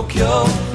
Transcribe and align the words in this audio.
Tokyo, 0.00 0.69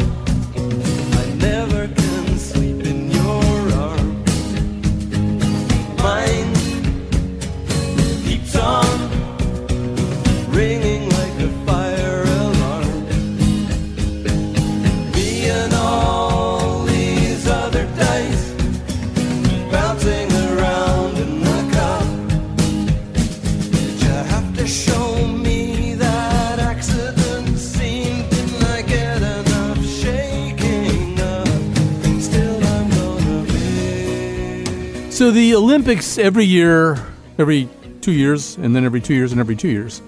the 35.35 35.53
Olympics 35.53 36.18
every 36.18 36.46
year, 36.46 36.97
every 37.38 37.68
two 38.00 38.13
years, 38.13 38.56
and 38.56 38.73
then 38.73 38.85
every 38.85 39.01
two 39.01 39.13
years 39.13 39.34
and 39.34 39.41
every 39.41 39.56
two 39.57 39.68
years, 39.68 40.01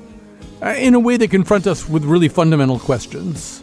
uh, 0.63 0.69
in 0.69 0.93
a 0.93 0.99
way 0.99 1.17
they 1.17 1.27
confront 1.27 1.67
us 1.67 1.87
with 1.87 2.05
really 2.05 2.29
fundamental 2.29 2.79
questions. 2.79 3.61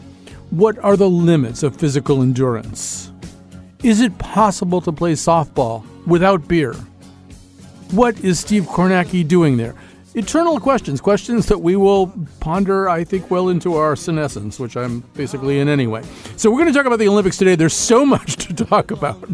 What 0.50 0.78
are 0.80 0.94
the 0.94 1.08
limits 1.08 1.62
of 1.62 1.75
physical 1.75 2.20
endurance? 2.20 3.10
Is 3.82 4.02
it 4.02 4.19
possible 4.19 4.82
to 4.82 4.92
play 4.92 5.14
softball 5.14 5.86
without 6.06 6.47
beer? 6.47 6.75
What 7.92 8.20
is 8.20 8.38
Steve 8.38 8.64
Kornacki 8.64 9.26
doing 9.26 9.56
there? 9.56 9.75
Eternal 10.16 10.60
questions, 10.60 11.00
questions 11.00 11.47
that 11.47 11.58
we 11.58 11.75
will 11.75 12.12
ponder, 12.38 12.88
I 12.88 13.02
think, 13.02 13.32
well 13.32 13.48
into 13.48 13.75
our 13.75 13.97
senescence, 13.97 14.60
which 14.60 14.76
I'm 14.76 15.00
basically 15.14 15.58
in 15.58 15.69
anyway. 15.69 16.04
So, 16.36 16.52
we're 16.52 16.58
going 16.58 16.72
to 16.72 16.78
talk 16.78 16.86
about 16.86 17.00
the 17.00 17.08
Olympics 17.08 17.36
today. 17.36 17.56
There's 17.56 17.75
so 17.75 18.06
much 18.14 18.36
to 18.36 18.54
talk 18.54 18.92
about. 18.92 19.28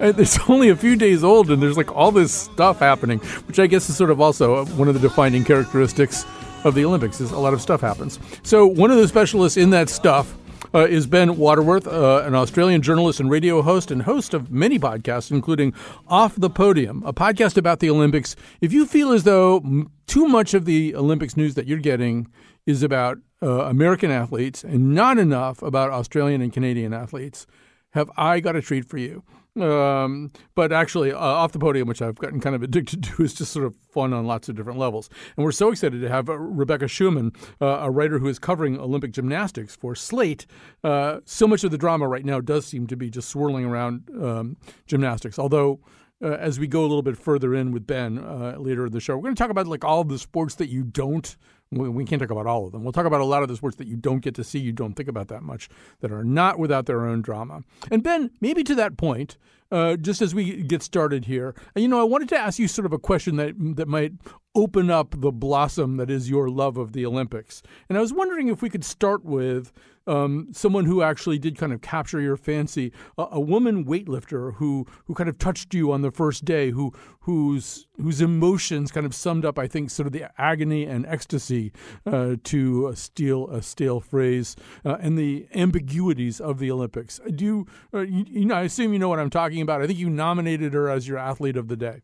It's 0.00 0.38
only 0.48 0.70
a 0.70 0.76
few 0.76 0.96
days 0.96 1.22
old, 1.22 1.50
and 1.50 1.62
there's 1.62 1.76
like 1.76 1.94
all 1.94 2.10
this 2.10 2.32
stuff 2.32 2.78
happening, 2.78 3.18
which 3.46 3.58
I 3.58 3.66
guess 3.66 3.90
is 3.90 3.96
sort 3.96 4.10
of 4.10 4.22
also 4.22 4.64
one 4.66 4.88
of 4.88 4.94
the 4.94 5.00
defining 5.00 5.44
characteristics 5.44 6.24
of 6.64 6.74
the 6.74 6.84
Olympics 6.84 7.20
is 7.20 7.32
a 7.32 7.38
lot 7.38 7.52
of 7.52 7.60
stuff 7.60 7.82
happens. 7.82 8.18
So, 8.42 8.66
one 8.66 8.90
of 8.90 8.96
the 8.96 9.08
specialists 9.08 9.58
in 9.58 9.68
that 9.70 9.90
stuff 9.90 10.34
uh, 10.74 10.86
is 10.86 11.06
Ben 11.06 11.36
Waterworth, 11.36 11.86
uh, 11.86 12.22
an 12.24 12.34
Australian 12.34 12.82
journalist 12.82 13.20
and 13.20 13.30
radio 13.30 13.62
host, 13.62 13.90
and 13.90 14.02
host 14.02 14.34
of 14.34 14.50
many 14.50 14.78
podcasts, 14.78 15.30
including 15.30 15.74
Off 16.08 16.34
the 16.36 16.50
Podium, 16.50 17.02
a 17.04 17.12
podcast 17.12 17.56
about 17.56 17.80
the 17.80 17.90
Olympics. 17.90 18.36
If 18.60 18.72
you 18.72 18.86
feel 18.86 19.12
as 19.12 19.24
though 19.24 19.86
too 20.06 20.28
much 20.28 20.54
of 20.54 20.64
the 20.64 20.94
Olympics 20.94 21.36
news 21.36 21.54
that 21.54 21.66
you're 21.66 21.78
getting 21.78 22.28
is 22.66 22.82
about 22.82 23.18
uh, 23.42 23.64
American 23.64 24.10
athletes 24.10 24.64
and 24.64 24.94
not 24.94 25.18
enough 25.18 25.62
about 25.62 25.90
Australian 25.90 26.40
and 26.40 26.52
Canadian 26.52 26.94
athletes, 26.94 27.46
have 27.92 28.10
I 28.16 28.40
got 28.40 28.56
a 28.56 28.62
treat 28.62 28.84
for 28.84 28.98
you? 28.98 29.22
Um, 29.60 30.32
but 30.54 30.72
actually, 30.72 31.12
uh, 31.12 31.18
off 31.18 31.52
the 31.52 31.58
podium, 31.58 31.86
which 31.86 32.00
I've 32.00 32.16
gotten 32.16 32.40
kind 32.40 32.56
of 32.56 32.62
addicted 32.62 33.02
to, 33.04 33.22
is 33.22 33.34
just 33.34 33.52
sort 33.52 33.66
of 33.66 33.74
fun 33.92 34.12
on 34.12 34.26
lots 34.26 34.48
of 34.48 34.56
different 34.56 34.78
levels. 34.78 35.10
And 35.36 35.44
we're 35.44 35.52
so 35.52 35.70
excited 35.70 36.00
to 36.00 36.08
have 36.08 36.28
uh, 36.28 36.38
Rebecca 36.38 36.86
Schuman, 36.86 37.36
uh, 37.60 37.80
a 37.82 37.90
writer 37.90 38.18
who 38.18 38.28
is 38.28 38.38
covering 38.38 38.78
Olympic 38.78 39.12
gymnastics 39.12 39.76
for 39.76 39.94
Slate. 39.94 40.46
Uh, 40.82 41.20
so 41.24 41.46
much 41.46 41.64
of 41.64 41.70
the 41.70 41.78
drama 41.78 42.08
right 42.08 42.24
now 42.24 42.40
does 42.40 42.66
seem 42.66 42.86
to 42.86 42.96
be 42.96 43.10
just 43.10 43.28
swirling 43.28 43.64
around 43.64 44.08
um, 44.20 44.56
gymnastics, 44.86 45.38
although. 45.38 45.80
Uh, 46.24 46.36
as 46.38 46.60
we 46.60 46.68
go 46.68 46.82
a 46.82 46.86
little 46.86 47.02
bit 47.02 47.18
further 47.18 47.52
in 47.52 47.72
with 47.72 47.84
Ben 47.84 48.16
uh, 48.16 48.54
later 48.56 48.86
in 48.86 48.92
the 48.92 49.00
show, 49.00 49.16
we're 49.16 49.22
going 49.22 49.34
to 49.34 49.42
talk 49.42 49.50
about 49.50 49.66
like 49.66 49.84
all 49.84 50.04
the 50.04 50.16
sports 50.16 50.54
that 50.54 50.68
you 50.68 50.84
don't 50.84 51.36
we, 51.72 51.88
we 51.88 52.04
can't 52.04 52.20
talk 52.20 52.30
about 52.30 52.46
all 52.46 52.66
of 52.66 52.72
them. 52.72 52.84
We'll 52.84 52.92
talk 52.92 53.06
about 53.06 53.20
a 53.20 53.24
lot 53.24 53.42
of 53.42 53.48
the 53.48 53.56
sports 53.56 53.76
that 53.76 53.86
you 53.86 53.96
don't 53.96 54.20
get 54.20 54.34
to 54.36 54.44
see, 54.44 54.58
you 54.58 54.72
don't 54.72 54.94
think 54.94 55.08
about 55.08 55.28
that 55.28 55.42
much, 55.42 55.68
that 56.00 56.12
are 56.12 56.24
not 56.24 56.58
without 56.58 56.86
their 56.86 57.06
own 57.06 57.22
drama. 57.22 57.62
And 57.90 58.02
Ben, 58.02 58.30
maybe 58.40 58.62
to 58.64 58.74
that 58.76 58.96
point, 58.96 59.38
uh, 59.70 59.96
just 59.96 60.20
as 60.20 60.34
we 60.34 60.62
get 60.62 60.82
started 60.82 61.24
here, 61.24 61.54
you 61.74 61.88
know, 61.88 61.98
I 61.98 62.04
wanted 62.04 62.28
to 62.28 62.38
ask 62.38 62.58
you 62.58 62.68
sort 62.68 62.84
of 62.84 62.92
a 62.92 62.98
question 62.98 63.36
that 63.36 63.54
that 63.76 63.88
might 63.88 64.12
open 64.54 64.90
up 64.90 65.14
the 65.18 65.32
blossom 65.32 65.96
that 65.96 66.10
is 66.10 66.28
your 66.28 66.50
love 66.50 66.76
of 66.76 66.92
the 66.92 67.06
Olympics. 67.06 67.62
And 67.88 67.96
I 67.96 68.02
was 68.02 68.12
wondering 68.12 68.48
if 68.48 68.60
we 68.60 68.68
could 68.68 68.84
start 68.84 69.24
with 69.24 69.72
um, 70.06 70.48
someone 70.52 70.84
who 70.84 71.02
actually 71.02 71.38
did 71.38 71.56
kind 71.56 71.72
of 71.72 71.80
capture 71.80 72.20
your 72.20 72.36
fancy, 72.36 72.92
a, 73.18 73.26
a 73.32 73.40
woman 73.40 73.84
weightlifter 73.84 74.54
who 74.54 74.86
who 75.04 75.14
kind 75.14 75.28
of 75.28 75.38
touched 75.38 75.74
you 75.74 75.92
on 75.92 76.02
the 76.02 76.10
first 76.10 76.44
day, 76.44 76.70
who 76.70 76.92
whose 77.20 77.86
whose 78.00 78.20
emotions 78.20 78.90
kind 78.90 79.06
of 79.06 79.14
summed 79.14 79.44
up, 79.44 79.58
I 79.58 79.66
think, 79.66 79.90
sort 79.90 80.06
of 80.06 80.12
the 80.12 80.30
agony 80.40 80.84
and 80.84 81.06
ecstasy 81.06 81.72
uh, 82.06 82.36
to 82.44 82.92
steal 82.94 83.48
a 83.50 83.62
stale 83.62 84.00
phrase, 84.00 84.56
uh, 84.84 84.96
and 85.00 85.18
the 85.18 85.46
ambiguities 85.54 86.40
of 86.40 86.58
the 86.58 86.70
Olympics. 86.70 87.20
Do 87.34 87.44
you, 87.44 87.66
uh, 87.94 88.00
you, 88.00 88.24
you 88.28 88.44
know? 88.46 88.54
I 88.54 88.62
assume 88.62 88.92
you 88.92 88.98
know 88.98 89.08
what 89.08 89.18
I'm 89.18 89.30
talking 89.30 89.60
about. 89.60 89.82
I 89.82 89.86
think 89.86 89.98
you 89.98 90.10
nominated 90.10 90.74
her 90.74 90.88
as 90.88 91.06
your 91.06 91.18
athlete 91.18 91.56
of 91.56 91.68
the 91.68 91.76
day. 91.76 92.02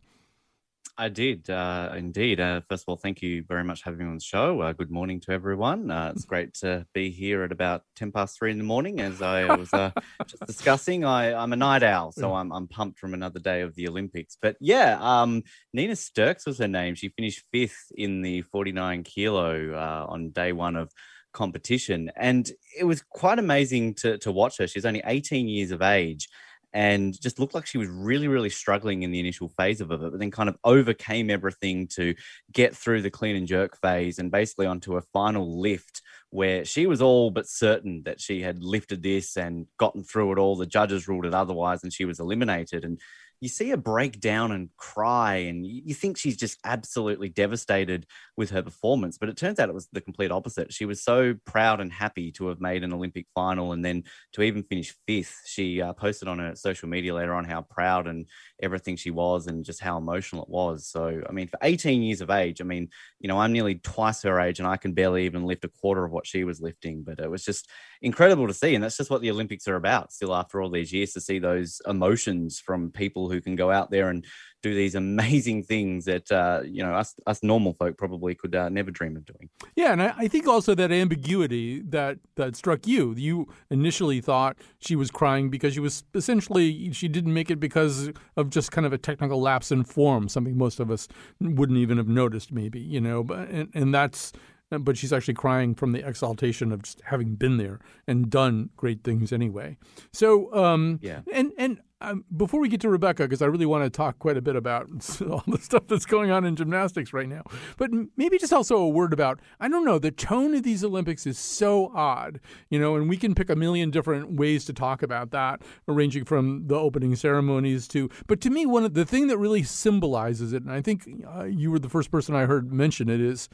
I 1.01 1.09
did 1.09 1.49
uh, 1.49 1.93
indeed. 1.97 2.41
Uh, 2.41 2.61
first 2.69 2.83
of 2.83 2.89
all, 2.89 2.97
thank 2.97 3.23
you 3.23 3.45
very 3.47 3.63
much 3.63 3.83
for 3.83 3.91
having 3.91 4.05
me 4.05 4.11
on 4.11 4.17
the 4.17 4.21
show. 4.21 4.61
Uh, 4.61 4.73
good 4.73 4.91
morning 4.91 5.21
to 5.21 5.31
everyone. 5.31 5.93
Uh, 5.93 6.13
it's 6.13 6.25
great 6.25 6.55
to 6.55 6.87
be 6.93 7.11
here 7.11 7.45
at 7.45 7.53
about 7.53 7.83
ten 7.95 8.11
past 8.11 8.37
three 8.37 8.51
in 8.51 8.59
the 8.59 8.65
morning. 8.65 8.99
As 8.99 9.23
I 9.23 9.55
was 9.55 9.73
uh, 9.73 9.93
just 10.27 10.45
discussing, 10.45 11.05
I, 11.05 11.35
I'm 11.35 11.53
a 11.53 11.57
night 11.57 11.85
owl, 11.85 12.11
so 12.11 12.35
I'm, 12.35 12.51
I'm 12.51 12.67
pumped 12.67 12.99
from 12.99 13.15
another 13.15 13.39
day 13.39 13.61
of 13.61 13.77
the 13.77 13.87
Olympics. 13.87 14.37
But 14.43 14.57
yeah, 14.61 14.99
um, 15.01 15.45
Nina 15.73 15.93
Sterckx 15.93 16.45
was 16.47 16.59
her 16.59 16.67
name. 16.67 16.97
She 16.97 17.11
finished 17.11 17.45
fifth 17.53 17.93
in 17.95 18.23
the 18.23 18.43
49 18.43 19.05
kilo 19.05 19.75
uh, 19.75 20.07
on 20.09 20.31
day 20.31 20.51
one 20.51 20.75
of 20.75 20.91
competition, 21.33 22.11
and 22.17 22.51
it 22.77 22.85
was 22.85 23.03
quite 23.09 23.39
amazing 23.39 23.95
to 23.95 24.19
to 24.19 24.33
watch 24.33 24.59
her. 24.59 24.67
She's 24.67 24.85
only 24.85 25.03
18 25.07 25.47
years 25.47 25.71
of 25.71 25.81
age 25.81 26.29
and 26.73 27.19
just 27.21 27.39
looked 27.39 27.55
like 27.55 27.67
she 27.67 27.79
was 27.79 27.89
really, 27.89 28.29
really 28.29 28.51
struggling 28.51 29.03
in 29.03 29.11
the 29.11 29.21
initial 29.21 29.49
phase 29.49 29.81
of 29.81 29.91
it, 29.91 30.01
but 30.01 30.19
then 30.19 30.31
kind 30.31 30.49
of 30.49 30.57
overcame 30.65 31.31
everything 31.31 31.87
to 31.89 32.15
get 32.53 32.77
through 32.77 33.03
the 33.03 33.11
clean 33.11 33.37
and 33.37 33.47
jerk 33.47 33.81
phase 33.81 34.19
and 34.19 34.31
basically 34.31 34.67
onto 34.67 34.97
a 34.97 35.03
final 35.13 35.61
lift 35.61 36.03
where 36.31 36.65
she 36.65 36.87
was 36.87 37.01
all 37.01 37.31
but 37.31 37.49
certain 37.49 38.03
that 38.05 38.21
she 38.21 38.43
had 38.43 38.63
lifted 38.63 39.03
this 39.03 39.37
and 39.37 39.67
gotten 39.79 40.05
through 40.05 40.33
it 40.33 40.39
all. 40.39 40.57
The 40.57 40.67
judges 40.67 41.09
ruled 41.09 41.25
it 41.27 41.35
otherwise, 41.35 41.83
and 41.83 41.93
she 41.93 42.05
was 42.05 42.21
eliminated. 42.21 42.85
And 42.85 43.01
you 43.41 43.49
see 43.49 43.71
her 43.71 43.77
break 43.77 44.21
down 44.21 44.53
and 44.53 44.69
cry, 44.77 45.37
and 45.37 45.65
you, 45.65 45.95
think 45.95 46.17
she's 46.17 46.37
just 46.37 46.59
absolutely 46.65 47.29
devastated 47.29 48.07
with 48.37 48.51
her 48.51 48.63
performance. 48.63 49.19
But 49.19 49.29
it 49.29 49.37
turns 49.37 49.59
out 49.59 49.69
it 49.69 49.75
was 49.75 49.89
the 49.93 50.01
complete 50.01 50.31
opposite. 50.31 50.73
She 50.73 50.85
was 50.85 51.03
so 51.03 51.35
proud 51.45 51.81
and 51.81 51.93
happy 51.93 52.33
to 52.33 52.49
have 52.49 52.61
made 52.61 52.83
an 52.83 52.93
Olympic 52.93 53.27
final 53.35 53.73
and 53.73 53.85
then 53.85 54.05
to 54.33 54.43
even 54.43 54.63
finish 54.65 54.95
fifth. 55.07 55.43
She 55.47 55.81
uh, 55.81 55.93
posted 55.93 56.29
on 56.29 56.39
her 56.39 56.55
social 56.57 56.89
media 56.89 57.15
later 57.15 57.35
on 57.35 57.45
how 57.45 57.63
proud 57.63 58.07
and 58.07 58.27
everything 58.61 58.97
she 58.97 59.11
was 59.11 59.47
and 59.47 59.65
just 59.65 59.81
how 59.81 59.99
emotional 59.99 60.43
it 60.43 60.49
was. 60.49 60.87
So, 60.87 61.23
I 61.29 61.33
mean, 61.33 61.49
for 61.49 61.59
18 61.63 62.03
years 62.03 62.21
of 62.21 62.31
age, 62.31 62.61
I 62.61 62.65
mean, 62.65 62.89
you 63.21 63.29
know, 63.29 63.39
I'm 63.39 63.53
nearly 63.53 63.77
twice 63.77 64.23
her 64.23 64.41
age 64.41 64.59
and 64.59 64.69
I 64.69 64.77
can 64.77 64.93
barely 64.93 65.25
even 65.25 65.45
lift 65.45 65.65
a 65.65 65.69
quarter 65.69 66.05
of 66.05 66.11
what 66.11 66.27
she 66.27 66.45
was 66.45 66.61
lifting, 66.61 67.03
but 67.03 67.21
it 67.21 67.31
was 67.31 67.45
just 67.45 67.69
incredible 68.03 68.47
to 68.49 68.55
see. 68.55 68.75
And 68.75 68.83
that's 68.83 68.97
just 68.97 69.11
what 69.11 69.21
the 69.21 69.31
Olympics 69.31 69.69
are 69.69 69.77
about 69.77 70.13
still 70.13 70.35
after 70.35 70.61
all 70.61 70.71
these 70.71 70.93
years 70.93 71.13
to 71.13 71.21
see 71.21 71.39
those 71.39 71.81
emotions 71.87 72.61
from 72.61 72.91
people 72.91 73.28
who 73.29 73.41
can 73.41 73.57
go 73.57 73.71
out 73.71 73.91
there 73.91 74.09
and 74.09 74.25
do 74.63 74.75
these 74.75 74.95
amazing 74.95 75.63
things 75.63 76.05
that 76.05 76.31
uh, 76.33 76.63
you 76.65 76.83
know 76.83 76.95
us 76.95 77.15
us 77.27 77.43
normal 77.43 77.75
folk 77.75 77.97
probably 77.97 78.35
could 78.35 78.55
uh, 78.55 78.69
never 78.69 78.91
dream 78.91 79.17
of 79.17 79.25
doing. 79.25 79.49
Yeah, 79.77 79.93
and 79.93 80.03
I, 80.03 80.15
I, 80.17 80.29
think 80.29 80.47
also 80.47 80.75
that 80.75 80.91
ambiguity 80.91 81.81
that 81.83 82.19
that 82.37 82.57
struck 82.57 82.87
you. 82.87 83.15
You 83.17 83.49
initially 83.71 84.21
thought 84.21 84.59
she 84.81 84.97
was 84.97 85.11
crying 85.11 85.51
because 85.51 85.75
she 85.75 85.81
was 85.81 86.05
essentially 86.15 86.93
she 86.93 87.09
didn't 87.09 87.35
make 87.35 87.51
it 87.51 87.61
because 87.61 88.11
of 88.37 88.51
just 88.51 88.73
kind 88.73 88.87
of 88.87 88.93
a 88.93 88.99
technical 88.99 89.41
lapse 89.41 89.71
in 89.71 89.85
form, 89.85 90.29
something 90.29 90.57
most 90.57 90.81
of 90.81 90.91
us 90.91 91.09
wouldn't 91.41 91.79
even 91.79 91.97
have 91.99 92.09
noticed, 92.09 92.53
maybe 92.53 92.81
you 92.81 93.01
know. 93.01 93.23
But 93.23 93.49
and, 93.49 93.71
and 93.75 93.95
that's 93.95 94.33
but 94.71 94.97
she's 94.97 95.13
actually 95.13 95.35
crying 95.35 95.75
from 95.75 95.93
the 95.93 96.07
exaltation 96.07 96.73
of 96.73 96.83
just 96.83 97.01
having 97.07 97.35
been 97.35 97.57
there 97.57 97.81
and 98.07 98.31
done 98.31 98.71
great 98.77 99.03
things 99.03 99.33
anyway. 99.33 99.77
So, 100.13 100.55
um, 100.55 100.99
yeah, 101.03 101.21
and 101.33 101.53
and 101.57 101.81
um, 102.01 102.25
before 102.37 102.61
we 102.61 102.69
get 102.69 102.81
to 102.83 102.89
Rebecca, 102.89 103.25
because 103.25 103.43
I 103.43 103.47
really 103.47 103.67
want 103.67 103.85
to 103.85 103.91
talk 103.91 104.19
quite 104.19 104.37
a 104.37 104.43
bit 104.43 104.55
about 104.55 104.89
all 105.29 105.43
the 105.47 105.59
stuff 105.59 105.85
that's 105.89 106.07
going 106.07 106.31
on 106.31 106.45
in 106.45 106.55
gymnastics 106.55 107.13
right 107.13 107.29
now, 107.29 107.43
but 107.77 107.91
maybe 108.17 108.39
just 108.39 108.53
also 108.53 108.77
a 108.77 108.89
word 108.89 109.13
about 109.13 109.41
I 109.59 109.69
don't 109.69 109.85
know 109.85 109.99
the 109.99 110.11
tone 110.11 110.55
of 110.55 110.63
these 110.63 110.85
Olympics 110.85 111.27
is 111.27 111.39
so 111.39 111.91
odd, 111.95 112.41
you 112.71 112.79
know, 112.79 112.95
and 112.95 113.09
we 113.09 113.17
can 113.17 113.35
pick 113.35 113.51
a 113.51 113.57
million 113.57 113.91
different 113.91 114.33
ways 114.33 114.65
to 114.67 114.73
talk 114.73 115.03
about 115.03 115.31
that, 115.31 115.63
ranging 115.87 116.25
from 116.25 116.69
the 116.69 116.77
opening 116.77 117.17
ceremonies 117.17 117.89
to. 117.89 118.11
But 118.27 118.41
to 118.43 118.51
me, 118.51 118.67
one 118.67 118.85
of 118.85 118.95
the 118.95 119.05
thing 119.05 119.27
that 119.29 119.39
really 119.39 119.63
symbolizes 119.63 120.53
it, 120.53 120.63
and 120.63 120.71
I 120.71 120.83
think 120.83 121.09
uh, 121.27 121.45
you 121.45 121.71
were 121.71 121.79
the 121.79 121.89
first 121.89 122.11
person 122.11 122.35
I 122.35 122.47
heard 122.47 122.73
mention 122.73 123.09
it, 123.09 123.21
is 123.21 123.49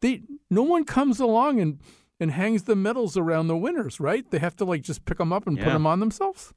they 0.00 0.22
no 0.50 0.62
one 0.62 0.84
comes 0.84 1.20
along 1.20 1.60
and 1.60 1.78
and 2.18 2.32
hangs 2.32 2.64
the 2.64 2.76
medals 2.76 3.16
around 3.16 3.48
the 3.48 3.56
winners, 3.56 3.98
right? 3.98 4.30
They 4.30 4.38
have 4.38 4.56
to 4.56 4.64
like 4.64 4.82
just 4.82 5.04
pick 5.04 5.18
them 5.18 5.32
up 5.32 5.46
and 5.46 5.56
yeah. 5.56 5.64
put 5.64 5.72
them 5.72 5.86
on 5.86 6.00
themselves. 6.00 6.52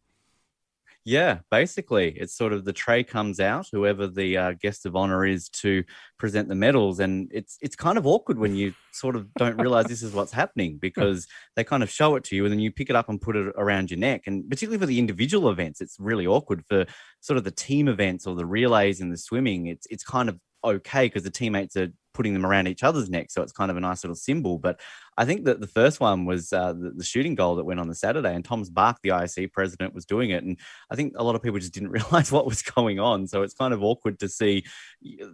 Yeah, 1.05 1.39
basically, 1.51 2.11
it's 2.11 2.33
sort 2.33 2.53
of 2.53 2.63
the 2.63 2.71
tray 2.71 3.03
comes 3.03 3.41
out, 3.41 3.67
whoever 3.69 4.07
the 4.07 4.37
uh, 4.37 4.53
guest 4.53 4.85
of 4.85 4.95
honor 4.95 5.25
is 5.25 5.49
to 5.49 5.83
present 6.17 6.47
the 6.47 6.55
medals, 6.55 7.01
and 7.01 7.29
it's 7.33 7.57
it's 7.61 7.75
kind 7.75 7.97
of 7.97 8.07
awkward 8.07 8.39
when 8.39 8.55
you 8.55 8.73
sort 8.93 9.17
of 9.17 9.33
don't 9.33 9.59
realize 9.59 9.87
this 9.87 10.01
is 10.01 10.13
what's 10.13 10.31
happening 10.31 10.77
because 10.77 11.27
they 11.57 11.63
kind 11.65 11.83
of 11.83 11.89
show 11.89 12.15
it 12.15 12.23
to 12.25 12.37
you, 12.37 12.45
and 12.45 12.53
then 12.53 12.61
you 12.61 12.71
pick 12.71 12.89
it 12.89 12.95
up 12.95 13.09
and 13.09 13.19
put 13.19 13.35
it 13.35 13.53
around 13.57 13.91
your 13.91 13.99
neck. 13.99 14.23
And 14.27 14.49
particularly 14.49 14.79
for 14.79 14.85
the 14.85 14.99
individual 14.99 15.49
events, 15.49 15.81
it's 15.81 15.99
really 15.99 16.25
awkward. 16.25 16.63
For 16.69 16.85
sort 17.19 17.37
of 17.37 17.43
the 17.43 17.51
team 17.51 17.89
events 17.89 18.25
or 18.25 18.35
the 18.35 18.45
relays 18.45 19.01
and 19.01 19.11
the 19.11 19.17
swimming, 19.17 19.67
it's 19.67 19.85
it's 19.89 20.05
kind 20.05 20.29
of 20.29 20.39
okay 20.63 21.07
because 21.07 21.23
the 21.23 21.31
teammates 21.31 21.75
are 21.75 21.89
putting 22.13 22.33
them 22.33 22.45
around 22.45 22.67
each 22.67 22.83
other's 22.83 23.09
neck. 23.09 23.31
So 23.31 23.41
it's 23.41 23.51
kind 23.51 23.71
of 23.71 23.77
a 23.77 23.81
nice 23.81 24.03
little 24.03 24.15
symbol. 24.15 24.59
But 24.59 24.79
I 25.17 25.25
think 25.25 25.45
that 25.45 25.59
the 25.59 25.67
first 25.67 25.99
one 25.99 26.25
was 26.25 26.51
uh, 26.53 26.73
the, 26.73 26.91
the, 26.91 27.03
shooting 27.03 27.35
goal 27.35 27.55
that 27.55 27.63
went 27.65 27.79
on 27.79 27.87
the 27.87 27.95
Saturday, 27.95 28.33
and 28.33 28.43
Thomas 28.43 28.69
Bach, 28.69 28.99
the 29.01 29.09
IOC 29.09 29.51
president, 29.51 29.93
was 29.93 30.05
doing 30.05 30.31
it. 30.31 30.43
And 30.43 30.57
I 30.89 30.95
think 30.95 31.13
a 31.15 31.23
lot 31.23 31.35
of 31.35 31.43
people 31.43 31.59
just 31.59 31.73
didn't 31.73 31.89
realize 31.97 32.31
what 32.31 32.45
was 32.45 32.61
going 32.61 32.99
on. 32.99 33.27
So 33.27 33.41
it's 33.43 33.53
kind 33.53 33.73
of 33.73 33.83
awkward 33.83 34.19
to 34.19 34.29
see 34.29 34.65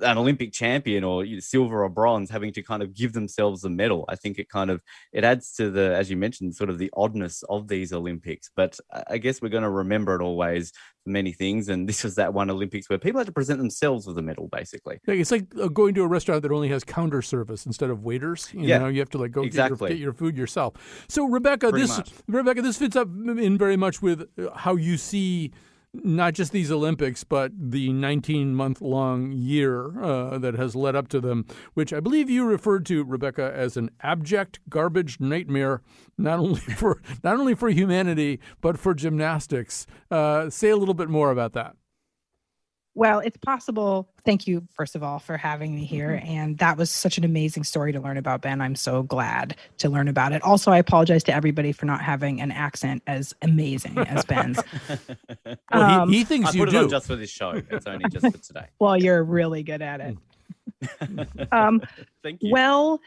an 0.01 0.17
Olympic 0.17 0.51
champion 0.53 1.03
or 1.03 1.23
you 1.23 1.35
know, 1.35 1.39
silver 1.39 1.83
or 1.83 1.89
bronze 1.89 2.29
having 2.29 2.51
to 2.53 2.61
kind 2.61 2.83
of 2.83 2.93
give 2.93 3.13
themselves 3.13 3.63
a 3.63 3.69
medal. 3.69 4.05
I 4.09 4.15
think 4.15 4.39
it 4.39 4.49
kind 4.49 4.69
of 4.69 4.83
it 5.13 5.23
adds 5.23 5.53
to 5.53 5.69
the, 5.69 5.95
as 5.95 6.09
you 6.09 6.17
mentioned, 6.17 6.55
sort 6.55 6.69
of 6.69 6.77
the 6.77 6.91
oddness 6.95 7.43
of 7.49 7.67
these 7.67 7.93
Olympics. 7.93 8.49
But 8.55 8.79
I 9.07 9.17
guess 9.17 9.41
we're 9.41 9.49
going 9.49 9.63
to 9.63 9.69
remember 9.69 10.15
it 10.15 10.21
always 10.21 10.71
for 11.03 11.09
many 11.09 11.31
things. 11.31 11.69
And 11.69 11.87
this 11.87 12.03
was 12.03 12.15
that 12.15 12.33
one 12.33 12.49
Olympics 12.49 12.89
where 12.89 12.97
people 12.97 13.19
had 13.19 13.27
to 13.27 13.33
present 13.33 13.59
themselves 13.59 14.07
with 14.07 14.17
a 14.17 14.21
medal, 14.21 14.47
basically. 14.47 14.99
It's 15.07 15.31
like 15.31 15.45
uh, 15.59 15.67
going 15.67 15.93
to 15.95 16.03
a 16.03 16.07
restaurant 16.07 16.41
that 16.43 16.51
only 16.51 16.69
has 16.69 16.83
counter 16.83 17.21
service 17.21 17.65
instead 17.65 17.89
of 17.89 18.03
waiters. 18.03 18.49
You 18.53 18.61
yeah, 18.61 18.79
know, 18.79 18.87
you 18.87 18.99
have 18.99 19.09
to 19.11 19.17
like 19.17 19.31
go 19.31 19.43
exactly 19.43 19.68
exactly. 19.73 19.89
Get 19.89 19.99
your 19.99 20.13
food 20.13 20.37
yourself. 20.37 20.73
So 21.07 21.25
Rebecca, 21.25 21.69
Pretty 21.69 21.85
this 21.85 21.97
much. 21.97 22.11
Rebecca, 22.27 22.61
this 22.61 22.77
fits 22.77 22.95
up 22.95 23.07
in 23.07 23.57
very 23.57 23.77
much 23.77 24.01
with 24.01 24.27
uh, 24.37 24.49
how 24.55 24.75
you 24.75 24.97
see 24.97 25.51
not 25.93 26.33
just 26.33 26.51
these 26.51 26.71
Olympics, 26.71 27.23
but 27.23 27.51
the 27.57 27.91
19 27.91 28.53
month 28.53 28.81
long 28.81 29.31
year 29.31 30.01
uh, 30.03 30.37
that 30.37 30.55
has 30.55 30.75
led 30.75 30.95
up 30.95 31.07
to 31.09 31.19
them, 31.19 31.45
which 31.73 31.91
I 31.91 31.99
believe 31.99 32.29
you 32.29 32.45
referred 32.45 32.85
to, 32.87 33.03
Rebecca, 33.03 33.51
as 33.55 33.75
an 33.75 33.89
abject 34.01 34.59
garbage 34.69 35.19
nightmare, 35.19 35.81
not 36.17 36.39
only 36.39 36.59
for 36.77 37.01
not 37.23 37.39
only 37.39 37.55
for 37.55 37.69
humanity 37.69 38.39
but 38.61 38.77
for 38.77 38.93
gymnastics. 38.93 39.87
Uh, 40.11 40.49
say 40.49 40.69
a 40.69 40.77
little 40.77 40.93
bit 40.93 41.09
more 41.09 41.31
about 41.31 41.53
that. 41.53 41.75
Well, 42.99 43.19
it's 43.19 43.37
possible. 43.37 44.09
Thank 44.25 44.45
you, 44.45 44.67
first 44.73 44.93
of 44.93 45.03
all, 45.03 45.19
for 45.19 45.37
having 45.37 45.73
me 45.73 45.85
here. 45.85 46.09
Mm-hmm. 46.21 46.31
And 46.31 46.57
that 46.57 46.75
was 46.75 46.91
such 46.91 47.17
an 47.17 47.23
amazing 47.23 47.63
story 47.63 47.93
to 47.93 47.99
learn 48.01 48.17
about, 48.17 48.41
Ben. 48.41 48.59
I'm 48.59 48.75
so 48.75 49.03
glad 49.03 49.55
to 49.77 49.87
learn 49.87 50.09
about 50.09 50.33
it. 50.33 50.41
Also, 50.41 50.69
I 50.69 50.79
apologize 50.79 51.23
to 51.23 51.33
everybody 51.33 51.71
for 51.71 51.85
not 51.85 52.01
having 52.01 52.41
an 52.41 52.51
accent 52.51 53.01
as 53.07 53.33
amazing 53.41 53.97
as 53.99 54.25
Ben's. 54.25 54.59
well, 55.45 55.57
um, 55.71 56.09
he, 56.09 56.17
he, 56.17 56.23
thinks 56.25 56.49
I 56.49 56.51
you 56.51 56.65
put 56.65 56.71
do. 56.71 56.77
It 56.77 56.83
on 56.83 56.89
just 56.89 57.07
for 57.07 57.15
this 57.15 57.29
show. 57.29 57.51
It's 57.69 57.87
only 57.87 58.03
just 58.09 58.35
for 58.35 58.37
today. 58.45 58.65
well, 58.79 58.97
you're 58.97 59.23
really 59.23 59.63
good 59.63 59.81
at 59.81 60.01
it. 60.01 60.17
um, 61.53 61.81
Thank 62.21 62.43
you. 62.43 62.51
Well, 62.51 62.99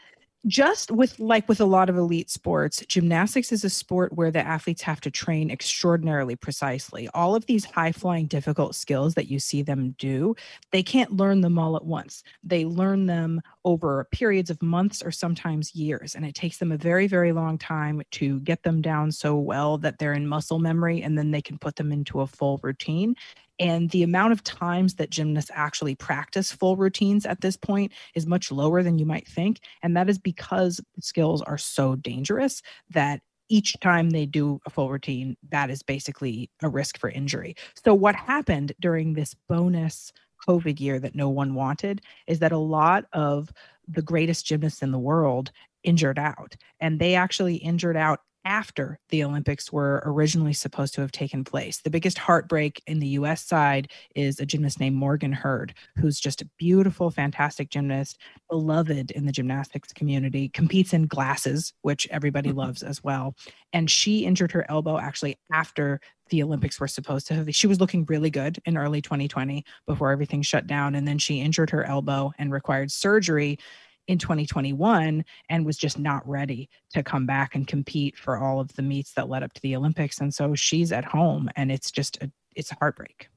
just 0.45 0.91
with 0.91 1.17
like 1.19 1.47
with 1.47 1.61
a 1.61 1.65
lot 1.65 1.89
of 1.89 1.97
elite 1.97 2.29
sports, 2.29 2.83
gymnastics 2.87 3.51
is 3.51 3.63
a 3.63 3.69
sport 3.69 4.13
where 4.13 4.31
the 4.31 4.45
athletes 4.45 4.81
have 4.81 4.99
to 5.01 5.11
train 5.11 5.49
extraordinarily 5.49 6.35
precisely. 6.35 7.07
All 7.13 7.33
of 7.33 7.45
these 7.45 7.63
high 7.63 7.93
flying, 7.93 8.25
difficult 8.25 8.75
skills 8.75 9.13
that 9.13 9.29
you 9.29 9.39
see 9.39 9.61
them 9.61 9.95
do, 9.97 10.35
they 10.71 10.83
can't 10.83 11.13
learn 11.13 11.41
them 11.41 11.57
all 11.57 11.77
at 11.77 11.85
once. 11.85 12.23
They 12.43 12.65
learn 12.65 13.05
them 13.05 13.41
over 13.63 14.05
periods 14.11 14.49
of 14.49 14.61
months 14.61 15.01
or 15.01 15.11
sometimes 15.11 15.75
years. 15.75 16.13
And 16.13 16.25
it 16.25 16.35
takes 16.35 16.57
them 16.57 16.73
a 16.73 16.77
very, 16.77 17.07
very 17.07 17.31
long 17.31 17.57
time 17.57 18.01
to 18.11 18.41
get 18.41 18.63
them 18.63 18.81
down 18.81 19.11
so 19.11 19.37
well 19.37 19.77
that 19.77 19.97
they're 19.97 20.13
in 20.13 20.27
muscle 20.27 20.59
memory 20.59 21.01
and 21.01 21.17
then 21.17 21.31
they 21.31 21.41
can 21.41 21.57
put 21.57 21.77
them 21.77 21.91
into 21.91 22.19
a 22.19 22.27
full 22.27 22.59
routine. 22.61 23.15
And 23.59 23.89
the 23.91 24.03
amount 24.03 24.33
of 24.33 24.43
times 24.43 24.95
that 24.95 25.09
gymnasts 25.09 25.51
actually 25.53 25.95
practice 25.95 26.51
full 26.51 26.75
routines 26.75 27.25
at 27.25 27.41
this 27.41 27.55
point 27.55 27.91
is 28.15 28.25
much 28.25 28.51
lower 28.51 28.83
than 28.83 28.97
you 28.97 29.05
might 29.05 29.27
think. 29.27 29.59
And 29.81 29.95
that 29.95 30.09
is 30.09 30.17
because 30.17 30.81
skills 30.99 31.41
are 31.43 31.57
so 31.57 31.95
dangerous 31.95 32.61
that 32.89 33.21
each 33.49 33.79
time 33.81 34.09
they 34.09 34.25
do 34.25 34.59
a 34.65 34.69
full 34.69 34.89
routine, 34.89 35.37
that 35.49 35.69
is 35.69 35.83
basically 35.83 36.49
a 36.61 36.69
risk 36.69 36.97
for 36.97 37.09
injury. 37.09 37.55
So, 37.83 37.93
what 37.93 38.15
happened 38.15 38.73
during 38.79 39.13
this 39.13 39.35
bonus 39.47 40.11
COVID 40.47 40.79
year 40.79 40.99
that 40.99 41.15
no 41.15 41.29
one 41.29 41.53
wanted 41.53 42.01
is 42.27 42.39
that 42.39 42.51
a 42.51 42.57
lot 42.57 43.05
of 43.13 43.51
the 43.87 44.01
greatest 44.01 44.45
gymnasts 44.45 44.81
in 44.81 44.91
the 44.91 44.99
world 44.99 45.51
injured 45.83 46.19
out. 46.19 46.55
And 46.79 46.99
they 46.99 47.15
actually 47.15 47.55
injured 47.55 47.97
out 47.97 48.21
after 48.45 48.99
the 49.09 49.23
Olympics 49.23 49.71
were 49.71 50.01
originally 50.05 50.53
supposed 50.53 50.93
to 50.95 51.01
have 51.01 51.11
taken 51.11 51.43
place. 51.43 51.81
The 51.81 51.89
biggest 51.89 52.17
heartbreak 52.17 52.81
in 52.87 52.99
the 52.99 53.07
US 53.09 53.43
side 53.43 53.91
is 54.15 54.39
a 54.39 54.45
gymnast 54.45 54.79
named 54.79 54.95
Morgan 54.95 55.33
Hurd, 55.33 55.73
who's 55.97 56.19
just 56.19 56.41
a 56.41 56.49
beautiful, 56.57 57.09
fantastic 57.09 57.69
gymnast, 57.69 58.17
beloved 58.49 59.11
in 59.11 59.25
the 59.25 59.31
gymnastics 59.31 59.93
community, 59.93 60.49
competes 60.49 60.93
in 60.93 61.07
glasses, 61.07 61.73
which 61.81 62.07
everybody 62.11 62.49
mm-hmm. 62.49 62.59
loves 62.59 62.83
as 62.83 63.03
well. 63.03 63.35
And 63.71 63.89
she 63.89 64.25
injured 64.25 64.51
her 64.51 64.69
elbow 64.69 64.97
actually 64.97 65.37
after 65.51 65.99
the 66.29 66.43
Olympics 66.43 66.79
were 66.79 66.87
supposed 66.87 67.27
to 67.27 67.35
have. 67.35 67.53
She 67.53 67.67
was 67.67 67.79
looking 67.79 68.05
really 68.05 68.29
good 68.29 68.59
in 68.65 68.77
early 68.77 69.01
2020 69.01 69.63
before 69.85 70.11
everything 70.11 70.41
shut 70.41 70.67
down. 70.67 70.95
And 70.95 71.07
then 71.07 71.17
she 71.17 71.41
injured 71.41 71.69
her 71.69 71.83
elbow 71.83 72.31
and 72.37 72.51
required 72.51 72.91
surgery 72.91 73.59
in 74.07 74.17
2021 74.17 75.23
and 75.49 75.65
was 75.65 75.77
just 75.77 75.97
not 75.97 76.27
ready 76.27 76.69
to 76.93 77.03
come 77.03 77.25
back 77.25 77.55
and 77.55 77.67
compete 77.67 78.17
for 78.17 78.37
all 78.37 78.59
of 78.59 78.73
the 78.73 78.81
meets 78.81 79.13
that 79.13 79.29
led 79.29 79.43
up 79.43 79.53
to 79.53 79.61
the 79.61 79.75
Olympics. 79.75 80.19
And 80.19 80.33
so 80.33 80.55
she's 80.55 80.91
at 80.91 81.05
home 81.05 81.49
and 81.55 81.71
it's 81.71 81.91
just 81.91 82.17
a, 82.21 82.31
it's 82.55 82.71
a 82.71 82.75
heartbreak. 82.75 83.29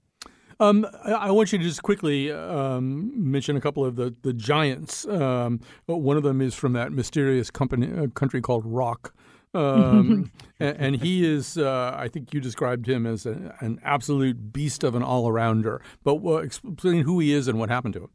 Um, 0.58 0.86
I 1.04 1.30
want 1.30 1.52
you 1.52 1.58
to 1.58 1.64
just 1.64 1.82
quickly 1.82 2.32
um, 2.32 3.12
mention 3.14 3.56
a 3.56 3.60
couple 3.60 3.84
of 3.84 3.96
the 3.96 4.14
the 4.22 4.32
giants. 4.32 5.06
Um, 5.06 5.60
one 5.84 6.16
of 6.16 6.22
them 6.22 6.40
is 6.40 6.54
from 6.54 6.72
that 6.72 6.92
mysterious 6.92 7.50
company 7.50 7.92
uh, 7.92 8.06
country 8.08 8.40
called 8.40 8.64
ROC. 8.64 9.12
Um, 9.52 10.30
and, 10.60 10.76
and, 10.78 10.96
he 10.96 11.24
is, 11.24 11.56
uh, 11.56 11.94
I 11.96 12.08
think 12.08 12.34
you 12.34 12.40
described 12.40 12.86
him 12.86 13.06
as 13.06 13.24
a, 13.24 13.54
an 13.60 13.80
absolute 13.82 14.52
beast 14.52 14.84
of 14.84 14.94
an 14.94 15.02
all 15.02 15.26
arounder. 15.26 15.80
But 16.04 16.24
uh, 16.24 16.36
explain 16.36 17.04
who 17.04 17.18
he 17.20 17.32
is 17.32 17.48
and 17.48 17.58
what 17.58 17.70
happened 17.70 17.94
to 17.94 18.04
him. 18.04 18.10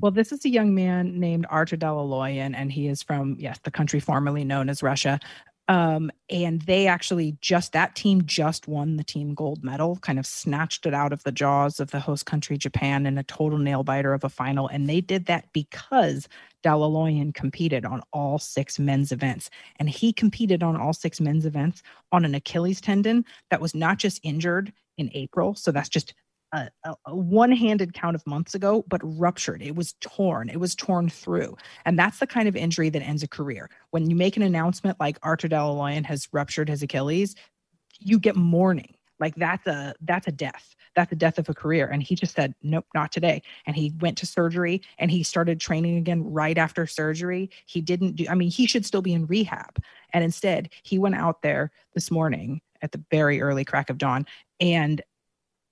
Well, 0.00 0.12
this 0.12 0.32
is 0.32 0.44
a 0.44 0.48
young 0.48 0.74
man 0.74 1.20
named 1.20 1.46
Artur 1.50 1.76
Dalaloyan, 1.76 2.54
and 2.56 2.72
he 2.72 2.88
is 2.88 3.02
from, 3.02 3.36
yes, 3.38 3.58
the 3.64 3.70
country 3.70 4.00
formerly 4.00 4.44
known 4.44 4.68
as 4.70 4.82
Russia. 4.82 5.20
Um, 5.68 6.10
and 6.28 6.62
they 6.62 6.88
actually 6.88 7.36
just 7.40 7.72
that 7.74 7.94
team 7.94 8.24
just 8.24 8.66
won 8.66 8.96
the 8.96 9.04
team 9.04 9.34
gold 9.34 9.62
medal, 9.62 9.98
kind 9.98 10.18
of 10.18 10.26
snatched 10.26 10.84
it 10.86 10.94
out 10.94 11.12
of 11.12 11.22
the 11.22 11.30
jaws 11.30 11.78
of 11.78 11.92
the 11.92 12.00
host 12.00 12.26
country 12.26 12.58
Japan 12.58 13.06
in 13.06 13.18
a 13.18 13.22
total 13.22 13.58
nail 13.58 13.84
biter 13.84 14.12
of 14.12 14.24
a 14.24 14.28
final. 14.28 14.66
And 14.66 14.88
they 14.88 15.00
did 15.00 15.26
that 15.26 15.52
because 15.52 16.28
Dalaloyan 16.64 17.34
competed 17.34 17.84
on 17.84 18.02
all 18.12 18.38
six 18.40 18.80
men's 18.80 19.12
events. 19.12 19.48
And 19.76 19.88
he 19.88 20.12
competed 20.12 20.62
on 20.62 20.76
all 20.76 20.92
six 20.92 21.20
men's 21.20 21.46
events 21.46 21.82
on 22.10 22.24
an 22.24 22.34
Achilles 22.34 22.80
tendon 22.80 23.24
that 23.50 23.60
was 23.60 23.74
not 23.74 23.98
just 23.98 24.18
injured 24.24 24.72
in 24.98 25.08
April. 25.14 25.54
So 25.54 25.70
that's 25.70 25.88
just 25.88 26.14
a, 26.52 26.68
a, 26.84 27.16
one-handed 27.16 27.94
count 27.94 28.14
of 28.14 28.26
months 28.26 28.54
ago, 28.54 28.84
but 28.88 29.00
ruptured. 29.04 29.62
It 29.62 29.76
was 29.76 29.94
torn. 30.00 30.48
It 30.48 30.58
was 30.58 30.74
torn 30.74 31.08
through, 31.08 31.56
and 31.84 31.98
that's 31.98 32.18
the 32.18 32.26
kind 32.26 32.48
of 32.48 32.56
injury 32.56 32.90
that 32.90 33.02
ends 33.02 33.22
a 33.22 33.28
career. 33.28 33.70
When 33.90 34.10
you 34.10 34.16
make 34.16 34.36
an 34.36 34.42
announcement 34.42 34.98
like 35.00 35.18
Artur 35.22 35.48
Dalaloyan 35.48 36.04
has 36.06 36.28
ruptured 36.32 36.68
his 36.68 36.82
Achilles, 36.82 37.34
you 37.98 38.18
get 38.18 38.36
mourning. 38.36 38.94
Like 39.20 39.34
that's 39.36 39.66
a 39.66 39.94
that's 40.00 40.26
a 40.26 40.32
death. 40.32 40.74
That's 40.96 41.10
the 41.10 41.16
death 41.16 41.38
of 41.38 41.48
a 41.48 41.54
career. 41.54 41.86
And 41.86 42.02
he 42.02 42.16
just 42.16 42.34
said, 42.34 42.54
nope, 42.62 42.86
not 42.94 43.12
today. 43.12 43.42
And 43.64 43.76
he 43.76 43.92
went 44.00 44.18
to 44.18 44.26
surgery 44.26 44.82
and 44.98 45.08
he 45.08 45.22
started 45.22 45.60
training 45.60 45.98
again 45.98 46.24
right 46.24 46.58
after 46.58 46.84
surgery. 46.86 47.50
He 47.66 47.80
didn't 47.80 48.16
do. 48.16 48.26
I 48.28 48.34
mean, 48.34 48.50
he 48.50 48.66
should 48.66 48.84
still 48.84 49.02
be 49.02 49.12
in 49.12 49.26
rehab, 49.26 49.78
and 50.12 50.24
instead 50.24 50.70
he 50.82 50.98
went 50.98 51.14
out 51.14 51.42
there 51.42 51.70
this 51.94 52.10
morning 52.10 52.60
at 52.82 52.92
the 52.92 53.04
very 53.10 53.40
early 53.42 53.64
crack 53.64 53.90
of 53.90 53.98
dawn 53.98 54.26
and 54.58 55.02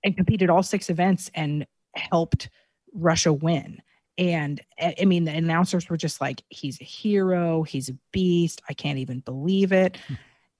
and 0.03 0.15
competed 0.15 0.49
all 0.49 0.63
six 0.63 0.89
events 0.89 1.29
and 1.33 1.65
helped 1.95 2.49
Russia 2.93 3.33
win. 3.33 3.81
And 4.17 4.61
I 4.81 5.05
mean, 5.05 5.23
the 5.23 5.33
announcers 5.33 5.89
were 5.89 5.97
just 5.97 6.19
like, 6.19 6.43
he's 6.49 6.81
a 6.81 6.83
hero, 6.83 7.63
he's 7.63 7.87
a 7.89 7.97
beast. 8.11 8.61
I 8.67 8.73
can't 8.73 8.99
even 8.99 9.21
believe 9.21 9.71
it. 9.71 9.97
Hmm. 10.07 10.13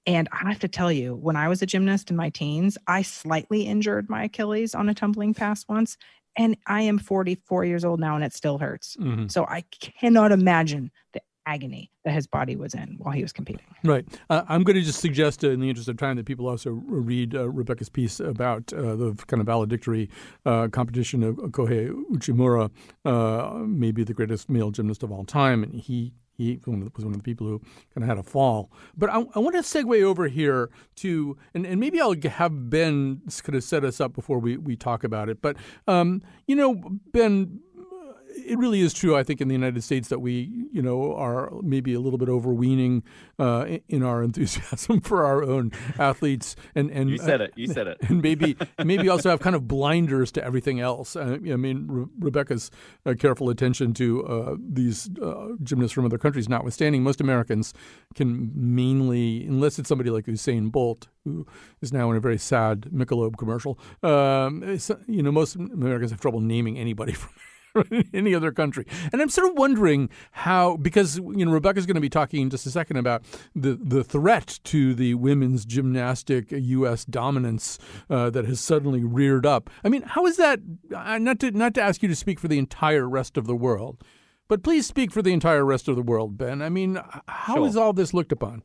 And 0.06 0.28
I 0.32 0.48
have 0.48 0.60
to 0.60 0.68
tell 0.68 0.90
you, 0.90 1.14
when 1.14 1.36
I 1.36 1.48
was 1.48 1.60
a 1.60 1.66
gymnast 1.66 2.10
in 2.10 2.16
my 2.16 2.30
teens, 2.30 2.78
I 2.86 3.02
slightly 3.02 3.62
injured 3.62 4.08
my 4.08 4.24
Achilles 4.24 4.74
on 4.74 4.88
a 4.88 4.94
tumbling 4.94 5.34
pass 5.34 5.66
once. 5.68 5.98
And 6.36 6.56
I 6.66 6.82
am 6.82 6.98
44 6.98 7.66
years 7.66 7.84
old 7.84 8.00
now 8.00 8.14
and 8.14 8.24
it 8.24 8.32
still 8.32 8.56
hurts. 8.56 8.96
Mm-hmm. 8.96 9.28
So 9.28 9.44
I 9.44 9.62
cannot 9.80 10.32
imagine 10.32 10.90
the 11.12 11.20
agony 11.54 11.84
that 12.04 12.14
his 12.14 12.26
body 12.26 12.56
was 12.64 12.72
in 12.74 12.88
while 13.02 13.14
he 13.18 13.22
was 13.22 13.32
competing. 13.32 13.66
Right. 13.92 14.04
Uh, 14.30 14.42
I'm 14.52 14.62
going 14.66 14.78
to 14.80 14.86
just 14.90 15.00
suggest, 15.00 15.44
uh, 15.44 15.50
in 15.50 15.60
the 15.60 15.68
interest 15.68 15.88
of 15.88 15.96
time, 15.96 16.16
that 16.16 16.26
people 16.26 16.46
also 16.52 16.70
read 17.10 17.34
uh, 17.34 17.48
Rebecca's 17.60 17.90
piece 17.98 18.20
about 18.20 18.72
uh, 18.72 18.94
the 19.02 19.08
kind 19.26 19.40
of 19.40 19.46
valedictory 19.46 20.08
uh, 20.46 20.68
competition 20.78 21.22
of 21.22 21.34
Kohei 21.56 21.90
Uchimura, 22.14 22.70
uh, 23.04 23.64
maybe 23.84 24.04
the 24.04 24.14
greatest 24.14 24.48
male 24.48 24.70
gymnast 24.70 25.02
of 25.02 25.10
all 25.12 25.24
time, 25.24 25.62
and 25.64 25.74
he. 25.74 26.12
He 26.40 26.58
was 26.66 27.04
one 27.04 27.12
of 27.14 27.22
the 27.22 27.30
people 27.30 27.46
who 27.46 27.58
kind 27.92 28.02
of 28.02 28.08
had 28.12 28.16
a 28.16 28.22
fall. 28.22 28.72
But 28.96 29.10
I, 29.10 29.18
I 29.36 29.38
want 29.44 29.56
to 29.56 29.62
segue 29.62 30.02
over 30.02 30.26
here 30.26 30.70
to, 31.02 31.36
and, 31.52 31.66
and 31.66 31.78
maybe 31.78 32.00
I'll 32.00 32.16
have 32.40 32.70
Ben 32.70 33.20
kind 33.44 33.56
of 33.56 33.62
set 33.62 33.84
us 33.84 34.00
up 34.00 34.14
before 34.14 34.38
we, 34.38 34.56
we 34.56 34.74
talk 34.74 35.04
about 35.04 35.28
it. 35.28 35.42
But, 35.42 35.58
um, 35.86 36.22
you 36.46 36.56
know, 36.56 36.70
Ben, 37.12 37.60
it 38.34 38.58
really 38.58 38.80
is 38.80 38.92
true, 38.92 39.16
I 39.16 39.22
think, 39.22 39.40
in 39.40 39.48
the 39.48 39.54
United 39.54 39.82
States 39.82 40.08
that 40.08 40.20
we, 40.20 40.66
you 40.72 40.82
know, 40.82 41.14
are 41.14 41.50
maybe 41.62 41.94
a 41.94 42.00
little 42.00 42.18
bit 42.18 42.28
overweening 42.28 43.02
uh, 43.38 43.78
in 43.88 44.02
our 44.02 44.22
enthusiasm 44.30 45.00
for 45.00 45.24
our 45.24 45.42
own 45.42 45.72
athletes. 45.98 46.56
And 46.74 46.90
and 46.90 47.10
you 47.10 47.18
said 47.18 47.40
it. 47.40 47.52
You 47.56 47.66
said 47.66 47.86
it. 47.86 47.98
And 48.08 48.22
maybe 48.22 48.56
maybe 48.84 49.08
also 49.08 49.30
have 49.30 49.40
kind 49.40 49.56
of 49.56 49.68
blinders 49.68 50.32
to 50.32 50.44
everything 50.44 50.80
else. 50.80 51.16
Uh, 51.16 51.38
I 51.42 51.56
mean, 51.56 51.86
Re- 51.88 52.06
Rebecca's 52.18 52.70
uh, 53.06 53.14
careful 53.18 53.50
attention 53.50 53.94
to 53.94 54.26
uh, 54.26 54.56
these 54.58 55.10
uh, 55.18 55.48
gymnasts 55.62 55.92
from 55.92 56.04
other 56.04 56.18
countries, 56.18 56.48
notwithstanding, 56.48 57.02
most 57.02 57.20
Americans 57.20 57.74
can 58.14 58.50
mainly, 58.54 59.46
unless 59.46 59.78
it's 59.78 59.88
somebody 59.88 60.10
like 60.10 60.26
Usain 60.26 60.70
Bolt, 60.70 61.08
who 61.24 61.46
is 61.80 61.92
now 61.92 62.10
in 62.10 62.16
a 62.16 62.20
very 62.20 62.38
sad 62.38 62.82
Michelob 62.92 63.36
commercial. 63.36 63.78
Um, 64.02 64.78
you 65.06 65.22
know, 65.22 65.32
most 65.32 65.56
Americans 65.56 66.10
have 66.10 66.20
trouble 66.20 66.40
naming 66.40 66.78
anybody 66.78 67.12
from 67.12 67.30
any 68.14 68.34
other 68.34 68.52
country. 68.52 68.86
And 69.12 69.20
I'm 69.20 69.28
sort 69.28 69.48
of 69.48 69.56
wondering 69.56 70.10
how, 70.32 70.76
because 70.76 71.16
you 71.16 71.44
know, 71.44 71.52
Rebecca's 71.52 71.86
going 71.86 71.96
to 71.96 72.00
be 72.00 72.08
talking 72.08 72.42
in 72.42 72.50
just 72.50 72.66
a 72.66 72.70
second 72.70 72.96
about 72.96 73.22
the 73.54 73.78
the 73.80 74.04
threat 74.04 74.60
to 74.64 74.94
the 74.94 75.14
women's 75.14 75.64
gymnastic 75.64 76.50
U.S. 76.50 77.04
dominance 77.04 77.78
uh, 78.08 78.30
that 78.30 78.46
has 78.46 78.60
suddenly 78.60 79.04
reared 79.04 79.46
up. 79.46 79.70
I 79.84 79.88
mean, 79.88 80.02
how 80.02 80.26
is 80.26 80.36
that? 80.36 80.60
Uh, 80.94 81.18
not 81.18 81.38
to 81.40 81.50
not 81.50 81.74
to 81.74 81.82
ask 81.82 82.02
you 82.02 82.08
to 82.08 82.16
speak 82.16 82.38
for 82.40 82.48
the 82.48 82.58
entire 82.58 83.08
rest 83.08 83.36
of 83.36 83.46
the 83.46 83.56
world, 83.56 84.02
but 84.48 84.62
please 84.62 84.86
speak 84.86 85.12
for 85.12 85.22
the 85.22 85.32
entire 85.32 85.64
rest 85.64 85.88
of 85.88 85.96
the 85.96 86.02
world, 86.02 86.36
Ben. 86.36 86.62
I 86.62 86.68
mean, 86.68 86.98
how 87.28 87.56
sure. 87.56 87.66
is 87.66 87.76
all 87.76 87.92
this 87.92 88.14
looked 88.14 88.32
upon? 88.32 88.62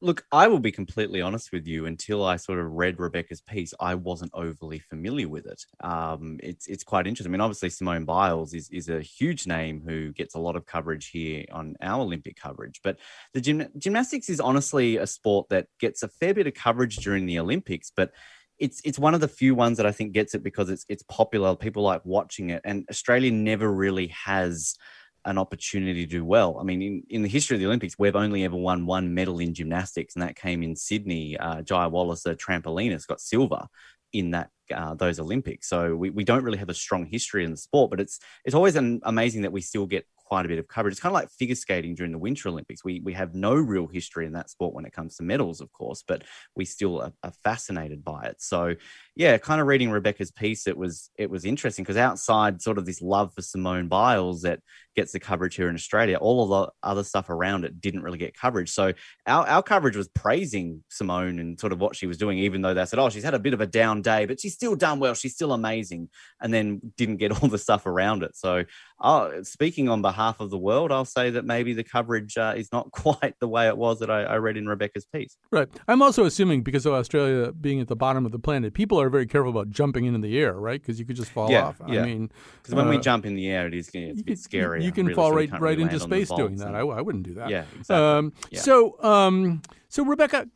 Look, 0.00 0.26
I 0.32 0.48
will 0.48 0.58
be 0.58 0.70
completely 0.72 1.22
honest 1.22 1.50
with 1.50 1.66
you. 1.66 1.86
Until 1.86 2.24
I 2.24 2.36
sort 2.36 2.58
of 2.58 2.70
read 2.72 3.00
Rebecca's 3.00 3.40
piece, 3.40 3.72
I 3.80 3.94
wasn't 3.94 4.32
overly 4.34 4.78
familiar 4.78 5.28
with 5.28 5.46
it. 5.46 5.64
Um, 5.80 6.38
it's 6.42 6.66
it's 6.66 6.84
quite 6.84 7.06
interesting. 7.06 7.30
I 7.30 7.34
mean, 7.34 7.40
obviously 7.40 7.70
Simone 7.70 8.04
Biles 8.04 8.52
is 8.52 8.68
is 8.70 8.90
a 8.90 9.00
huge 9.00 9.46
name 9.46 9.82
who 9.86 10.12
gets 10.12 10.34
a 10.34 10.38
lot 10.38 10.56
of 10.56 10.66
coverage 10.66 11.08
here 11.08 11.44
on 11.52 11.74
our 11.80 12.02
Olympic 12.02 12.36
coverage. 12.36 12.80
But 12.84 12.98
the 13.32 13.40
gym, 13.40 13.66
gymnastics 13.78 14.28
is 14.28 14.40
honestly 14.40 14.98
a 14.98 15.06
sport 15.06 15.48
that 15.48 15.68
gets 15.80 16.02
a 16.02 16.08
fair 16.08 16.34
bit 16.34 16.46
of 16.46 16.54
coverage 16.54 16.96
during 16.96 17.24
the 17.24 17.38
Olympics, 17.38 17.90
but 17.94 18.12
it's 18.58 18.80
it's 18.84 18.98
one 18.98 19.14
of 19.14 19.20
the 19.20 19.28
few 19.28 19.54
ones 19.54 19.78
that 19.78 19.86
I 19.86 19.92
think 19.92 20.12
gets 20.12 20.34
it 20.34 20.42
because 20.42 20.68
it's 20.68 20.84
it's 20.88 21.02
popular. 21.04 21.56
People 21.56 21.82
like 21.82 22.04
watching 22.04 22.50
it, 22.50 22.60
and 22.64 22.84
Australia 22.90 23.30
never 23.30 23.72
really 23.72 24.08
has 24.08 24.76
an 25.24 25.38
opportunity 25.38 26.04
to 26.04 26.10
do 26.10 26.24
well. 26.24 26.58
I 26.60 26.64
mean, 26.64 26.82
in, 26.82 27.02
in 27.08 27.22
the 27.22 27.28
history 27.28 27.56
of 27.56 27.60
the 27.60 27.66
Olympics, 27.66 27.98
we've 27.98 28.16
only 28.16 28.44
ever 28.44 28.56
won 28.56 28.86
one 28.86 29.14
medal 29.14 29.38
in 29.38 29.54
gymnastics, 29.54 30.14
and 30.14 30.22
that 30.22 30.36
came 30.36 30.62
in 30.62 30.76
Sydney. 30.76 31.36
Uh, 31.38 31.62
Jaya 31.62 31.88
Wallace, 31.88 32.26
a 32.26 32.34
trampolinist, 32.34 33.06
got 33.06 33.20
silver 33.20 33.66
in 34.12 34.30
that 34.30 34.50
uh, 34.74 34.94
those 34.94 35.18
Olympics. 35.18 35.68
So 35.68 35.94
we, 35.94 36.10
we 36.10 36.24
don't 36.24 36.44
really 36.44 36.58
have 36.58 36.70
a 36.70 36.74
strong 36.74 37.04
history 37.04 37.44
in 37.44 37.50
the 37.50 37.56
sport, 37.56 37.90
but 37.90 38.00
it's 38.00 38.20
it's 38.44 38.54
always 38.54 38.76
an, 38.76 39.00
amazing 39.04 39.42
that 39.42 39.52
we 39.52 39.60
still 39.60 39.86
get 39.86 40.06
quite 40.24 40.46
a 40.46 40.48
bit 40.48 40.58
of 40.58 40.68
coverage. 40.68 40.92
It's 40.92 41.00
kind 41.00 41.12
of 41.12 41.20
like 41.20 41.30
figure 41.30 41.54
skating 41.54 41.94
during 41.94 42.12
the 42.12 42.18
Winter 42.18 42.48
Olympics. 42.48 42.84
We 42.84 43.00
we 43.00 43.12
have 43.12 43.34
no 43.34 43.54
real 43.54 43.86
history 43.86 44.26
in 44.26 44.32
that 44.32 44.50
sport 44.50 44.74
when 44.74 44.84
it 44.84 44.92
comes 44.92 45.16
to 45.16 45.22
medals, 45.22 45.60
of 45.60 45.72
course, 45.72 46.02
but 46.06 46.22
we 46.56 46.64
still 46.64 47.00
are, 47.00 47.12
are 47.22 47.32
fascinated 47.42 48.04
by 48.04 48.24
it. 48.24 48.40
So 48.40 48.74
yeah, 49.16 49.38
kind 49.38 49.60
of 49.60 49.66
reading 49.66 49.90
Rebecca's 49.90 50.30
piece, 50.30 50.66
it 50.66 50.76
was 50.76 51.10
it 51.16 51.30
was 51.30 51.44
interesting 51.44 51.84
because 51.84 51.96
outside 51.96 52.62
sort 52.62 52.78
of 52.78 52.86
this 52.86 53.02
love 53.02 53.32
for 53.34 53.42
Simone 53.42 53.88
Biles 53.88 54.42
that 54.42 54.60
gets 54.94 55.12
the 55.12 55.20
coverage 55.20 55.56
here 55.56 55.68
in 55.68 55.74
Australia, 55.74 56.16
all 56.16 56.42
of 56.42 56.48
the 56.48 56.88
other 56.88 57.04
stuff 57.04 57.28
around 57.28 57.64
it 57.64 57.80
didn't 57.80 58.02
really 58.02 58.18
get 58.18 58.36
coverage. 58.36 58.70
So 58.70 58.92
our, 59.26 59.46
our 59.46 59.62
coverage 59.62 59.96
was 59.96 60.08
praising 60.08 60.84
Simone 60.88 61.38
and 61.38 61.58
sort 61.58 61.72
of 61.72 61.80
what 61.80 61.96
she 61.96 62.06
was 62.06 62.16
doing, 62.16 62.38
even 62.38 62.62
though 62.62 62.74
they 62.74 62.84
said, 62.86 62.98
oh, 62.98 63.10
she's 63.10 63.24
had 63.24 63.34
a 63.34 63.38
bit 63.38 63.54
of 63.54 63.60
a 63.60 63.66
down 63.66 64.02
day, 64.02 64.26
but 64.26 64.40
she's 64.40 64.54
still 64.54 64.76
done 64.76 65.00
well. 65.00 65.14
She's 65.14 65.34
still 65.34 65.52
amazing. 65.52 66.08
And 66.40 66.52
then 66.52 66.80
didn't 66.96 67.16
get 67.16 67.32
all 67.42 67.48
the 67.48 67.58
stuff 67.58 67.86
around 67.86 68.22
it. 68.22 68.36
So 68.36 68.64
uh, 69.00 69.42
speaking 69.42 69.88
on 69.88 70.02
behalf 70.02 70.40
of 70.40 70.50
the 70.50 70.58
world, 70.58 70.92
I'll 70.92 71.04
say 71.04 71.30
that 71.30 71.44
maybe 71.44 71.72
the 71.72 71.84
coverage 71.84 72.36
uh, 72.36 72.54
is 72.56 72.70
not 72.72 72.90
quite 72.92 73.34
the 73.40 73.48
way 73.48 73.68
it 73.68 73.76
was 73.76 74.00
that 74.00 74.10
I, 74.10 74.22
I 74.22 74.38
read 74.38 74.56
in 74.56 74.66
Rebecca's 74.66 75.06
piece. 75.06 75.36
Right. 75.50 75.68
I'm 75.88 76.02
also 76.02 76.24
assuming 76.24 76.62
because 76.62 76.86
of 76.86 76.94
Australia 76.94 77.52
being 77.52 77.80
at 77.80 77.88
the 77.88 77.96
bottom 77.96 78.24
of 78.24 78.32
the 78.32 78.38
planet, 78.38 78.74
people 78.74 79.00
are 79.00 79.10
very 79.10 79.26
careful 79.26 79.50
about 79.50 79.70
jumping 79.70 80.04
into 80.04 80.20
the 80.20 80.38
air, 80.38 80.54
right? 80.54 80.80
Because 80.80 80.98
you 80.98 81.04
could 81.04 81.16
just 81.16 81.30
fall 81.30 81.50
yeah, 81.50 81.66
off. 81.66 81.80
Yeah. 81.86 82.02
I 82.02 82.06
mean, 82.06 82.30
because 82.62 82.74
when 82.74 82.86
uh, 82.86 82.90
we 82.90 82.98
jump 82.98 83.26
in 83.26 83.34
the 83.34 83.48
air, 83.48 83.66
it 83.66 83.74
is 83.74 83.90
it's 83.92 84.20
a 84.20 84.24
bit 84.24 84.38
scary. 84.38 84.84
You 84.84 84.92
can 84.92 85.06
really, 85.06 85.14
fall 85.14 85.30
so 85.30 85.36
right 85.36 85.50
right 85.52 85.60
really 85.60 85.82
into 85.82 86.00
space 86.00 86.30
doing 86.30 86.56
that. 86.56 86.68
And, 86.68 86.76
I, 86.76 86.80
I, 86.80 87.00
wouldn't 87.00 87.24
do 87.24 87.34
that. 87.34 87.50
Yeah, 87.50 87.64
exactly. 87.78 87.96
Um, 87.96 88.32
yeah. 88.50 88.60
So, 88.60 89.02
um, 89.02 89.62
so 89.88 90.04
Rebecca, 90.04 90.48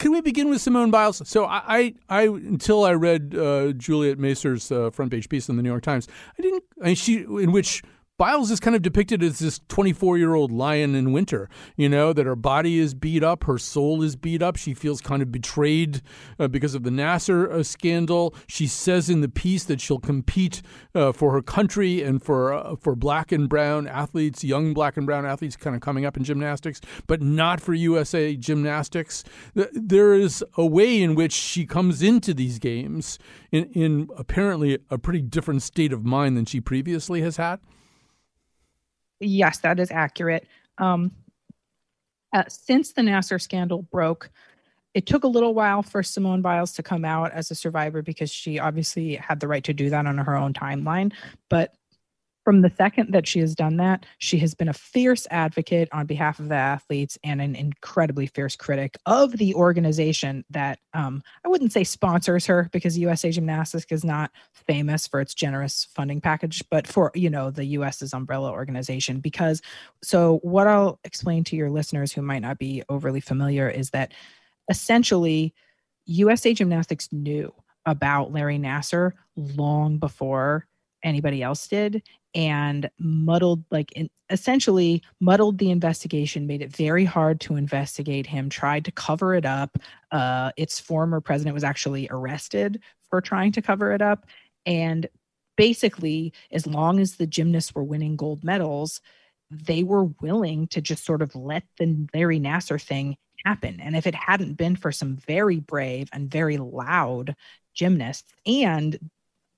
can 0.00 0.12
we 0.12 0.22
begin 0.22 0.48
with 0.48 0.60
Simone 0.62 0.90
Biles? 0.90 1.22
So 1.28 1.44
I, 1.44 1.62
I, 1.68 1.94
I 2.08 2.22
until 2.22 2.84
I 2.84 2.94
read 2.94 3.34
uh, 3.36 3.72
Juliet 3.72 4.18
Macur's 4.18 4.72
uh, 4.72 4.90
front 4.90 5.10
page 5.10 5.28
piece 5.28 5.48
in 5.48 5.56
the 5.56 5.62
New 5.62 5.68
York 5.68 5.82
Times, 5.82 6.08
I 6.38 6.42
didn't. 6.42 6.64
I 6.80 6.86
mean, 6.86 6.94
she 6.94 7.18
in 7.18 7.52
which 7.52 7.82
Biles 8.20 8.50
is 8.50 8.60
kind 8.60 8.76
of 8.76 8.82
depicted 8.82 9.22
as 9.22 9.38
this 9.38 9.62
24 9.68 10.18
year 10.18 10.34
old 10.34 10.52
lion 10.52 10.94
in 10.94 11.10
winter, 11.10 11.48
you 11.74 11.88
know, 11.88 12.12
that 12.12 12.26
her 12.26 12.36
body 12.36 12.78
is 12.78 12.92
beat 12.92 13.24
up, 13.24 13.44
her 13.44 13.56
soul 13.56 14.02
is 14.02 14.14
beat 14.14 14.42
up. 14.42 14.56
She 14.56 14.74
feels 14.74 15.00
kind 15.00 15.22
of 15.22 15.32
betrayed 15.32 16.02
uh, 16.38 16.46
because 16.46 16.74
of 16.74 16.82
the 16.82 16.90
Nassar 16.90 17.50
uh, 17.50 17.62
scandal. 17.62 18.34
She 18.46 18.66
says 18.66 19.08
in 19.08 19.22
the 19.22 19.28
piece 19.30 19.64
that 19.64 19.80
she'll 19.80 19.98
compete 19.98 20.60
uh, 20.94 21.12
for 21.12 21.32
her 21.32 21.40
country 21.40 22.02
and 22.02 22.22
for, 22.22 22.52
uh, 22.52 22.76
for 22.76 22.94
black 22.94 23.32
and 23.32 23.48
brown 23.48 23.88
athletes, 23.88 24.44
young 24.44 24.74
black 24.74 24.98
and 24.98 25.06
brown 25.06 25.24
athletes 25.24 25.56
kind 25.56 25.74
of 25.74 25.80
coming 25.80 26.04
up 26.04 26.18
in 26.18 26.22
gymnastics, 26.22 26.82
but 27.06 27.22
not 27.22 27.58
for 27.58 27.72
USA 27.72 28.36
gymnastics. 28.36 29.24
There 29.54 30.12
is 30.12 30.44
a 30.58 30.66
way 30.66 31.00
in 31.00 31.14
which 31.14 31.32
she 31.32 31.64
comes 31.64 32.02
into 32.02 32.34
these 32.34 32.58
games 32.58 33.18
in, 33.50 33.64
in 33.72 34.10
apparently 34.14 34.78
a 34.90 34.98
pretty 34.98 35.22
different 35.22 35.62
state 35.62 35.94
of 35.94 36.04
mind 36.04 36.36
than 36.36 36.44
she 36.44 36.60
previously 36.60 37.22
has 37.22 37.38
had. 37.38 37.60
Yes, 39.20 39.58
that 39.58 39.78
is 39.78 39.90
accurate. 39.90 40.46
Um, 40.78 41.12
uh, 42.32 42.44
since 42.48 42.92
the 42.92 43.02
Nassar 43.02 43.40
scandal 43.40 43.82
broke, 43.82 44.30
it 44.94 45.06
took 45.06 45.24
a 45.24 45.28
little 45.28 45.54
while 45.54 45.82
for 45.82 46.02
Simone 46.02 46.42
Biles 46.42 46.72
to 46.72 46.82
come 46.82 47.04
out 47.04 47.32
as 47.32 47.50
a 47.50 47.54
survivor 47.54 48.02
because 48.02 48.30
she 48.30 48.58
obviously 48.58 49.14
had 49.14 49.40
the 49.40 49.46
right 49.46 49.62
to 49.64 49.72
do 49.72 49.90
that 49.90 50.06
on 50.06 50.18
her 50.18 50.36
own 50.36 50.52
timeline. 50.52 51.12
But 51.48 51.74
from 52.50 52.62
the 52.62 52.72
second 52.76 53.12
that 53.12 53.28
she 53.28 53.38
has 53.38 53.54
done 53.54 53.76
that, 53.76 54.04
she 54.18 54.36
has 54.36 54.56
been 54.56 54.68
a 54.68 54.72
fierce 54.72 55.24
advocate 55.30 55.88
on 55.92 56.04
behalf 56.04 56.40
of 56.40 56.48
the 56.48 56.56
athletes 56.56 57.16
and 57.22 57.40
an 57.40 57.54
incredibly 57.54 58.26
fierce 58.26 58.56
critic 58.56 58.98
of 59.06 59.30
the 59.36 59.54
organization 59.54 60.44
that 60.50 60.80
um, 60.92 61.22
I 61.44 61.48
wouldn't 61.48 61.70
say 61.70 61.84
sponsors 61.84 62.46
her 62.46 62.68
because 62.72 62.98
USA 62.98 63.30
Gymnastics 63.30 63.86
is 63.92 64.02
not 64.02 64.32
famous 64.52 65.06
for 65.06 65.20
its 65.20 65.32
generous 65.32 65.86
funding 65.94 66.20
package, 66.20 66.64
but 66.72 66.88
for 66.88 67.12
you 67.14 67.30
know 67.30 67.52
the 67.52 67.66
US's 67.66 68.12
umbrella 68.12 68.50
organization. 68.50 69.20
Because 69.20 69.62
so 70.02 70.40
what 70.42 70.66
I'll 70.66 70.98
explain 71.04 71.44
to 71.44 71.56
your 71.56 71.70
listeners 71.70 72.10
who 72.10 72.20
might 72.20 72.42
not 72.42 72.58
be 72.58 72.82
overly 72.88 73.20
familiar 73.20 73.68
is 73.68 73.90
that 73.90 74.12
essentially 74.68 75.54
USA 76.06 76.52
Gymnastics 76.52 77.10
knew 77.12 77.54
about 77.86 78.32
Larry 78.32 78.58
Nassar 78.58 79.12
long 79.36 79.98
before 79.98 80.66
anybody 81.02 81.42
else 81.42 81.66
did 81.66 82.02
and 82.34 82.88
muddled 82.98 83.64
like 83.70 83.90
in, 83.92 84.08
essentially 84.30 85.02
muddled 85.20 85.58
the 85.58 85.70
investigation 85.70 86.46
made 86.46 86.62
it 86.62 86.74
very 86.74 87.04
hard 87.04 87.40
to 87.40 87.56
investigate 87.56 88.26
him 88.26 88.48
tried 88.48 88.84
to 88.84 88.92
cover 88.92 89.34
it 89.34 89.44
up. 89.44 89.78
Uh, 90.12 90.52
its 90.56 90.78
former 90.78 91.20
president 91.20 91.54
was 91.54 91.64
actually 91.64 92.08
arrested 92.10 92.80
for 93.08 93.20
trying 93.20 93.50
to 93.52 93.62
cover 93.62 93.92
it 93.92 94.02
up. 94.02 94.26
And 94.66 95.08
basically 95.56 96.32
as 96.52 96.66
long 96.66 97.00
as 97.00 97.16
the 97.16 97.26
gymnasts 97.26 97.74
were 97.74 97.84
winning 97.84 98.16
gold 98.16 98.44
medals 98.44 99.00
they 99.50 99.82
were 99.82 100.04
willing 100.20 100.68
to 100.68 100.80
just 100.80 101.04
sort 101.04 101.22
of 101.22 101.34
let 101.34 101.64
the 101.76 102.06
larry 102.14 102.38
nassar 102.38 102.80
thing 102.80 103.16
happen. 103.44 103.80
And 103.80 103.96
if 103.96 104.06
it 104.06 104.14
hadn't 104.14 104.54
been 104.54 104.76
for 104.76 104.92
some 104.92 105.16
very 105.16 105.58
brave 105.58 106.08
and 106.12 106.30
very 106.30 106.56
loud 106.58 107.34
gymnasts 107.74 108.32
and 108.46 108.98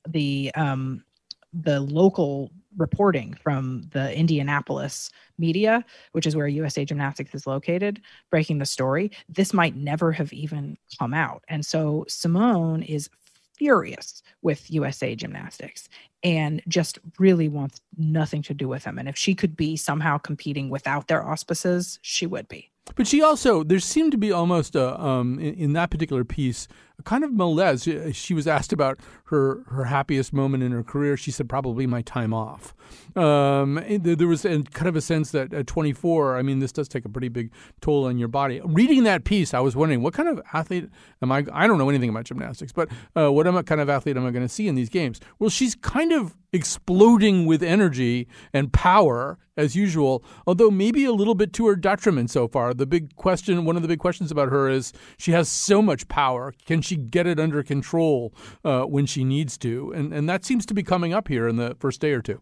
the 0.08 0.50
um 0.54 1.04
the 1.52 1.80
local 1.80 2.50
reporting 2.76 3.34
from 3.34 3.82
the 3.92 4.16
Indianapolis 4.16 5.10
media, 5.38 5.84
which 6.12 6.26
is 6.26 6.34
where 6.34 6.48
USA 6.48 6.84
Gymnastics 6.84 7.34
is 7.34 7.46
located, 7.46 8.00
breaking 8.30 8.58
the 8.58 8.66
story, 8.66 9.10
this 9.28 9.52
might 9.52 9.76
never 9.76 10.12
have 10.12 10.32
even 10.32 10.78
come 10.98 11.12
out. 11.12 11.44
And 11.48 11.64
so 11.64 12.04
Simone 12.08 12.82
is 12.82 13.10
furious 13.56 14.22
with 14.40 14.70
USA 14.70 15.14
Gymnastics 15.14 15.88
and 16.24 16.62
just 16.66 16.98
really 17.18 17.48
wants 17.48 17.80
nothing 17.96 18.42
to 18.42 18.54
do 18.54 18.68
with 18.68 18.84
them. 18.84 18.98
And 18.98 19.08
if 19.08 19.16
she 19.16 19.34
could 19.34 19.56
be 19.56 19.76
somehow 19.76 20.18
competing 20.18 20.70
without 20.70 21.08
their 21.08 21.26
auspices, 21.26 21.98
she 22.02 22.26
would 22.26 22.48
be. 22.48 22.70
But 22.96 23.06
she 23.06 23.22
also, 23.22 23.62
there 23.62 23.78
seemed 23.78 24.12
to 24.12 24.18
be 24.18 24.32
almost 24.32 24.74
a, 24.74 25.00
um, 25.00 25.38
in, 25.38 25.54
in 25.54 25.72
that 25.74 25.90
particular 25.90 26.24
piece, 26.24 26.66
kind 27.04 27.24
of 27.24 27.32
malaise. 27.32 27.88
She 28.12 28.34
was 28.34 28.46
asked 28.46 28.72
about 28.72 28.98
her, 29.26 29.64
her 29.68 29.84
happiest 29.84 30.32
moment 30.32 30.62
in 30.62 30.72
her 30.72 30.82
career. 30.82 31.16
She 31.16 31.30
said, 31.30 31.48
probably 31.48 31.86
my 31.86 32.02
time 32.02 32.32
off. 32.34 32.74
Um, 33.16 33.82
there 33.88 34.28
was 34.28 34.42
kind 34.42 34.86
of 34.86 34.96
a 34.96 35.00
sense 35.00 35.30
that 35.32 35.52
at 35.52 35.66
24, 35.66 36.36
I 36.36 36.42
mean, 36.42 36.58
this 36.58 36.72
does 36.72 36.88
take 36.88 37.04
a 37.04 37.08
pretty 37.08 37.28
big 37.28 37.50
toll 37.80 38.06
on 38.06 38.18
your 38.18 38.28
body. 38.28 38.60
Reading 38.64 39.04
that 39.04 39.24
piece, 39.24 39.54
I 39.54 39.60
was 39.60 39.76
wondering, 39.76 40.02
what 40.02 40.14
kind 40.14 40.28
of 40.28 40.40
athlete 40.52 40.88
am 41.20 41.32
I? 41.32 41.44
I 41.52 41.66
don't 41.66 41.78
know 41.78 41.88
anything 41.88 42.10
about 42.10 42.24
gymnastics, 42.24 42.72
but 42.72 42.88
uh, 43.16 43.30
what 43.32 43.44
kind 43.66 43.80
of 43.80 43.88
athlete 43.88 44.16
am 44.16 44.26
I 44.26 44.30
going 44.30 44.46
to 44.46 44.52
see 44.52 44.68
in 44.68 44.74
these 44.74 44.88
games? 44.88 45.20
Well, 45.38 45.50
she's 45.50 45.74
kind 45.74 46.12
of 46.12 46.36
exploding 46.52 47.46
with 47.46 47.62
energy 47.62 48.28
and 48.52 48.72
power 48.72 49.38
as 49.56 49.74
usual, 49.76 50.24
although 50.46 50.70
maybe 50.70 51.04
a 51.04 51.12
little 51.12 51.34
bit 51.34 51.52
to 51.54 51.66
her 51.66 51.76
detriment 51.76 52.30
so 52.30 52.48
far. 52.48 52.72
The 52.74 52.86
big 52.86 53.14
question, 53.16 53.64
one 53.64 53.76
of 53.76 53.82
the 53.82 53.88
big 53.88 53.98
questions 53.98 54.30
about 54.30 54.48
her 54.50 54.68
is 54.68 54.92
she 55.18 55.32
has 55.32 55.48
so 55.48 55.82
much 55.82 56.08
power. 56.08 56.54
Can 56.66 56.80
she 56.80 56.91
get 56.96 57.26
it 57.26 57.38
under 57.38 57.62
control 57.62 58.34
uh, 58.64 58.82
when 58.82 59.06
she 59.06 59.24
needs 59.24 59.56
to? 59.58 59.92
And, 59.92 60.12
and 60.12 60.28
that 60.28 60.44
seems 60.44 60.66
to 60.66 60.74
be 60.74 60.82
coming 60.82 61.12
up 61.12 61.28
here 61.28 61.48
in 61.48 61.56
the 61.56 61.76
first 61.78 62.00
day 62.00 62.12
or 62.12 62.22
two. 62.22 62.40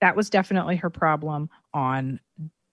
That 0.00 0.14
was 0.16 0.30
definitely 0.30 0.76
her 0.76 0.90
problem 0.90 1.50
on 1.74 2.20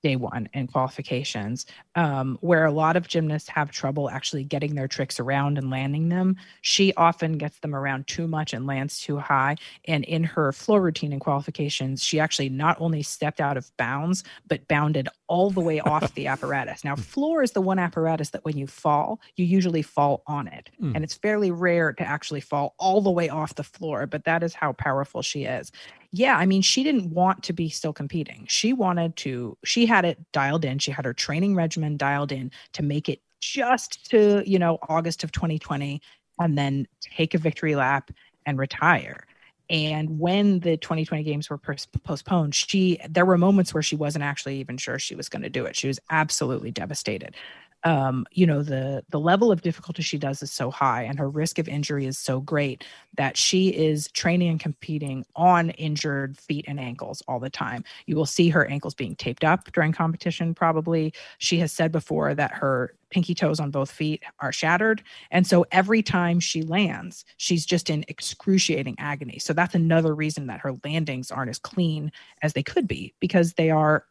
day 0.05 0.15
one 0.15 0.47
in 0.53 0.67
qualifications, 0.67 1.65
um, 1.95 2.37
where 2.41 2.65
a 2.65 2.71
lot 2.71 2.95
of 2.95 3.07
gymnasts 3.07 3.49
have 3.49 3.71
trouble 3.71 4.07
actually 4.07 4.43
getting 4.43 4.75
their 4.75 4.87
tricks 4.87 5.19
around 5.19 5.57
and 5.57 5.71
landing 5.71 6.09
them. 6.09 6.35
She 6.61 6.93
often 6.93 7.39
gets 7.39 7.57
them 7.57 7.73
around 7.73 8.05
too 8.05 8.27
much 8.27 8.53
and 8.53 8.67
lands 8.67 8.99
too 8.99 9.17
high. 9.17 9.55
And 9.85 10.03
in 10.03 10.23
her 10.23 10.51
floor 10.51 10.79
routine 10.79 11.11
in 11.11 11.19
qualifications, 11.19 12.03
she 12.03 12.19
actually 12.19 12.49
not 12.49 12.79
only 12.79 13.01
stepped 13.01 13.41
out 13.41 13.57
of 13.57 13.75
bounds, 13.77 14.23
but 14.47 14.67
bounded 14.67 15.09
all 15.25 15.49
the 15.49 15.59
way 15.59 15.79
off 15.79 16.13
the 16.13 16.27
apparatus. 16.33 16.83
Now, 16.83 16.95
floor 16.95 17.41
is 17.41 17.53
the 17.53 17.61
one 17.61 17.79
apparatus 17.79 18.29
that 18.29 18.45
when 18.45 18.57
you 18.57 18.67
fall, 18.67 19.19
you 19.37 19.45
usually 19.45 19.81
fall 19.81 20.21
on 20.27 20.47
it. 20.47 20.69
Mm. 20.79 20.93
And 20.93 21.03
it's 21.03 21.15
fairly 21.15 21.49
rare 21.49 21.93
to 21.93 22.03
actually 22.03 22.41
fall 22.41 22.75
all 22.77 23.01
the 23.01 23.09
way 23.09 23.29
off 23.29 23.55
the 23.55 23.63
floor, 23.63 24.05
but 24.05 24.25
that 24.25 24.43
is 24.43 24.53
how 24.53 24.73
powerful 24.73 25.23
she 25.23 25.45
is 25.45 25.71
yeah, 26.17 26.37
I 26.37 26.45
mean, 26.45 26.61
she 26.61 26.81
didn't 26.83 27.11
want 27.11 27.43
to 27.43 27.51
be 27.51 27.67
still 27.67 27.91
competing. 27.91 28.45
She 28.47 28.71
wanted 28.71 29.17
to, 29.17 29.57
she 29.65 29.85
had 29.85 30.05
it 30.05 30.17
dialed 30.31 30.63
in. 30.63 30.79
She 30.79 30.91
had 30.91 31.03
her 31.03 31.13
training 31.13 31.55
regimen 31.55 31.97
dialed 31.97 32.31
in 32.31 32.51
to 32.71 32.83
make 32.83 33.09
it 33.09 33.19
just 33.41 34.09
to, 34.11 34.41
you 34.49 34.57
know, 34.57 34.79
August 34.87 35.25
of 35.25 35.33
2020 35.33 36.01
and 36.39 36.57
then 36.57 36.87
take 37.01 37.33
a 37.33 37.37
victory 37.37 37.75
lap 37.75 38.11
and 38.45 38.57
retire. 38.57 39.25
And 39.69 40.17
when 40.17 40.59
the 40.59 40.77
2020 40.77 41.23
games 41.23 41.49
were 41.49 41.57
postponed, 41.57 42.55
she 42.55 42.97
there 43.09 43.25
were 43.25 43.37
moments 43.37 43.73
where 43.73 43.83
she 43.83 43.97
wasn't 43.97 44.23
actually 44.23 44.59
even 44.59 44.77
sure 44.77 44.99
she 44.99 45.15
was 45.15 45.27
going 45.27 45.41
to 45.41 45.49
do 45.49 45.65
it. 45.65 45.75
She 45.75 45.87
was 45.87 45.99
absolutely 46.09 46.71
devastated 46.71 47.35
um, 47.85 48.25
you 48.31 48.47
know 48.47 48.63
the 48.63 49.03
the 49.09 49.19
level 49.19 49.51
of 49.51 49.61
difficulty 49.61 50.01
she 50.01 50.17
does 50.17 50.41
is 50.41 50.51
so 50.51 50.71
high 50.71 51.03
and 51.03 51.19
her 51.19 51.29
risk 51.29 51.59
of 51.59 51.67
injury 51.69 52.05
is 52.07 52.17
so 52.17 52.41
great 52.41 52.83
that 53.15 53.37
she 53.37 53.69
is 53.69 54.07
training 54.11 54.49
and 54.49 54.59
competing 54.59 55.23
on 55.35 55.69
injured 55.71 56.35
feet 56.37 56.65
and 56.67 56.79
ankles 56.79 57.21
all 57.27 57.39
the 57.39 57.49
time. 57.49 57.83
You 58.07 58.15
will 58.15 58.25
see 58.25 58.49
her 58.49 58.65
ankles 58.65 58.95
being 58.95 59.15
taped 59.15 59.43
up 59.43 59.71
during 59.71 59.93
competition 59.93 60.55
probably. 60.55 61.13
She 61.37 61.59
has 61.59 61.71
said 61.71 61.91
before 61.91 62.33
that 62.33 62.51
her 62.51 62.95
pinky 63.11 63.35
toes 63.35 63.59
on 63.59 63.69
both 63.69 63.91
feet 63.91 64.23
are 64.39 64.51
shattered 64.51 65.03
and 65.29 65.45
so 65.45 65.65
every 65.71 66.01
time 66.01 66.39
she 66.39 66.63
lands 66.63 67.23
she's 67.37 67.65
just 67.65 67.89
in 67.91 68.03
excruciating 68.07 68.95
agony. 68.97 69.37
So 69.37 69.53
that's 69.53 69.75
another 69.75 70.15
reason 70.15 70.47
that 70.47 70.59
her 70.61 70.73
landings 70.83 71.29
aren't 71.31 71.51
as 71.51 71.59
clean 71.59 72.11
as 72.41 72.53
they 72.53 72.63
could 72.63 72.87
be 72.87 73.13
because 73.19 73.53
they 73.53 73.69
are 73.69 74.05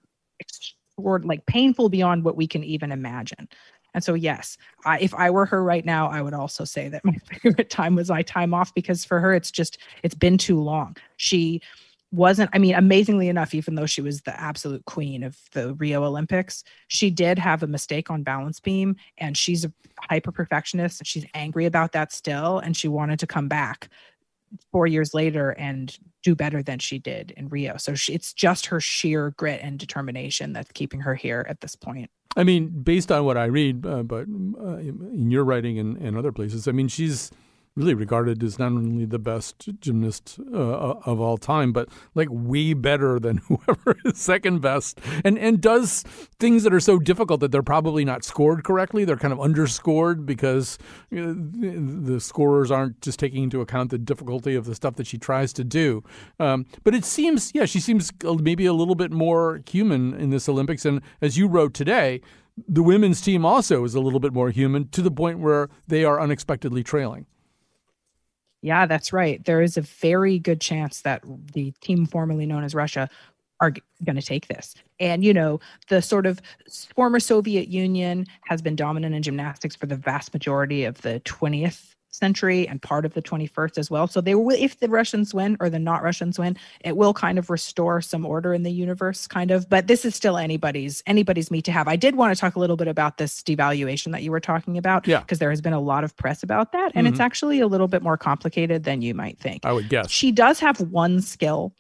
or 0.97 1.21
like 1.21 1.47
painful 1.47 1.89
beyond 1.89 2.25
what 2.25 2.37
we 2.37 2.47
can 2.47 2.65
even 2.65 2.93
imagine. 2.93 3.49
And 3.95 4.03
so, 4.03 4.15
yes, 4.15 4.59
I, 4.85 4.99
if 4.99 5.15
I 5.15 5.31
were 5.31 5.47
her 5.47 5.63
right 5.63 5.85
now, 5.85 6.09
I 6.09 6.21
would 6.21 6.35
also 6.35 6.65
say 6.65 6.89
that 6.89 7.05
my 7.05 7.17
favorite 7.43 7.71
time 7.71 7.95
was 7.95 8.11
my 8.11 8.23
time 8.23 8.53
off 8.53 8.75
because 8.75 9.05
for 9.05 9.21
her, 9.21 9.33
it's 9.33 9.51
just, 9.51 9.79
it's 10.03 10.15
been 10.15 10.37
too 10.37 10.61
long. 10.61 10.97
She 11.17 11.63
wasn't, 12.11 12.51
I 12.53 12.59
mean, 12.59 12.75
amazingly 12.75 13.29
enough, 13.29 13.55
even 13.55 13.75
though 13.75 13.87
she 13.87 14.01
was 14.01 14.23
the 14.23 14.39
absolute 14.39 14.85
queen 14.85 15.23
of 15.23 15.37
the 15.53 15.75
Rio 15.75 16.05
Olympics, 16.05 16.63
she 16.89 17.11
did 17.11 17.39
have 17.39 17.63
a 17.63 17.67
mistake 17.67 18.11
on 18.11 18.23
balance 18.23 18.61
beam 18.61 18.97
and 19.19 19.37
she's 19.37 19.65
a 19.65 19.73
hyper 20.11 20.31
perfectionist 20.31 21.01
and 21.01 21.07
she's 21.07 21.27
angry 21.35 21.67
about 21.67 21.93
that 21.93 22.13
still. 22.13 22.59
And 22.59 22.77
she 22.77 22.89
wanted 22.89 23.19
to 23.21 23.27
come 23.27 23.49
back 23.49 23.89
four 24.73 24.87
years 24.87 25.15
later 25.15 25.51
and 25.51 25.99
do 26.23 26.35
better 26.35 26.63
than 26.63 26.79
she 26.79 26.99
did 26.99 27.33
in 27.37 27.49
Rio. 27.49 27.77
So 27.77 27.95
she, 27.95 28.15
it's 28.15 28.33
just 28.33 28.67
her 28.67 28.81
sheer 28.81 29.35
grit 29.37 29.61
and 29.63 29.79
determination 29.79 30.53
that's 30.53 30.73
keeping 30.73 31.01
her 31.01 31.15
here 31.15 31.47
at 31.49 31.61
this 31.61 31.77
point. 31.77 32.11
I 32.37 32.45
mean, 32.45 32.69
based 32.69 33.13
on 33.13 33.25
what 33.25 33.37
I 33.37 33.45
read, 33.45 33.87
uh, 33.87 34.03
but 34.03 34.27
uh, 34.29 34.79
in 34.79 35.31
your 35.31 35.45
writing 35.45 35.79
and, 35.79 35.97
and 35.99 36.17
other 36.17 36.33
places, 36.33 36.67
I 36.67 36.73
mean, 36.73 36.89
she's 36.89 37.31
really 37.77 37.95
regarded 37.95 38.43
as 38.43 38.59
not 38.59 38.67
only 38.67 39.05
the 39.05 39.19
best 39.19 39.69
gymnast 39.81 40.39
uh, 40.53 40.57
of 40.57 41.21
all 41.21 41.37
time, 41.37 41.73
but 41.73 41.89
like 42.15 42.29
way 42.31 42.73
better 42.73 43.19
than 43.19 43.39
whoever 43.49 43.97
is 44.05 44.19
second 44.19 44.61
best, 44.61 45.01
and 45.25 45.39
and 45.39 45.61
does 45.61 46.03
things 46.39 46.63
that 46.63 46.73
are 46.73 46.81
so 46.81 46.99
difficult 46.99 47.41
that 47.41 47.51
they're 47.51 47.63
probably 47.63 48.05
not 48.05 48.25
scored 48.25 48.65
correctly. 48.65 49.05
They're 49.05 49.17
kind 49.17 49.33
of 49.33 49.41
underscored 49.41 50.25
because 50.25 50.79
you 51.11 51.25
know, 51.25 51.35
the 51.35 52.21
scorers 52.21 52.71
aren't 52.71 53.01
just 53.01 53.19
taking 53.19 53.45
into 53.45 53.61
account 53.61 53.91
the 53.91 53.99
difficulty 53.99 54.55
of 54.55 54.67
the 54.67 54.75
stuff 54.75 54.95
that 54.97 55.07
she 55.07 55.19
tries 55.19 55.53
to 55.55 55.65
do. 55.65 56.05
Um, 56.39 56.67
but 56.85 56.95
it 56.95 57.05
seems, 57.05 57.53
yeah, 57.55 57.65
she 57.65 57.81
seems 57.81 58.13
maybe 58.23 58.67
a 58.67 58.73
little 58.73 58.95
bit 58.95 59.11
more 59.11 59.63
human 59.67 60.15
in 60.15 60.31
this 60.31 60.49
Olympics, 60.49 60.85
and 60.85 61.01
as 61.21 61.37
you 61.37 61.49
wrote 61.49 61.75
today 61.75 62.21
the 62.69 62.85
women's 62.85 63.21
team 63.21 63.45
also 63.45 63.83
is 63.83 63.97
a 63.97 64.01
little 64.01 64.21
bit 64.21 64.33
more 64.33 64.49
human 64.51 64.87
to 64.91 65.03
the 65.03 65.11
point 65.11 65.41
where 65.41 65.69
they 65.89 66.05
are 66.05 66.21
unexpectedly 66.21 66.85
trailing. 66.85 67.27
Yeah, 68.65 68.87
that's 68.87 69.13
right. 69.13 69.45
There 69.45 69.61
is 69.61 69.77
a 69.77 69.83
very 69.83 70.39
good 70.39 70.59
chance 70.59 71.03
that 71.03 71.23
the 71.53 71.73
team 71.83 72.07
formerly 72.07 72.47
known 72.47 72.65
as 72.65 72.75
Russia 72.75 73.11
are 73.61 73.75
going 74.03 74.17
to 74.17 74.23
take 74.23 74.49
this. 74.49 74.75
And, 74.99 75.23
you 75.23 75.35
know, 75.35 75.61
the 75.91 76.01
sort 76.01 76.25
of 76.25 76.41
former 76.97 77.21
Soviet 77.21 77.69
Union 77.69 78.25
has 78.47 78.63
been 78.63 78.75
dominant 78.75 79.15
in 79.15 79.23
gymnastics 79.23 79.77
for 79.77 79.85
the 79.85 79.97
vast 79.97 80.33
majority 80.33 80.85
of 80.85 81.03
the 81.03 81.21
20th 81.27 81.94
century 82.15 82.67
and 82.69 82.81
part 82.81 83.05
of 83.05 83.15
the 83.15 83.23
21st 83.23 83.79
as 83.79 83.91
well. 83.91 84.07
So 84.07 84.21
they 84.21 84.35
will, 84.35 84.57
if 84.57 84.79
the 84.79 84.89
Russians 84.89 85.35
win 85.35 85.57
or 85.61 85.69
the 85.69 85.79
not 85.79 86.03
Russians 86.03 86.39
win, 86.39 86.57
it 86.81 86.97
will 86.97 87.13
kind 87.13 87.39
of 87.39 87.51
restore 87.51 88.01
some 88.01 88.25
order 88.25 88.55
in 88.55 88.63
the 88.63 88.71
universe, 88.71 89.27
kind 89.27 89.51
of. 89.51 89.69
But 89.69 89.89
this 89.89 90.05
is 90.05 90.15
still 90.15 90.37
anybody's 90.37 91.03
anybody's 91.07 91.51
meet 91.51 91.65
to 91.65 91.73
have. 91.73 91.89
I 91.89 91.97
did 91.97 92.17
want 92.17 92.35
to 92.35 92.41
talk 92.41 92.55
a 92.55 92.61
little 92.61 92.77
bit 92.77 92.89
about 92.89 93.19
this 93.19 93.43
devaluation 93.43 94.13
that 94.13 94.23
you 94.23 94.31
were 94.31 94.41
talking 94.41 94.79
about, 94.79 95.07
yeah, 95.07 95.21
because 95.21 95.39
there 95.39 95.51
has 95.51 95.61
been 95.61 95.73
a 95.73 95.81
lot 95.81 96.05
of 96.05 96.17
press 96.17 96.43
about 96.43 96.73
that, 96.73 96.93
and 96.95 97.07
mm-hmm. 97.07 97.13
it's 97.13 97.21
actually 97.21 97.61
a 97.61 97.67
little 97.67 97.89
bit 97.89 98.03
more 98.03 98.17
complicated 98.17 98.85
than 98.85 99.03
you 99.03 99.15
might 99.15 99.39
think. 99.39 99.65
I 99.65 99.73
would 99.73 99.89
guess 99.89 100.11
she 100.11 100.31
does 100.31 100.61
have 100.61 100.81
one 100.81 101.21
skill 101.21 101.75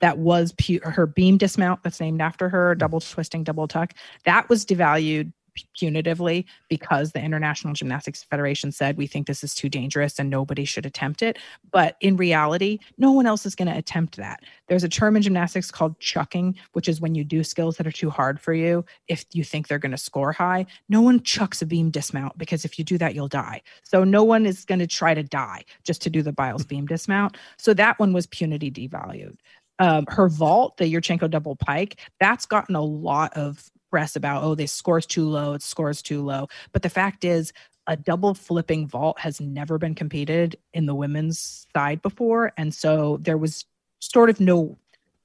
that 0.00 0.18
was 0.18 0.52
pu- 0.52 0.80
her 0.82 1.06
beam 1.06 1.36
dismount 1.36 1.82
that's 1.82 2.00
named 2.00 2.20
after 2.20 2.48
her, 2.48 2.74
double 2.74 3.00
twisting, 3.00 3.44
double 3.44 3.68
tuck. 3.68 3.94
That 4.24 4.48
was 4.48 4.64
devalued 4.64 5.32
punitively 5.78 6.44
because 6.68 7.12
the 7.12 7.22
International 7.22 7.72
Gymnastics 7.72 8.22
Federation 8.24 8.72
said 8.72 8.96
we 8.96 9.06
think 9.06 9.26
this 9.26 9.44
is 9.44 9.54
too 9.54 9.68
dangerous 9.68 10.18
and 10.18 10.30
nobody 10.30 10.64
should 10.64 10.86
attempt 10.86 11.22
it. 11.22 11.38
But 11.70 11.96
in 12.00 12.16
reality, 12.16 12.78
no 12.98 13.12
one 13.12 13.26
else 13.26 13.46
is 13.46 13.54
going 13.54 13.68
to 13.68 13.76
attempt 13.76 14.16
that. 14.16 14.40
There's 14.68 14.84
a 14.84 14.88
term 14.88 15.16
in 15.16 15.22
gymnastics 15.22 15.70
called 15.70 15.98
chucking, 16.00 16.56
which 16.72 16.88
is 16.88 17.00
when 17.00 17.14
you 17.14 17.24
do 17.24 17.44
skills 17.44 17.76
that 17.76 17.86
are 17.86 17.92
too 17.92 18.10
hard 18.10 18.40
for 18.40 18.52
you 18.52 18.84
if 19.08 19.24
you 19.32 19.44
think 19.44 19.68
they're 19.68 19.78
going 19.78 19.90
to 19.92 19.98
score 19.98 20.32
high. 20.32 20.66
No 20.88 21.00
one 21.00 21.22
chucks 21.22 21.62
a 21.62 21.66
beam 21.66 21.90
dismount 21.90 22.36
because 22.38 22.64
if 22.64 22.78
you 22.78 22.84
do 22.84 22.98
that, 22.98 23.14
you'll 23.14 23.28
die. 23.28 23.62
So 23.82 24.04
no 24.04 24.24
one 24.24 24.46
is 24.46 24.64
going 24.64 24.80
to 24.80 24.86
try 24.86 25.14
to 25.14 25.22
die 25.22 25.64
just 25.84 26.02
to 26.02 26.10
do 26.10 26.22
the 26.22 26.32
Biles 26.32 26.64
beam 26.64 26.86
dismount. 26.86 27.36
So 27.58 27.74
that 27.74 27.98
one 27.98 28.12
was 28.12 28.26
punity 28.26 28.72
devalued. 28.72 29.36
Um, 29.78 30.04
her 30.08 30.28
vault, 30.28 30.76
the 30.76 30.92
Yurchenko 30.92 31.30
double 31.30 31.56
pike, 31.56 31.98
that's 32.20 32.44
gotten 32.44 32.76
a 32.76 32.82
lot 32.82 33.32
of 33.34 33.70
press 33.90 34.16
about, 34.16 34.42
oh, 34.42 34.54
this 34.54 34.72
scores 34.72 35.06
too 35.06 35.28
low, 35.28 35.54
it 35.54 35.62
scores 35.62 36.02
too 36.02 36.22
low. 36.22 36.48
But 36.72 36.82
the 36.82 36.90
fact 36.90 37.24
is, 37.24 37.52
a 37.86 37.96
double 37.96 38.34
flipping 38.34 38.86
vault 38.86 39.18
has 39.18 39.40
never 39.40 39.76
been 39.78 39.94
competed 39.94 40.56
in 40.72 40.86
the 40.86 40.94
women's 40.94 41.66
side 41.74 42.00
before. 42.02 42.52
And 42.56 42.72
so 42.72 43.18
there 43.20 43.38
was 43.38 43.64
sort 43.98 44.30
of 44.30 44.38
no, 44.38 44.78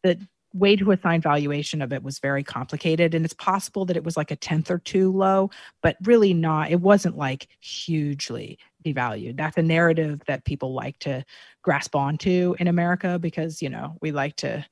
the 0.04 0.17
way 0.54 0.75
to 0.75 0.91
assign 0.91 1.21
valuation 1.21 1.82
of 1.82 1.91
it 1.93 2.01
was 2.01 2.17
very 2.19 2.43
complicated. 2.43 3.13
And 3.13 3.25
it's 3.25 3.34
possible 3.34 3.86
that 3.86 3.97
it 3.97 4.04
was 4.04 4.17
like 4.17 4.32
a 4.32 4.36
tenth 4.36 4.71
or 4.71 4.80
two 4.80 5.12
low, 5.12 5.51
but 5.84 5.97
really 6.04 6.34
not, 6.34 6.71
it 6.71 6.80
wasn't 6.82 7.17
like 7.17 7.49
hugely 7.60 8.58
devalued. 8.84 9.38
That's 9.38 9.58
a 9.58 9.62
narrative 9.62 10.21
that 10.28 10.45
people 10.45 10.73
like 10.73 10.97
to 10.99 11.25
grasp 11.62 11.95
onto 11.95 12.56
in 12.58 12.67
America 12.67 13.19
because, 13.19 13.62
you 13.62 13.69
know, 13.69 13.97
we 14.01 14.12
like 14.12 14.38
to. 14.38 14.65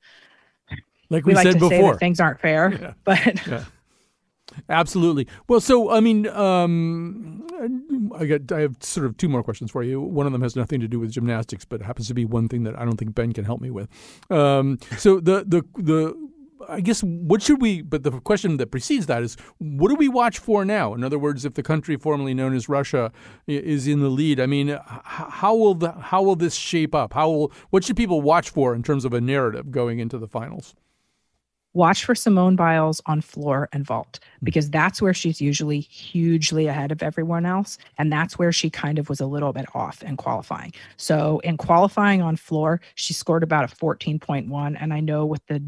Like 1.10 1.26
we, 1.26 1.30
we 1.30 1.34
like 1.34 1.44
said 1.44 1.60
to 1.60 1.68
say 1.68 1.76
before. 1.76 1.92
that 1.92 1.98
things 1.98 2.18
aren't 2.18 2.40
fair, 2.40 2.72
Yeah. 2.72 2.92
but 3.04 3.46
Yeah. 3.46 3.64
Absolutely. 4.68 5.26
Well, 5.48 5.60
so 5.60 5.90
I 5.90 6.00
mean, 6.00 6.26
um, 6.28 7.46
I 8.16 8.26
got 8.26 8.52
I 8.52 8.60
have 8.60 8.76
sort 8.80 9.06
of 9.06 9.16
two 9.16 9.28
more 9.28 9.42
questions 9.42 9.70
for 9.70 9.82
you. 9.82 10.00
One 10.00 10.26
of 10.26 10.32
them 10.32 10.42
has 10.42 10.54
nothing 10.54 10.80
to 10.80 10.88
do 10.88 11.00
with 11.00 11.10
gymnastics, 11.10 11.64
but 11.64 11.82
happens 11.82 12.08
to 12.08 12.14
be 12.14 12.24
one 12.24 12.48
thing 12.48 12.64
that 12.64 12.78
I 12.78 12.84
don't 12.84 12.96
think 12.96 13.14
Ben 13.14 13.32
can 13.32 13.44
help 13.44 13.60
me 13.60 13.70
with. 13.70 13.88
Um, 14.30 14.78
so 14.96 15.20
the 15.20 15.44
the 15.46 15.64
the 15.82 16.14
I 16.68 16.80
guess 16.80 17.02
what 17.02 17.42
should 17.42 17.60
we? 17.60 17.82
But 17.82 18.04
the 18.04 18.12
question 18.20 18.56
that 18.58 18.70
precedes 18.70 19.06
that 19.06 19.22
is, 19.22 19.36
what 19.58 19.88
do 19.88 19.96
we 19.96 20.08
watch 20.08 20.38
for 20.38 20.64
now? 20.64 20.94
In 20.94 21.04
other 21.04 21.18
words, 21.18 21.44
if 21.44 21.54
the 21.54 21.62
country 21.62 21.96
formerly 21.96 22.34
known 22.34 22.54
as 22.54 22.68
Russia 22.68 23.12
is 23.46 23.86
in 23.86 24.00
the 24.00 24.08
lead, 24.08 24.40
I 24.40 24.46
mean, 24.46 24.78
how 24.84 25.54
will 25.54 25.74
the 25.74 25.92
how 25.92 26.22
will 26.22 26.36
this 26.36 26.54
shape 26.54 26.94
up? 26.94 27.14
How 27.14 27.28
will 27.28 27.52
what 27.70 27.84
should 27.84 27.96
people 27.96 28.20
watch 28.22 28.50
for 28.50 28.74
in 28.74 28.82
terms 28.82 29.04
of 29.04 29.12
a 29.12 29.20
narrative 29.20 29.70
going 29.70 29.98
into 29.98 30.18
the 30.18 30.28
finals? 30.28 30.74
Watch 31.74 32.04
for 32.04 32.14
Simone 32.14 32.56
Biles 32.56 33.02
on 33.06 33.20
floor 33.20 33.68
and 33.72 33.84
vault 33.84 34.20
because 34.42 34.70
that's 34.70 35.02
where 35.02 35.12
she's 35.12 35.40
usually 35.40 35.80
hugely 35.80 36.68
ahead 36.68 36.92
of 36.92 37.02
everyone 37.02 37.44
else. 37.44 37.78
And 37.98 38.12
that's 38.12 38.38
where 38.38 38.52
she 38.52 38.70
kind 38.70 38.98
of 38.98 39.08
was 39.08 39.20
a 39.20 39.26
little 39.26 39.52
bit 39.52 39.66
off 39.74 40.02
in 40.02 40.16
qualifying. 40.16 40.72
So 40.96 41.40
in 41.40 41.56
qualifying 41.56 42.22
on 42.22 42.36
floor, 42.36 42.80
she 42.94 43.12
scored 43.12 43.42
about 43.42 43.70
a 43.70 43.76
14.1. 43.76 44.76
And 44.80 44.94
I 44.94 45.00
know 45.00 45.26
with 45.26 45.44
the 45.46 45.62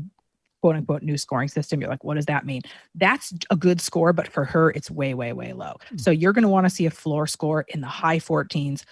quote 0.63 0.77
unquote 0.77 1.03
new 1.03 1.19
scoring 1.19 1.49
system, 1.49 1.81
you're 1.81 1.91
like, 1.91 2.05
what 2.05 2.15
does 2.15 2.27
that 2.27 2.47
mean? 2.47 2.63
That's 2.95 3.35
a 3.51 3.57
good 3.57 3.81
score, 3.81 4.13
but 4.13 4.29
for 4.29 4.45
her, 4.45 4.71
it's 4.71 4.91
way, 4.91 5.15
way, 5.15 5.33
way 5.33 5.53
low. 5.53 5.75
So 5.97 6.11
you're 6.11 6.33
going 6.33 6.43
to 6.43 6.49
want 6.49 6.67
to 6.67 6.71
see 6.71 6.87
a 6.87 6.91
floor 6.91 7.27
score 7.27 7.65
in 7.69 7.81
the 7.81 7.87
high 7.87 8.19
14s 8.19 8.85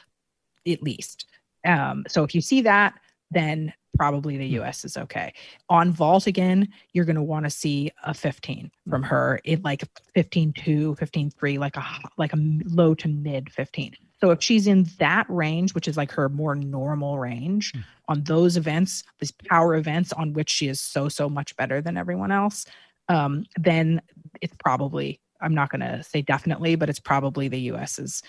at 0.67 0.83
least. 0.83 1.27
Um, 1.65 2.05
so 2.09 2.25
if 2.25 2.35
you 2.35 2.41
see 2.41 2.61
that, 2.63 2.95
then 3.35 3.73
probably 3.97 4.37
the 4.37 4.49
hmm. 4.49 4.65
US 4.65 4.85
is 4.85 4.97
okay. 4.97 5.33
On 5.69 5.93
vault 5.93 6.27
again, 6.27 6.69
you're 6.93 7.05
going 7.05 7.17
to 7.17 7.23
want 7.23 7.45
to 7.45 7.51
see 7.51 7.91
a 8.05 8.15
15 8.15 8.71
from 8.89 9.03
hmm. 9.03 9.09
her 9.09 9.41
in 9.45 9.63
like 9.63 9.85
15 10.15 10.53
2, 10.53 10.95
15 10.97 11.31
3, 11.31 11.59
like 11.59 11.77
a 11.77 11.85
like 12.17 12.33
a 12.33 12.39
low 12.65 12.95
to 12.95 13.09
mid 13.09 13.51
15. 13.53 13.95
So 14.21 14.31
if 14.31 14.43
she's 14.43 14.67
in 14.67 14.87
that 14.99 15.27
range, 15.29 15.75
which 15.75 15.87
is 15.87 15.97
like 15.97 16.11
her 16.13 16.29
more 16.29 16.55
normal 16.55 17.19
range 17.19 17.73
hmm. 17.73 17.81
on 18.09 18.25
those 18.25 18.57
events, 18.57 19.05
these 19.21 19.33
power 19.33 19.75
events 19.75 20.13
on 20.13 20.33
which 20.33 20.51
she 20.51 20.69
is 20.69 20.81
so 20.81 21.09
so 21.09 21.29
much 21.29 21.57
better 21.57 21.81
than 21.81 21.97
everyone 21.97 22.33
else, 22.33 22.67
um, 23.09 23.45
then 23.57 24.01
it's 24.41 24.57
probably 24.63 25.21
I'm 25.41 25.55
not 25.55 25.71
going 25.71 25.81
to 25.81 26.03
say 26.03 26.23
definitely, 26.23 26.75
but 26.75 26.89
it's 26.89 27.01
probably 27.01 27.49
the 27.49 27.61
US's 27.61 28.23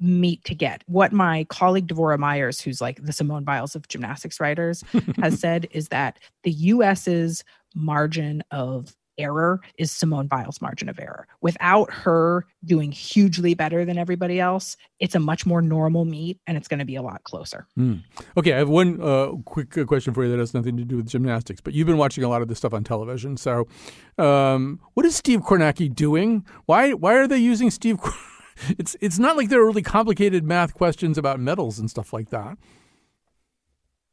meet 0.00 0.44
to 0.44 0.54
get. 0.54 0.82
What 0.86 1.12
my 1.12 1.44
colleague 1.44 1.88
Dvora 1.88 2.18
Meyers, 2.18 2.60
who's 2.60 2.80
like 2.80 3.02
the 3.02 3.12
Simone 3.12 3.44
Biles 3.44 3.74
of 3.74 3.88
gymnastics 3.88 4.40
writers, 4.40 4.84
has 5.20 5.38
said 5.40 5.68
is 5.70 5.88
that 5.88 6.18
the 6.42 6.52
US's 6.52 7.44
margin 7.74 8.42
of 8.50 8.94
error 9.18 9.60
is 9.76 9.90
Simone 9.90 10.28
Biles' 10.28 10.62
margin 10.62 10.88
of 10.88 10.98
error. 10.98 11.26
Without 11.40 11.92
her 11.92 12.46
doing 12.64 12.92
hugely 12.92 13.54
better 13.54 13.84
than 13.84 13.98
everybody 13.98 14.40
else, 14.40 14.76
it's 15.00 15.14
a 15.14 15.20
much 15.20 15.44
more 15.44 15.60
normal 15.60 16.04
meet 16.04 16.38
and 16.46 16.56
it's 16.56 16.68
going 16.68 16.78
to 16.78 16.84
be 16.84 16.94
a 16.94 17.02
lot 17.02 17.24
closer. 17.24 17.66
Okay, 18.36 18.54
I 18.54 18.58
have 18.58 18.68
one 18.68 19.00
uh, 19.02 19.32
quick 19.44 19.76
uh, 19.76 19.84
question 19.84 20.14
for 20.14 20.24
you 20.24 20.30
that 20.30 20.38
has 20.38 20.54
nothing 20.54 20.76
to 20.76 20.84
do 20.84 20.96
with 20.96 21.08
gymnastics, 21.08 21.60
but 21.60 21.74
you've 21.74 21.86
been 21.86 21.98
watching 21.98 22.24
a 22.24 22.28
lot 22.28 22.42
of 22.42 22.48
this 22.48 22.58
stuff 22.58 22.72
on 22.72 22.84
television. 22.84 23.36
So, 23.36 23.66
um, 24.16 24.80
what 24.94 25.04
is 25.04 25.16
Steve 25.16 25.40
Kornacki 25.40 25.92
doing? 25.92 26.46
Why 26.66 26.92
why 26.92 27.14
are 27.14 27.26
they 27.26 27.38
using 27.38 27.70
Steve? 27.70 27.98
It's 28.78 28.96
it's 29.00 29.18
not 29.18 29.36
like 29.36 29.48
they're 29.48 29.64
really 29.64 29.82
complicated 29.82 30.44
math 30.44 30.74
questions 30.74 31.18
about 31.18 31.40
metals 31.40 31.78
and 31.78 31.90
stuff 31.90 32.12
like 32.12 32.30
that. 32.30 32.58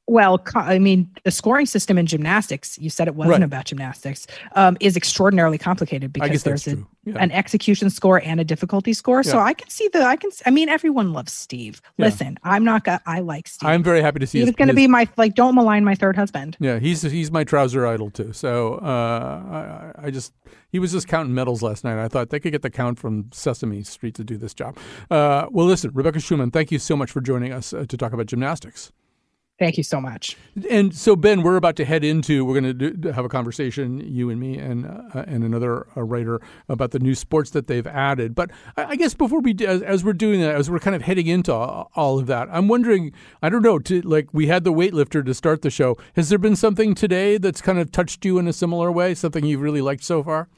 Well, 0.08 0.40
I 0.54 0.78
mean, 0.78 1.10
the 1.24 1.32
scoring 1.32 1.66
system 1.66 1.98
in 1.98 2.06
gymnastics, 2.06 2.78
you 2.78 2.92
said 2.92 3.08
it 3.08 3.16
wasn't 3.16 3.32
Right. 3.40 3.44
about 3.44 3.66
gymnastics, 3.66 4.28
um, 4.56 4.78
is 4.80 4.96
extraordinarily 4.96 5.58
complicated 5.58 6.14
because 6.14 6.44
there's 6.44 6.68
a. 6.68 6.78
Yeah. 7.08 7.18
an 7.20 7.30
execution 7.30 7.92
score 7.92 8.20
and 8.22 8.40
a 8.40 8.44
difficulty 8.44 8.92
score. 8.92 9.22
So 9.22 9.38
I 9.38 9.54
can 9.54 9.70
see 9.70 9.88
the, 9.94 10.02
I 10.02 10.16
can, 10.16 10.32
I 10.48 10.50
mean, 10.50 10.70
everyone 10.70 11.14
loves 11.14 11.32
Steve. 11.34 11.80
Yeah. 11.98 12.06
Listen, 12.06 12.40
I'm 12.42 12.64
not 12.64 12.84
gonna, 12.84 13.00
I 13.06 13.20
like 13.20 13.48
Steve. 13.48 13.70
I'm 13.70 13.84
very 13.84 14.02
happy 14.02 14.18
to 14.18 14.26
see. 14.26 14.40
he 14.40 14.42
his- 14.42 14.48
was 14.48 14.56
going 14.56 14.70
to 14.70 14.74
be 14.74 14.88
my, 14.88 15.08
like, 15.16 15.36
don't 15.36 15.54
malign 15.54 15.86
my 15.86 15.94
third 15.94 16.16
husband. 16.16 16.58
Yeah, 16.60 16.80
he's 16.80 17.04
he's 17.04 17.30
my 17.30 17.44
trouser 17.44 17.86
idol 17.86 18.10
too. 18.10 18.34
So 18.34 18.76
uh, 18.78 19.94
I, 20.00 20.08
I 20.08 20.10
just 20.10 20.34
he 20.72 20.80
was 20.80 20.94
just 20.94 21.08
counting 21.08 21.36
medals 21.36 21.62
last 21.62 21.84
night. 21.84 22.04
I 22.04 22.08
thought 22.08 22.32
they 22.32 22.40
could 22.40 22.52
get 22.54 22.64
the 22.64 22.72
count 22.72 22.98
from 22.98 23.30
Sesame 23.32 23.84
Street 23.84 24.16
to 24.16 24.24
do 24.24 24.36
this 24.38 24.56
job. 24.56 24.76
Uh, 25.12 25.46
well, 25.52 25.68
listen, 25.68 25.92
Rebecca 25.94 26.18
Schuman, 26.18 26.52
thank 26.52 26.72
you 26.72 26.80
so 26.80 26.96
much 26.96 27.12
for 27.12 27.22
joining 27.22 27.54
us 27.54 27.72
uh, 27.72 27.86
to 27.88 27.98
talk 27.98 28.14
about 28.14 28.26
gymnastics. 28.26 28.92
Thank 29.58 29.78
you 29.78 29.84
so 29.84 30.02
much. 30.02 30.36
And 30.70 30.94
so, 30.94 31.16
Ben, 31.16 31.42
we're 31.42 31.56
about 31.56 31.78
to 31.78 31.86
head 31.86 32.04
into. 32.04 32.44
We're 32.44 32.60
going 32.60 32.78
to 32.78 32.92
do, 32.92 33.12
have 33.12 33.24
a 33.24 33.30
conversation, 33.30 34.02
you 34.02 34.30
and 34.30 34.38
me, 34.38 34.58
and 34.58 34.86
uh, 34.86 35.24
and 35.28 35.46
another 35.46 35.88
uh, 35.96 36.04
writer 36.04 36.42
about 36.68 36.92
the 36.92 37.00
new 37.00 37.16
sports 37.16 37.52
that 37.52 37.68
they've 37.68 37.88
added. 37.88 38.36
But 38.36 38.52
I, 38.76 38.84
I 38.84 38.96
guess 38.98 39.14
before 39.14 39.40
we, 39.40 39.56
as, 39.66 39.82
as 39.82 40.04
we're 40.04 40.12
doing 40.12 40.42
that, 40.42 40.56
as 40.56 40.70
we're 40.70 40.80
kind 40.80 40.96
of 40.96 41.04
heading 41.04 41.28
into 41.28 41.54
all, 41.54 41.90
all 41.96 42.20
of 42.20 42.28
that, 42.28 42.50
I'm 42.52 42.68
wondering. 42.68 43.14
I 43.42 43.48
don't 43.48 43.62
know. 43.62 43.80
To 43.80 44.02
like, 44.02 44.34
we 44.34 44.48
had 44.48 44.66
the 44.66 44.74
weightlifter 44.74 45.26
to 45.26 45.34
start 45.34 45.62
the 45.62 45.70
show. 45.70 45.96
Has 46.18 46.28
there 46.28 46.40
been 46.40 46.58
something 46.58 46.94
today 46.94 47.38
that's 47.38 47.62
kind 47.62 47.80
of 47.80 47.94
touched 47.94 48.26
you 48.26 48.38
in 48.38 48.50
a 48.50 48.54
similar 48.54 48.92
way? 48.92 49.16
Something 49.16 49.46
you've 49.46 49.62
really 49.62 49.82
liked 49.82 50.04
so 50.04 50.22
far? 50.22 50.50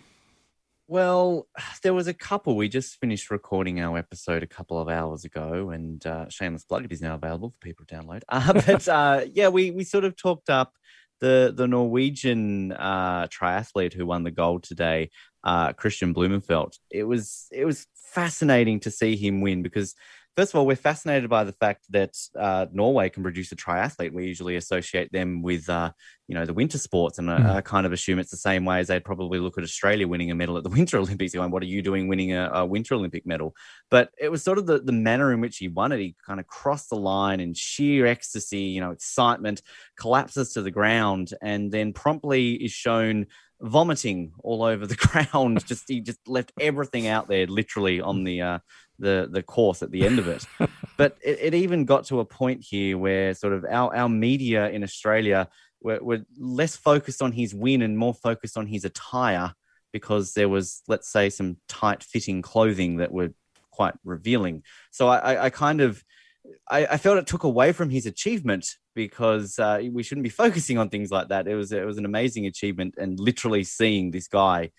Well, 0.87 1.47
there 1.83 1.93
was 1.93 2.07
a 2.07 2.13
couple. 2.13 2.55
We 2.55 2.69
just 2.69 2.99
finished 2.99 3.29
recording 3.29 3.79
our 3.79 3.97
episode 3.97 4.43
a 4.43 4.47
couple 4.47 4.79
of 4.79 4.89
hours 4.89 5.25
ago, 5.25 5.69
and 5.69 6.05
uh, 6.05 6.29
shameless 6.29 6.63
plug, 6.63 6.85
it 6.85 6.91
is 6.91 7.01
now 7.01 7.15
available 7.15 7.49
for 7.49 7.59
people 7.59 7.85
to 7.85 7.95
download. 7.95 8.23
Uh, 8.29 8.53
but 8.53 8.87
uh, 8.87 9.25
yeah, 9.33 9.49
we 9.49 9.71
we 9.71 9.83
sort 9.83 10.05
of 10.05 10.15
talked 10.15 10.49
up 10.49 10.73
the 11.19 11.53
the 11.55 11.67
Norwegian 11.67 12.71
uh, 12.71 13.27
triathlete 13.27 13.93
who 13.93 14.05
won 14.05 14.23
the 14.23 14.31
gold 14.31 14.63
today, 14.63 15.09
uh, 15.43 15.73
Kristian 15.73 16.13
Blummenfelt. 16.13 16.77
It 16.91 17.03
was 17.03 17.47
it 17.51 17.65
was 17.65 17.87
fascinating 17.95 18.79
to 18.81 18.91
see 18.91 19.15
him 19.15 19.41
win 19.41 19.63
because. 19.63 19.95
First 20.37 20.53
of 20.53 20.59
all, 20.59 20.67
we're 20.67 20.75
fascinated 20.75 21.31
by 21.31 21.45
the 21.45 21.53
fact 21.53 21.85
that 21.89 22.15
uh, 22.37 22.67
Norway 22.71 23.09
can 23.09 23.23
produce 23.23 23.51
a 23.51 23.55
triathlete. 23.55 24.13
We 24.13 24.27
usually 24.27 24.55
associate 24.55 25.11
them 25.11 25.41
with, 25.41 25.67
uh, 25.67 25.89
you 26.27 26.35
know, 26.35 26.45
the 26.45 26.53
winter 26.53 26.77
sports, 26.77 27.17
and 27.17 27.31
I, 27.31 27.55
I 27.55 27.61
kind 27.61 27.87
of 27.87 27.91
assume 27.91 28.19
it's 28.19 28.29
the 28.29 28.37
same 28.37 28.63
way 28.63 28.79
as 28.79 28.87
they'd 28.87 29.03
probably 29.03 29.39
look 29.39 29.57
at 29.57 29.63
Australia 29.63 30.07
winning 30.07 30.29
a 30.29 30.35
medal 30.35 30.55
at 30.55 30.63
the 30.63 30.69
Winter 30.77 30.99
Olympics. 30.99 31.33
Going, 31.33 31.49
what 31.49 31.63
are 31.63 31.65
you 31.65 31.81
doing 31.81 32.07
winning 32.07 32.33
a, 32.33 32.51
a 32.53 32.65
Winter 32.67 32.93
Olympic 32.93 33.25
medal? 33.25 33.55
But 33.89 34.11
it 34.19 34.29
was 34.29 34.43
sort 34.43 34.59
of 34.59 34.67
the, 34.67 34.77
the 34.77 34.91
manner 34.91 35.33
in 35.33 35.41
which 35.41 35.57
he 35.57 35.69
won 35.69 35.91
it. 35.91 35.99
He 35.99 36.15
kind 36.23 36.39
of 36.39 36.45
crossed 36.45 36.91
the 36.91 36.97
line 36.97 37.39
in 37.39 37.55
sheer 37.55 38.05
ecstasy, 38.05 38.59
you 38.59 38.79
know, 38.79 38.91
excitement, 38.91 39.63
collapses 39.97 40.53
to 40.53 40.61
the 40.61 40.69
ground, 40.69 41.31
and 41.41 41.71
then 41.71 41.93
promptly 41.93 42.63
is 42.63 42.71
shown 42.71 43.25
vomiting 43.59 44.33
all 44.43 44.63
over 44.63 44.85
the 44.85 44.95
ground. 45.31 45.65
just 45.65 45.85
he 45.87 45.99
just 45.99 46.19
left 46.27 46.51
everything 46.59 47.07
out 47.07 47.27
there, 47.27 47.47
literally 47.47 48.01
on 48.01 48.23
the 48.23 48.41
uh, 48.41 48.59
the 48.99 49.27
the 49.31 49.43
course 49.43 49.81
at 49.83 49.91
the 49.91 50.05
end 50.05 50.19
of 50.19 50.27
it. 50.27 50.45
but 50.97 51.17
it, 51.23 51.39
it 51.41 51.53
even 51.53 51.85
got 51.85 52.05
to 52.05 52.19
a 52.19 52.25
point 52.25 52.63
here 52.63 52.97
where 52.97 53.33
sort 53.33 53.53
of 53.53 53.65
our 53.69 53.95
our 53.95 54.09
media 54.09 54.69
in 54.69 54.83
Australia 54.83 55.49
were, 55.81 55.99
were 56.01 56.19
less 56.37 56.75
focused 56.75 57.21
on 57.21 57.31
his 57.31 57.53
win 57.53 57.81
and 57.81 57.97
more 57.97 58.13
focused 58.13 58.57
on 58.57 58.67
his 58.67 58.85
attire 58.85 59.53
because 59.93 60.33
there 60.33 60.49
was, 60.49 60.83
let's 60.87 61.09
say, 61.09 61.29
some 61.29 61.57
tight 61.67 62.03
fitting 62.03 62.41
clothing 62.41 62.97
that 62.97 63.11
were 63.11 63.29
quite 63.71 63.93
revealing. 64.03 64.63
So 64.91 65.07
I, 65.07 65.17
I, 65.17 65.45
I 65.45 65.49
kind 65.49 65.81
of 65.81 66.03
I, 66.69 66.85
I 66.85 66.97
felt 66.97 67.17
it 67.17 67.27
took 67.27 67.43
away 67.43 67.71
from 67.71 67.89
his 67.89 68.05
achievement 68.05 68.67
because 68.95 69.59
uh, 69.59 69.81
we 69.91 70.03
shouldn't 70.03 70.23
be 70.23 70.29
focusing 70.43 70.77
on 70.77 70.89
things 70.89 71.11
like 71.11 71.29
that. 71.29 71.47
It 71.47 71.55
was 71.55 71.71
it 71.71 71.85
was 71.85 71.97
an 71.97 72.05
amazing 72.05 72.45
achievement, 72.45 72.95
and 72.97 73.19
literally 73.19 73.63
seeing 73.63 74.11
this 74.11 74.27
guy 74.27 74.71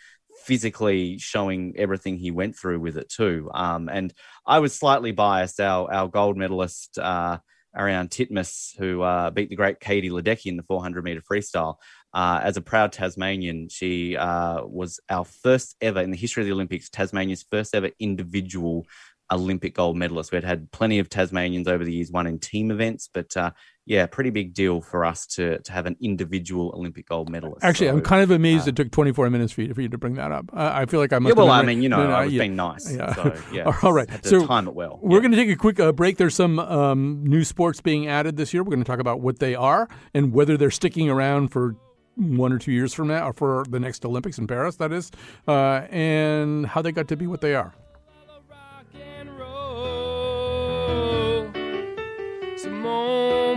physically 0.45 1.19
showing 1.19 1.75
everything 1.77 2.17
he 2.17 2.31
went 2.31 2.57
through 2.57 2.81
with 2.81 2.97
it 2.97 3.09
too. 3.09 3.51
Um, 3.53 3.89
and 3.89 4.13
I 4.47 4.61
was 4.61 4.75
slightly 4.75 5.13
biased. 5.13 5.61
Our 5.61 5.93
our 5.93 6.09
gold 6.09 6.37
medalist 6.37 6.99
uh, 6.99 7.39
Ariarne 7.77 8.09
Titmus, 8.09 8.77
who 8.79 9.03
uh, 9.03 9.31
beat 9.31 9.51
the 9.51 9.57
great 9.57 9.81
Katie 9.81 10.11
Ledecky 10.11 10.47
in 10.47 10.57
the 10.57 10.63
400 10.63 11.05
meter 11.05 11.21
freestyle. 11.21 11.77
Uh, 12.13 12.41
as 12.43 12.57
a 12.57 12.63
proud 12.63 12.93
Tasmanian, 12.93 13.69
she 13.69 14.17
uh, 14.17 14.65
was 14.65 14.99
our 15.11 15.25
first 15.25 15.77
ever 15.81 16.01
in 16.01 16.11
the 16.11 16.17
history 16.17 16.43
of 16.43 16.47
the 16.47 16.53
Olympics, 16.53 16.89
Tasmania's 16.89 17.45
first 17.51 17.75
ever 17.75 17.91
individual 17.99 18.87
Olympic 19.31 19.75
gold 19.75 19.97
medalist. 19.97 20.33
We'd 20.33 20.45
had 20.45 20.71
plenty 20.71 20.99
of 20.99 21.09
Tasmanians 21.09 21.69
over 21.69 21.85
the 21.85 21.93
years, 21.93 22.11
one 22.11 22.27
in 22.27 22.39
team 22.39 22.71
events, 22.71 23.09
but 23.13 23.37
uh, 23.37 23.51
yeah, 23.85 24.07
pretty 24.07 24.31
big 24.31 24.55
deal 24.55 24.81
for 24.81 25.05
us 25.05 25.27
to 25.27 25.59
to 25.61 25.73
have 25.73 25.87
an 25.87 25.97
individual 26.01 26.73
Olympic 26.75 27.09
gold 27.09 27.29
medalist. 27.31 27.65
Actually, 27.65 27.89
So, 27.89 27.95
I'm 27.95 28.01
kind 28.03 28.23
of 28.23 28.31
amazed 28.31 28.67
uh, 28.67 28.71
it 28.71 28.77
took 28.77 28.91
24 28.91 29.31
minutes 29.31 29.53
for 29.53 29.63
you, 29.63 29.75
for 29.75 29.81
you 29.81 29.89
to 29.89 29.99
bring 29.99 30.15
that 30.15 30.33
up. 30.33 30.47
I, 30.53 30.83
I 30.83 30.87
feel 30.87 31.01
like 31.01 31.13
I 31.13 31.19
must. 31.19 31.35
Yeah, 31.37 31.43
well, 31.43 31.53
have 31.53 31.63
I 31.63 31.67
mean, 31.67 31.83
you 31.83 31.89
know, 31.89 32.03
no, 32.03 32.09
no, 32.09 32.15
I 32.15 32.25
was 32.25 32.33
yeah. 32.35 32.41
being 32.41 32.57
nice. 32.57 32.95
Yeah. 32.95 33.15
So, 33.15 33.35
yeah. 33.53 33.79
All 33.83 33.93
right. 33.93 34.09
So 34.25 34.47
time 34.47 34.69
it 34.69 34.75
well. 34.75 34.99
We're 35.03 35.17
Yeah. 35.17 35.21
going 35.23 35.31
to 35.33 35.37
take 35.37 35.51
a 35.51 35.57
quick 35.57 35.81
uh, 35.81 35.93
break. 35.93 36.17
There's 36.17 36.35
some 36.35 36.59
um, 36.59 37.23
new 37.25 37.45
sports 37.45 37.81
being 37.81 38.07
added 38.07 38.37
this 38.37 38.53
year. 38.55 38.63
We're 38.63 38.71
going 38.71 38.85
to 38.85 38.91
talk 38.91 39.01
about 39.01 39.21
what 39.21 39.39
they 39.39 39.55
are 39.55 39.89
and 40.15 40.33
whether 40.33 40.57
they're 40.57 40.71
sticking 40.71 41.09
around 41.09 41.49
for 41.49 41.77
one 42.17 42.53
or 42.53 42.59
two 42.59 42.73
years 42.73 42.93
from 42.93 43.09
now, 43.09 43.29
or 43.29 43.33
for 43.33 43.65
the 43.71 43.79
next 43.79 44.05
Olympics 44.05 44.39
in 44.39 44.47
Paris, 44.49 44.75
that 44.77 44.91
is, 44.93 45.13
uh, 45.47 45.83
and 45.89 46.67
how 46.67 46.83
they 46.83 46.91
got 46.91 47.07
to 47.09 47.17
be 47.17 47.29
what 47.29 47.41
they 47.41 47.55
are. 47.55 47.73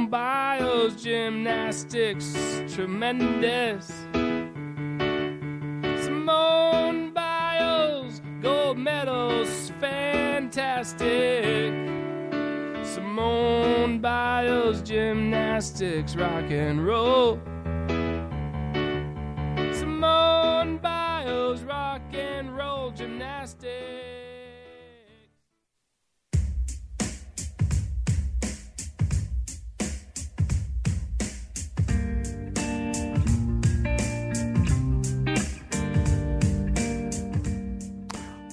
Simone 0.01 0.09
Biles 0.09 0.95
gymnastics 1.03 2.33
tremendous. 2.73 3.87
Simone 6.03 7.11
Biles 7.13 8.19
gold 8.41 8.79
medals 8.79 9.71
fantastic. 9.79 11.05
Simone 12.83 13.99
Biles 13.99 14.81
gymnastics 14.81 16.15
rock 16.15 16.49
and 16.49 16.83
roll. 16.83 17.39
Simone 19.71 20.79
Biles 20.79 21.61
rock 21.61 22.01
and 22.11 22.57
roll 22.57 22.89
gymnastics. 22.89 24.10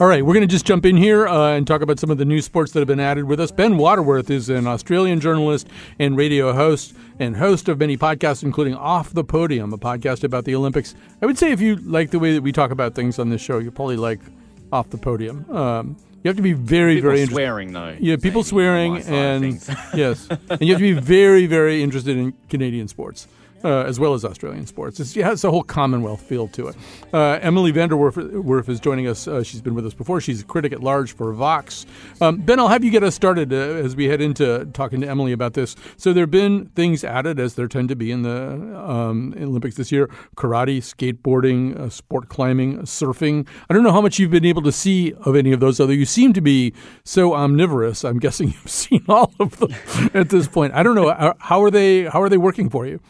All 0.00 0.06
right, 0.06 0.24
we're 0.24 0.34
going 0.34 0.46
to 0.46 0.50
just 0.52 0.64
jump 0.64 0.86
in 0.86 0.96
here 0.96 1.26
uh, 1.26 1.56
and 1.56 1.66
talk 1.66 1.82
about 1.82 1.98
some 1.98 2.08
of 2.08 2.18
the 2.18 2.24
new 2.24 2.40
sports 2.40 2.70
that 2.70 2.78
have 2.78 2.86
been 2.86 3.00
added 3.00 3.24
with 3.24 3.40
us. 3.40 3.50
Ben 3.50 3.76
Waterworth 3.76 4.30
is 4.30 4.48
an 4.48 4.68
Australian 4.68 5.18
journalist 5.18 5.66
and 5.98 6.16
radio 6.16 6.52
host 6.52 6.94
and 7.18 7.36
host 7.36 7.68
of 7.68 7.80
many 7.80 7.96
podcasts, 7.96 8.44
including 8.44 8.76
Off 8.76 9.12
the 9.12 9.24
Podium, 9.24 9.72
a 9.72 9.76
podcast 9.78 10.22
about 10.22 10.44
the 10.44 10.54
Olympics. 10.54 10.94
I 11.20 11.26
would 11.26 11.36
say 11.36 11.50
if 11.50 11.60
you 11.60 11.74
like 11.76 12.12
the 12.12 12.20
way 12.20 12.32
that 12.34 12.42
we 12.42 12.52
talk 12.52 12.70
about 12.70 12.94
things 12.94 13.18
on 13.18 13.28
this 13.30 13.40
show, 13.40 13.58
you 13.58 13.72
probably 13.72 13.96
like 13.96 14.20
Off 14.70 14.88
the 14.90 14.98
Podium. 14.98 15.44
Um, 15.50 15.96
you 16.22 16.28
have 16.28 16.36
to 16.36 16.42
be 16.42 16.52
very, 16.52 16.96
People 16.96 17.10
very 17.10 17.22
interested. 17.22 17.34
swearing 17.34 17.72
though. 17.72 17.96
Yeah, 17.98 18.16
people 18.18 18.44
swearing 18.44 18.92
my 18.94 19.00
side 19.00 19.12
of 19.12 19.42
and 19.42 19.78
yes, 19.94 20.28
and 20.48 20.60
you 20.60 20.74
have 20.74 20.80
to 20.80 20.94
be 20.94 21.00
very, 21.00 21.46
very 21.46 21.82
interested 21.82 22.16
in 22.16 22.34
Canadian 22.48 22.86
sports. 22.86 23.26
Uh, 23.64 23.82
as 23.82 23.98
well 23.98 24.14
as 24.14 24.24
Australian 24.24 24.66
sports. 24.66 25.00
It's, 25.00 25.16
it 25.16 25.24
has 25.24 25.42
a 25.42 25.50
whole 25.50 25.64
Commonwealth 25.64 26.22
feel 26.22 26.46
to 26.48 26.68
it. 26.68 26.76
Uh, 27.12 27.40
Emily 27.42 27.72
VanDerWerff 27.72 28.68
is 28.68 28.78
joining 28.78 29.08
us. 29.08 29.26
Uh, 29.26 29.42
she's 29.42 29.60
been 29.60 29.74
with 29.74 29.84
us 29.84 29.94
before. 29.94 30.20
She's 30.20 30.42
a 30.42 30.44
critic 30.44 30.72
at 30.72 30.80
large 30.80 31.12
for 31.12 31.32
Vox. 31.32 31.84
Um, 32.20 32.36
ben, 32.36 32.60
I'll 32.60 32.68
have 32.68 32.84
you 32.84 32.90
get 32.92 33.02
us 33.02 33.16
started 33.16 33.52
uh, 33.52 33.56
as 33.56 33.96
we 33.96 34.04
head 34.04 34.20
into 34.20 34.66
talking 34.66 35.00
to 35.00 35.08
Emily 35.08 35.32
about 35.32 35.54
this. 35.54 35.74
So 35.96 36.12
there 36.12 36.22
have 36.22 36.30
been 36.30 36.66
things 36.76 37.02
added, 37.02 37.40
as 37.40 37.54
there 37.54 37.66
tend 37.66 37.88
to 37.88 37.96
be 37.96 38.12
in 38.12 38.22
the 38.22 38.78
um, 38.78 39.34
Olympics 39.36 39.74
this 39.74 39.90
year 39.90 40.08
karate, 40.36 40.78
skateboarding, 40.78 41.76
uh, 41.76 41.90
sport 41.90 42.28
climbing, 42.28 42.78
surfing. 42.82 43.46
I 43.68 43.74
don't 43.74 43.82
know 43.82 43.92
how 43.92 44.00
much 44.00 44.20
you've 44.20 44.30
been 44.30 44.44
able 44.44 44.62
to 44.62 44.72
see 44.72 45.14
of 45.24 45.34
any 45.34 45.50
of 45.52 45.58
those, 45.58 45.80
although 45.80 45.92
you 45.92 46.06
seem 46.06 46.32
to 46.34 46.40
be 46.40 46.72
so 47.04 47.34
omnivorous. 47.34 48.04
I'm 48.04 48.20
guessing 48.20 48.48
you've 48.62 48.70
seen 48.70 49.04
all 49.08 49.32
of 49.40 49.58
them 49.58 49.74
at 50.14 50.28
this 50.28 50.46
point. 50.46 50.74
I 50.74 50.82
don't 50.84 50.94
know. 50.94 51.34
How- 51.40 51.58
are 51.62 51.70
they, 51.72 52.04
how 52.04 52.22
are 52.22 52.28
they 52.28 52.38
working 52.38 52.70
for 52.70 52.86
you? 52.86 53.00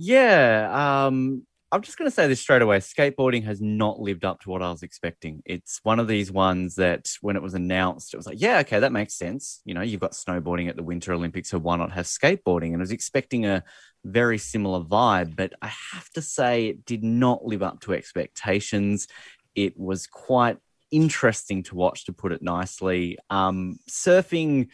Yeah, 0.00 1.06
um, 1.06 1.44
I'm 1.72 1.82
just 1.82 1.98
going 1.98 2.08
to 2.08 2.14
say 2.14 2.28
this 2.28 2.40
straight 2.40 2.62
away. 2.62 2.78
Skateboarding 2.78 3.42
has 3.44 3.60
not 3.60 3.98
lived 4.00 4.24
up 4.24 4.40
to 4.42 4.50
what 4.50 4.62
I 4.62 4.70
was 4.70 4.84
expecting. 4.84 5.42
It's 5.44 5.80
one 5.82 5.98
of 5.98 6.06
these 6.06 6.30
ones 6.30 6.76
that 6.76 7.08
when 7.20 7.34
it 7.34 7.42
was 7.42 7.54
announced, 7.54 8.14
it 8.14 8.16
was 8.16 8.26
like, 8.26 8.40
yeah, 8.40 8.60
okay, 8.60 8.78
that 8.78 8.92
makes 8.92 9.14
sense. 9.14 9.60
You 9.64 9.74
know, 9.74 9.82
you've 9.82 10.00
got 10.00 10.12
snowboarding 10.12 10.68
at 10.68 10.76
the 10.76 10.84
Winter 10.84 11.12
Olympics, 11.12 11.50
so 11.50 11.58
why 11.58 11.76
not 11.76 11.90
have 11.90 12.06
skateboarding? 12.06 12.68
And 12.68 12.76
I 12.76 12.78
was 12.78 12.92
expecting 12.92 13.44
a 13.44 13.64
very 14.04 14.38
similar 14.38 14.84
vibe, 14.84 15.34
but 15.34 15.52
I 15.60 15.72
have 15.92 16.08
to 16.10 16.22
say 16.22 16.68
it 16.68 16.84
did 16.84 17.02
not 17.02 17.44
live 17.44 17.64
up 17.64 17.80
to 17.80 17.92
expectations. 17.92 19.08
It 19.56 19.76
was 19.76 20.06
quite 20.06 20.58
interesting 20.92 21.64
to 21.64 21.74
watch, 21.74 22.04
to 22.04 22.12
put 22.12 22.30
it 22.30 22.40
nicely. 22.40 23.18
Um, 23.30 23.80
surfing, 23.90 24.68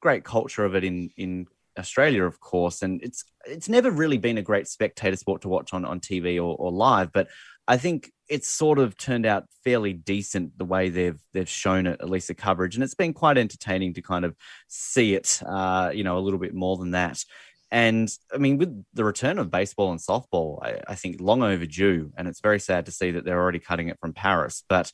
great 0.00 0.24
culture 0.24 0.64
of 0.64 0.74
it 0.74 0.82
in 0.82 1.10
in 1.16 1.46
Australia, 1.78 2.24
of 2.24 2.40
course, 2.40 2.82
and 2.82 3.02
it's 3.02 3.24
it's 3.46 3.68
never 3.68 3.90
really 3.90 4.18
been 4.18 4.38
a 4.38 4.42
great 4.42 4.68
spectator 4.68 5.16
sport 5.16 5.42
to 5.42 5.48
watch 5.48 5.72
on 5.72 5.84
on 5.84 6.00
TV 6.00 6.36
or, 6.36 6.56
or 6.56 6.72
live, 6.72 7.12
but 7.12 7.28
I 7.66 7.76
think 7.78 8.12
it's 8.28 8.48
sort 8.48 8.78
of 8.78 8.96
turned 8.96 9.26
out 9.26 9.44
fairly 9.64 9.92
decent 9.92 10.56
the 10.58 10.64
way 10.64 10.88
they've 10.88 11.20
they've 11.32 11.48
shown 11.48 11.86
it, 11.86 12.00
at 12.00 12.10
least 12.10 12.28
the 12.28 12.34
coverage, 12.34 12.74
and 12.74 12.84
it's 12.84 12.94
been 12.94 13.12
quite 13.12 13.38
entertaining 13.38 13.94
to 13.94 14.02
kind 14.02 14.24
of 14.24 14.34
see 14.68 15.14
it, 15.14 15.40
uh, 15.46 15.90
you 15.94 16.04
know, 16.04 16.18
a 16.18 16.20
little 16.20 16.38
bit 16.38 16.54
more 16.54 16.76
than 16.76 16.92
that. 16.92 17.24
And 17.70 18.08
I 18.32 18.38
mean, 18.38 18.58
with 18.58 18.84
the 18.92 19.04
return 19.04 19.38
of 19.38 19.50
baseball 19.50 19.90
and 19.90 20.00
softball, 20.00 20.62
I, 20.62 20.80
I 20.86 20.94
think 20.94 21.20
long 21.20 21.42
overdue, 21.42 22.12
and 22.16 22.28
it's 22.28 22.40
very 22.40 22.60
sad 22.60 22.86
to 22.86 22.92
see 22.92 23.12
that 23.12 23.24
they're 23.24 23.40
already 23.40 23.58
cutting 23.58 23.88
it 23.88 23.98
from 24.00 24.12
Paris, 24.12 24.62
but 24.68 24.92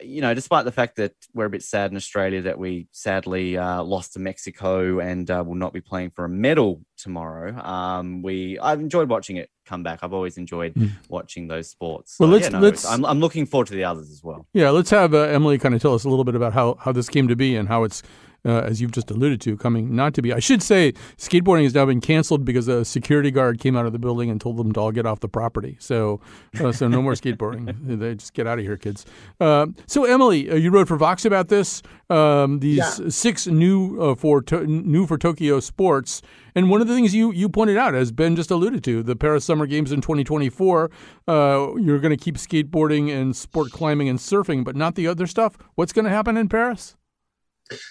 you 0.00 0.20
know, 0.20 0.34
despite 0.34 0.64
the 0.64 0.72
fact 0.72 0.96
that 0.96 1.12
we're 1.34 1.44
a 1.46 1.50
bit 1.50 1.62
sad 1.62 1.90
in 1.90 1.96
Australia 1.96 2.42
that 2.42 2.58
we 2.58 2.88
sadly 2.90 3.56
uh, 3.56 3.82
lost 3.82 4.14
to 4.14 4.18
Mexico 4.18 4.98
and 5.00 5.30
uh, 5.30 5.42
will 5.46 5.54
not 5.54 5.72
be 5.72 5.80
playing 5.80 6.10
for 6.10 6.24
a 6.24 6.28
medal 6.28 6.80
tomorrow, 6.96 7.56
um, 7.64 8.22
we 8.22 8.58
I've 8.58 8.80
enjoyed 8.80 9.08
watching 9.08 9.36
it 9.36 9.50
come 9.66 9.82
back. 9.82 10.00
I've 10.02 10.12
always 10.12 10.36
enjoyed 10.36 10.74
watching 11.08 11.48
those 11.48 11.68
sports. 11.70 12.16
Well, 12.18 12.28
So, 12.28 12.32
let's- 12.32 12.44
yeah, 12.46 12.50
no, 12.50 12.60
let's- 12.60 12.84
I'm, 12.84 13.04
I'm 13.04 13.20
looking 13.20 13.46
forward 13.46 13.68
to 13.68 13.74
the 13.74 13.84
others 13.84 14.10
as 14.10 14.22
well. 14.22 14.46
Yeah, 14.52 14.70
let's 14.70 14.90
have 14.90 15.14
uh, 15.14 15.20
Emily 15.22 15.58
kind 15.58 15.74
of 15.74 15.80
tell 15.82 15.94
us 15.94 16.04
a 16.04 16.08
little 16.08 16.24
bit 16.24 16.34
about 16.34 16.52
how, 16.52 16.76
how 16.80 16.92
this 16.92 17.08
came 17.08 17.28
to 17.28 17.36
be 17.36 17.56
and 17.56 17.68
how 17.68 17.84
it's, 17.84 18.02
uh, 18.44 18.60
as 18.60 18.80
you've 18.80 18.92
just 18.92 19.10
alluded 19.10 19.40
to, 19.42 19.56
coming 19.56 19.94
not 19.94 20.14
to 20.14 20.22
be. 20.22 20.32
I 20.32 20.38
should 20.38 20.62
say 20.62 20.92
skateboarding 21.16 21.62
has 21.64 21.74
now 21.74 21.86
been 21.86 22.00
canceled 22.00 22.44
because 22.44 22.68
a 22.68 22.84
security 22.84 23.30
guard 23.30 23.58
came 23.60 23.76
out 23.76 23.86
of 23.86 23.92
the 23.92 23.98
building 23.98 24.30
and 24.30 24.40
told 24.40 24.56
them 24.56 24.72
to 24.72 24.80
all 24.80 24.92
get 24.92 25.06
off 25.06 25.20
the 25.20 25.28
property. 25.28 25.76
So, 25.80 26.20
uh, 26.60 26.72
so 26.72 26.88
no 26.88 27.00
more 27.02 27.12
skateboarding. 27.14 27.74
They 28.04 28.14
just 28.16 28.34
get 28.34 28.46
out 28.46 28.58
of 28.58 28.64
here, 28.64 28.76
kids. 28.76 29.06
Uh, 29.40 29.66
so, 29.86 30.04
Emily, 30.04 30.50
uh, 30.50 30.54
you 30.56 30.70
wrote 30.70 30.88
for 30.88 30.96
Vox 30.96 31.24
about 31.24 31.48
this. 31.48 31.82
Um, 32.10 32.58
these 32.60 32.78
Yeah. 32.78 33.08
six 33.08 33.46
new 33.46 33.98
uh, 34.00 34.14
for 34.14 34.42
to- 34.42 34.66
new 34.66 35.06
for 35.06 35.16
Tokyo 35.16 35.58
sports, 35.60 36.20
and 36.54 36.68
one 36.68 36.80
of 36.82 36.86
the 36.88 36.94
things 36.94 37.14
you 37.14 37.32
you 37.32 37.48
pointed 37.48 37.76
out, 37.78 37.94
as 37.94 38.12
Ben 38.12 38.36
just 38.36 38.50
alluded 38.50 38.84
to, 38.84 39.02
the 39.02 39.16
Paris 39.16 39.44
Summer 39.44 39.66
Games 39.66 39.90
in 39.90 40.00
2024. 40.02 40.90
Uh, 41.26 41.68
you're 41.78 41.98
going 41.98 42.16
to 42.16 42.22
keep 42.22 42.36
skateboarding 42.36 43.10
and 43.10 43.34
sport 43.34 43.70
climbing 43.72 44.08
and 44.08 44.18
surfing, 44.18 44.64
but 44.64 44.76
not 44.76 44.94
the 44.96 45.06
other 45.08 45.26
stuff. 45.26 45.56
What's 45.76 45.92
going 45.92 46.04
to 46.04 46.10
happen 46.10 46.36
in 46.36 46.48
Paris? 46.48 46.96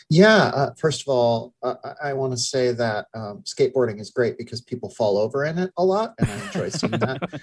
Yeah, 0.10 0.52
uh, 0.56 0.70
first 0.78 1.02
of 1.02 1.08
all, 1.08 1.54
uh, 1.64 1.76
I, 2.02 2.14
want 2.14 2.34
to 2.34 2.38
say 2.38 2.72
that 2.72 3.08
um, 3.14 3.44
skateboarding 3.44 4.00
is 4.00 4.10
great 4.10 4.38
because 4.38 4.62
people 4.62 4.90
fall 4.90 5.18
over 5.18 5.46
in 5.46 5.58
it 5.58 5.72
a 5.78 5.84
lot, 5.84 6.14
and 6.20 6.30
I 6.30 6.46
enjoy 6.46 6.70
seeing 6.70 6.92
that. 6.92 7.22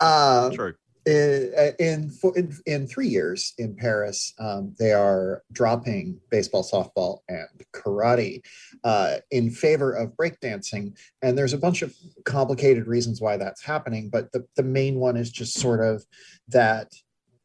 Uh, 0.00 0.50
True. 0.50 0.74
in, 1.06 1.72
in, 1.78 2.10
in 2.34 2.58
in 2.66 2.86
three 2.86 3.06
years 3.06 3.54
in 3.58 3.76
Paris, 3.76 4.34
um, 4.38 4.74
they 4.78 4.92
are 4.92 5.42
dropping 5.52 6.18
baseball, 6.30 6.64
softball, 6.64 7.20
and 7.28 7.48
karate 7.72 8.42
uh, 8.82 9.16
in 9.30 9.50
favor 9.50 9.92
of 9.92 10.16
breakdancing. 10.16 10.96
And 11.22 11.38
there's 11.38 11.52
a 11.52 11.58
bunch 11.58 11.82
of 11.82 11.94
complicated 12.24 12.86
reasons 12.86 13.20
why 13.20 13.36
that's 13.36 13.62
happening, 13.62 14.10
but 14.10 14.32
the, 14.32 14.46
the 14.56 14.62
main 14.64 14.96
one 14.96 15.16
is 15.16 15.30
just 15.30 15.58
sort 15.58 15.80
of 15.80 16.04
that 16.48 16.92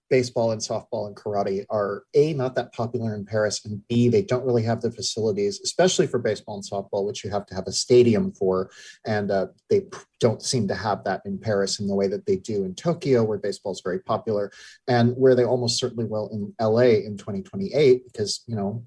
baseball 0.10 0.52
and 0.52 0.62
softball 0.62 1.08
and 1.08 1.16
karate 1.16 1.66
are 1.70 2.04
a 2.14 2.34
not 2.34 2.56
that 2.56 2.74
popular 2.74 3.14
in 3.16 3.26
Paris, 3.26 3.64
and 3.66 3.86
b 3.88 4.10
they 4.10 4.22
don't 4.22 4.46
really 4.46 4.64
have 4.64 4.82
the 4.82 4.92
facilities, 4.92 5.60
especially 5.62 6.08
for 6.08 6.20
baseball 6.20 6.56
and 6.56 6.64
softball, 6.64 7.06
which 7.06 7.24
you 7.24 7.30
have 7.30 7.46
to 7.46 7.56
have 7.56 7.68
a 7.68 7.72
stadium 7.72 8.32
for, 8.32 8.70
and 9.06 9.32
uh, 9.32 9.48
they 9.70 9.84
don't 10.20 10.42
seem 10.42 10.68
to 10.68 10.76
have 10.76 11.04
that 11.04 11.22
in 11.26 11.38
Paris 11.38 11.80
in 11.80 11.88
the 11.88 11.96
way 11.96 12.08
that 12.08 12.26
they 12.26 12.36
do 12.36 12.64
in 12.64 12.76
Tokyo, 12.76 13.24
where 13.24 13.38
baseball 13.38 13.72
is 13.72 13.82
very 13.84 14.00
popular, 14.00 14.52
and 14.88 15.16
where 15.16 15.36
they 15.36 15.46
almost 15.46 15.80
certainly 15.80 16.06
will 16.06 16.30
in 16.30 16.54
LA 16.60 17.00
in 17.06 17.18
2028, 17.18 18.06
because 18.06 18.44
you 18.48 18.56
know 18.56 18.84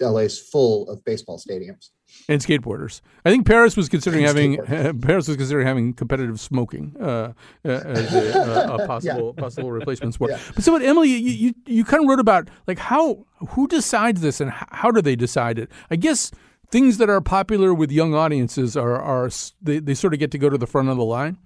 la 0.00 0.18
is 0.18 0.38
full 0.38 0.88
of 0.88 1.04
baseball 1.04 1.38
stadiums. 1.38 1.90
And 2.28 2.40
skateboarders. 2.40 3.00
I 3.24 3.30
think 3.30 3.46
Paris 3.46 3.76
was 3.76 3.88
considering 3.88 4.24
having 4.24 4.56
Paris 5.00 5.28
was 5.28 5.36
considering 5.36 5.66
having 5.66 5.92
competitive 5.92 6.40
smoking 6.40 6.96
uh, 7.00 7.32
uh, 7.64 7.68
as 7.68 8.14
a, 8.14 8.38
a, 8.38 8.74
a 8.84 8.86
possible 8.86 9.34
possible 9.34 9.70
replacement 9.72 10.14
sport. 10.14 10.32
Yeah. 10.32 10.40
But 10.54 10.64
so, 10.64 10.72
what 10.72 10.82
Emily, 10.82 11.08
you, 11.08 11.18
you 11.18 11.54
you 11.66 11.84
kind 11.84 12.02
of 12.02 12.08
wrote 12.08 12.20
about 12.20 12.48
like 12.66 12.78
how 12.78 13.26
who 13.50 13.66
decides 13.68 14.20
this 14.20 14.40
and 14.40 14.50
how 14.50 14.90
do 14.90 15.02
they 15.02 15.16
decide 15.16 15.58
it? 15.58 15.70
I 15.90 15.96
guess 15.96 16.30
things 16.70 16.98
that 16.98 17.10
are 17.10 17.20
popular 17.20 17.74
with 17.74 17.90
young 17.90 18.14
audiences 18.14 18.76
are 18.76 19.00
are 19.00 19.30
they, 19.62 19.78
they 19.78 19.94
sort 19.94 20.12
of 20.12 20.18
get 20.18 20.30
to 20.32 20.38
go 20.38 20.48
to 20.48 20.58
the 20.58 20.66
front 20.66 20.88
of 20.88 20.96
the 20.96 21.04
line. 21.04 21.38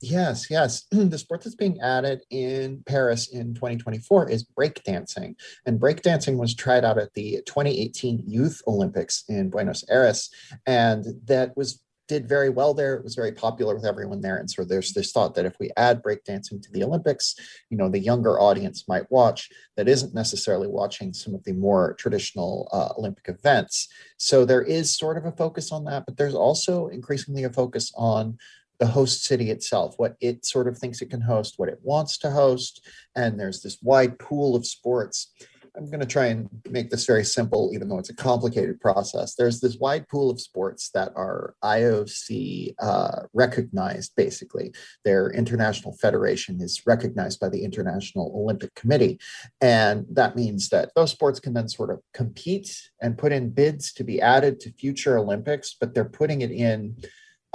Yes, 0.00 0.48
yes. 0.48 0.84
the 0.90 1.18
sport 1.18 1.42
that's 1.42 1.56
being 1.56 1.80
added 1.80 2.22
in 2.30 2.82
Paris 2.86 3.28
in 3.28 3.54
2024 3.54 4.30
is 4.30 4.44
breakdancing. 4.44 5.34
And 5.66 5.80
breakdancing 5.80 6.36
was 6.36 6.54
tried 6.54 6.84
out 6.84 6.98
at 6.98 7.14
the 7.14 7.42
2018 7.46 8.22
Youth 8.26 8.62
Olympics 8.66 9.24
in 9.28 9.50
Buenos 9.50 9.84
Aires. 9.88 10.30
And 10.66 11.04
that 11.26 11.56
was 11.56 11.82
did 12.08 12.26
very 12.26 12.48
well 12.48 12.74
there. 12.74 12.94
It 12.94 13.04
was 13.04 13.14
very 13.14 13.32
popular 13.32 13.74
with 13.74 13.84
everyone 13.84 14.22
there. 14.22 14.38
And 14.38 14.50
so 14.50 14.64
there's 14.64 14.92
this 14.94 15.12
thought 15.12 15.34
that 15.34 15.44
if 15.44 15.54
we 15.60 15.70
add 15.76 16.02
breakdancing 16.02 16.62
to 16.62 16.72
the 16.72 16.82
Olympics, 16.82 17.36
you 17.70 17.76
know, 17.76 17.88
the 17.88 17.98
younger 17.98 18.40
audience 18.40 18.88
might 18.88 19.10
watch 19.10 19.50
that 19.76 19.88
isn't 19.88 20.14
necessarily 20.14 20.66
watching 20.66 21.12
some 21.12 21.34
of 21.34 21.44
the 21.44 21.52
more 21.52 21.94
traditional 21.98 22.68
uh, 22.72 22.88
Olympic 22.98 23.28
events. 23.28 23.88
So 24.16 24.44
there 24.44 24.62
is 24.62 24.96
sort 24.96 25.18
of 25.18 25.26
a 25.26 25.32
focus 25.32 25.70
on 25.70 25.84
that, 25.84 26.06
but 26.06 26.16
there's 26.16 26.34
also 26.34 26.88
increasingly 26.88 27.44
a 27.44 27.52
focus 27.52 27.92
on 27.94 28.38
the 28.78 28.86
host 28.86 29.24
city 29.24 29.50
itself, 29.50 29.94
what 29.96 30.16
it 30.20 30.44
sort 30.44 30.68
of 30.68 30.78
thinks 30.78 31.02
it 31.02 31.10
can 31.10 31.20
host, 31.20 31.54
what 31.56 31.68
it 31.68 31.80
wants 31.82 32.18
to 32.18 32.30
host. 32.30 32.86
And 33.16 33.38
there's 33.38 33.62
this 33.62 33.78
wide 33.82 34.18
pool 34.18 34.54
of 34.54 34.66
sports. 34.66 35.32
I'm 35.76 35.86
going 35.86 36.00
to 36.00 36.06
try 36.06 36.26
and 36.26 36.48
make 36.68 36.90
this 36.90 37.06
very 37.06 37.24
simple, 37.24 37.70
even 37.72 37.88
though 37.88 37.98
it's 37.98 38.10
a 38.10 38.16
complicated 38.16 38.80
process. 38.80 39.36
There's 39.36 39.60
this 39.60 39.76
wide 39.76 40.08
pool 40.08 40.28
of 40.28 40.40
sports 40.40 40.90
that 40.90 41.12
are 41.14 41.54
IOC 41.62 42.74
uh, 42.80 43.22
recognized, 43.32 44.12
basically. 44.16 44.72
Their 45.04 45.30
international 45.30 45.96
federation 45.96 46.60
is 46.60 46.82
recognized 46.84 47.38
by 47.38 47.48
the 47.48 47.62
International 47.62 48.32
Olympic 48.34 48.74
Committee. 48.74 49.20
And 49.60 50.04
that 50.10 50.34
means 50.34 50.68
that 50.70 50.90
those 50.96 51.12
sports 51.12 51.38
can 51.38 51.54
then 51.54 51.68
sort 51.68 51.90
of 51.90 52.00
compete 52.12 52.90
and 53.00 53.16
put 53.16 53.30
in 53.30 53.50
bids 53.50 53.92
to 53.94 54.04
be 54.04 54.20
added 54.20 54.58
to 54.60 54.72
future 54.72 55.16
Olympics, 55.16 55.76
but 55.78 55.94
they're 55.94 56.04
putting 56.04 56.40
it 56.40 56.50
in 56.50 56.96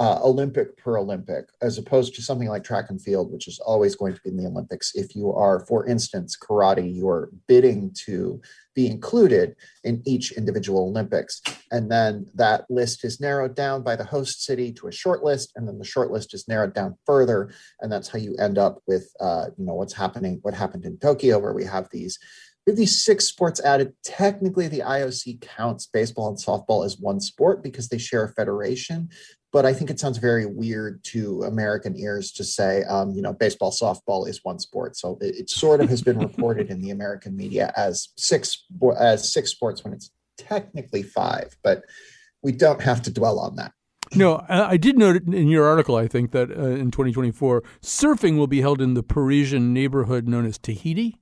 uh, 0.00 0.18
Olympic 0.24 0.76
per 0.76 0.98
Olympic, 0.98 1.46
as 1.62 1.78
opposed 1.78 2.14
to 2.14 2.22
something 2.22 2.48
like 2.48 2.64
track 2.64 2.86
and 2.90 3.00
field, 3.00 3.32
which 3.32 3.46
is 3.46 3.60
always 3.60 3.94
going 3.94 4.12
to 4.12 4.20
be 4.22 4.30
in 4.30 4.36
the 4.36 4.46
Olympics. 4.46 4.92
If 4.94 5.14
you 5.14 5.32
are, 5.32 5.60
for 5.66 5.86
instance, 5.86 6.36
karate, 6.36 6.94
you're 6.94 7.30
bidding 7.46 7.94
to 8.06 8.40
be 8.74 8.88
included 8.88 9.54
in 9.84 10.02
each 10.04 10.32
individual 10.32 10.88
Olympics. 10.88 11.40
And 11.70 11.90
then 11.90 12.26
that 12.34 12.68
list 12.68 13.04
is 13.04 13.20
narrowed 13.20 13.54
down 13.54 13.84
by 13.84 13.94
the 13.94 14.04
host 14.04 14.42
city 14.44 14.72
to 14.72 14.88
a 14.88 14.92
short 14.92 15.22
list, 15.22 15.52
and 15.54 15.68
then 15.68 15.78
the 15.78 15.84
short 15.84 16.10
list 16.10 16.34
is 16.34 16.48
narrowed 16.48 16.74
down 16.74 16.96
further. 17.06 17.52
And 17.80 17.92
that's 17.92 18.08
how 18.08 18.18
you 18.18 18.34
end 18.36 18.58
up 18.58 18.82
with, 18.88 19.12
uh, 19.20 19.46
you 19.56 19.64
know, 19.64 19.74
what's 19.74 19.92
happening, 19.94 20.40
what 20.42 20.54
happened 20.54 20.84
in 20.86 20.98
Tokyo, 20.98 21.38
where 21.38 21.54
we 21.54 21.64
have 21.64 21.88
these 21.92 22.18
we 22.66 22.70
have 22.70 22.78
these 22.78 23.04
six 23.04 23.26
sports 23.26 23.60
added. 23.62 23.92
Technically, 24.02 24.68
the 24.68 24.80
IOC 24.80 25.42
counts 25.42 25.86
baseball 25.86 26.28
and 26.28 26.38
softball 26.38 26.84
as 26.84 26.98
one 26.98 27.20
sport 27.20 27.62
because 27.62 27.88
they 27.88 27.98
share 27.98 28.24
a 28.24 28.32
federation. 28.32 29.10
But 29.54 29.64
I 29.64 29.72
think 29.72 29.88
it 29.88 30.00
sounds 30.00 30.18
very 30.18 30.46
weird 30.46 31.04
to 31.04 31.44
American 31.44 31.96
ears 31.96 32.32
to 32.32 32.42
say, 32.42 32.82
um, 32.88 33.12
you 33.12 33.22
know, 33.22 33.32
baseball, 33.32 33.70
softball 33.70 34.28
is 34.28 34.40
one 34.42 34.58
sport. 34.58 34.96
So 34.96 35.16
it, 35.20 35.36
it 35.36 35.48
sort 35.48 35.80
of 35.80 35.88
has 35.90 36.02
been 36.02 36.18
reported 36.18 36.70
in 36.70 36.80
the 36.80 36.90
American 36.90 37.36
media 37.36 37.72
as 37.76 38.08
six 38.16 38.64
as 38.98 39.32
six 39.32 39.52
sports 39.52 39.84
when 39.84 39.92
it's 39.92 40.10
technically 40.36 41.04
five. 41.04 41.56
But 41.62 41.84
we 42.42 42.50
don't 42.50 42.82
have 42.82 43.00
to 43.02 43.12
dwell 43.12 43.38
on 43.38 43.54
that. 43.54 43.70
No, 44.16 44.44
I 44.48 44.76
did 44.76 44.98
note 44.98 45.22
in 45.22 45.46
your 45.46 45.66
article, 45.66 45.94
I 45.94 46.08
think, 46.08 46.32
that 46.32 46.50
uh, 46.50 46.70
in 46.70 46.90
2024, 46.90 47.62
surfing 47.80 48.36
will 48.36 48.48
be 48.48 48.60
held 48.60 48.82
in 48.82 48.94
the 48.94 49.04
Parisian 49.04 49.72
neighborhood 49.72 50.26
known 50.26 50.46
as 50.46 50.58
Tahiti. 50.58 51.20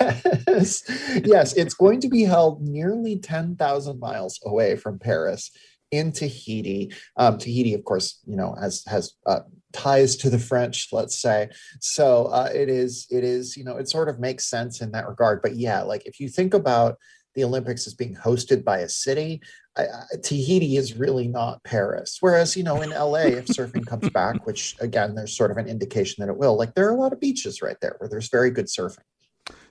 Yes, 0.00 0.82
yes, 1.24 1.52
it's 1.54 1.74
going 1.74 2.00
to 2.00 2.08
be 2.08 2.22
held 2.22 2.62
nearly 2.62 3.18
10,000 3.18 4.00
miles 4.00 4.40
away 4.46 4.76
from 4.76 4.98
Paris 4.98 5.50
in 5.90 6.12
Tahiti. 6.12 6.92
Um, 7.16 7.38
Tahiti, 7.38 7.74
of 7.74 7.84
course, 7.84 8.20
you 8.26 8.36
know, 8.36 8.54
has 8.60 8.84
has 8.86 9.14
uh, 9.26 9.40
ties 9.72 10.16
to 10.16 10.30
the 10.30 10.38
French, 10.38 10.88
let's 10.92 11.20
say. 11.20 11.48
So 11.80 12.26
uh, 12.26 12.50
it 12.54 12.68
is, 12.68 13.06
it 13.10 13.24
is, 13.24 13.56
you 13.56 13.64
know, 13.64 13.76
it 13.76 13.88
sort 13.88 14.08
of 14.08 14.18
makes 14.18 14.46
sense 14.46 14.80
in 14.80 14.90
that 14.92 15.08
regard. 15.08 15.42
But 15.42 15.56
yeah, 15.56 15.82
like 15.82 16.06
if 16.06 16.20
you 16.20 16.28
think 16.28 16.54
about 16.54 16.96
the 17.34 17.44
Olympics 17.44 17.86
as 17.86 17.94
being 17.94 18.14
hosted 18.14 18.64
by 18.64 18.78
a 18.78 18.88
city, 18.88 19.40
I, 19.76 19.82
I, 19.82 20.16
Tahiti 20.22 20.76
is 20.76 20.96
really 20.96 21.28
not 21.28 21.62
Paris. 21.62 22.16
Whereas, 22.20 22.56
you 22.56 22.64
know, 22.64 22.82
in 22.82 22.90
LA, 22.90 23.26
if 23.26 23.46
surfing 23.46 23.86
comes 23.86 24.08
back, 24.14 24.46
which 24.46 24.76
again, 24.80 25.14
there's 25.14 25.36
sort 25.36 25.50
of 25.50 25.56
an 25.56 25.68
indication 25.68 26.24
that 26.24 26.30
it 26.30 26.36
will, 26.36 26.56
like 26.56 26.74
there 26.74 26.88
are 26.88 26.92
a 26.92 27.00
lot 27.00 27.12
of 27.12 27.20
beaches 27.20 27.62
right 27.62 27.76
there 27.80 27.94
where 27.98 28.08
there's 28.08 28.28
very 28.28 28.50
good 28.50 28.66
surfing. 28.66 28.98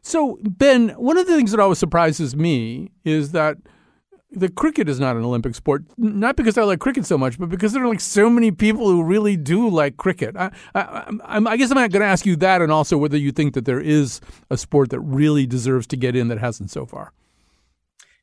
So, 0.01 0.39
Ben, 0.41 0.89
one 0.89 1.17
of 1.17 1.27
the 1.27 1.35
things 1.35 1.51
that 1.51 1.59
always 1.59 1.77
surprises 1.77 2.35
me 2.35 2.91
is 3.03 3.33
that 3.33 3.57
the 4.31 4.49
cricket 4.49 4.87
is 4.87 4.99
not 4.99 5.15
an 5.15 5.23
Olympic 5.23 5.55
sport, 5.55 5.83
not 5.97 6.35
because 6.35 6.57
I 6.57 6.63
like 6.63 6.79
cricket 6.79 7.05
so 7.05 7.17
much, 7.17 7.39
but 7.39 7.49
because 7.49 7.73
there 7.73 7.83
are 7.83 7.87
like 7.87 7.99
so 7.99 8.29
many 8.29 8.51
people 8.51 8.87
who 8.87 9.03
really 9.03 9.35
do 9.35 9.69
like 9.69 9.97
cricket. 9.97 10.35
I, 10.37 10.51
I, 10.75 11.11
I'm, 11.25 11.47
I 11.47 11.57
guess 11.57 11.71
I'm 11.71 11.77
not 11.77 11.91
going 11.91 12.01
to 12.01 12.07
ask 12.07 12.25
you 12.25 12.35
that, 12.37 12.61
and 12.61 12.71
also 12.71 12.97
whether 12.97 13.17
you 13.17 13.31
think 13.31 13.53
that 13.55 13.65
there 13.65 13.79
is 13.81 14.21
a 14.49 14.57
sport 14.57 14.91
that 14.91 14.99
really 14.99 15.47
deserves 15.47 15.87
to 15.87 15.97
get 15.97 16.15
in 16.15 16.27
that 16.27 16.37
hasn't 16.37 16.69
so 16.69 16.85
far. 16.85 17.11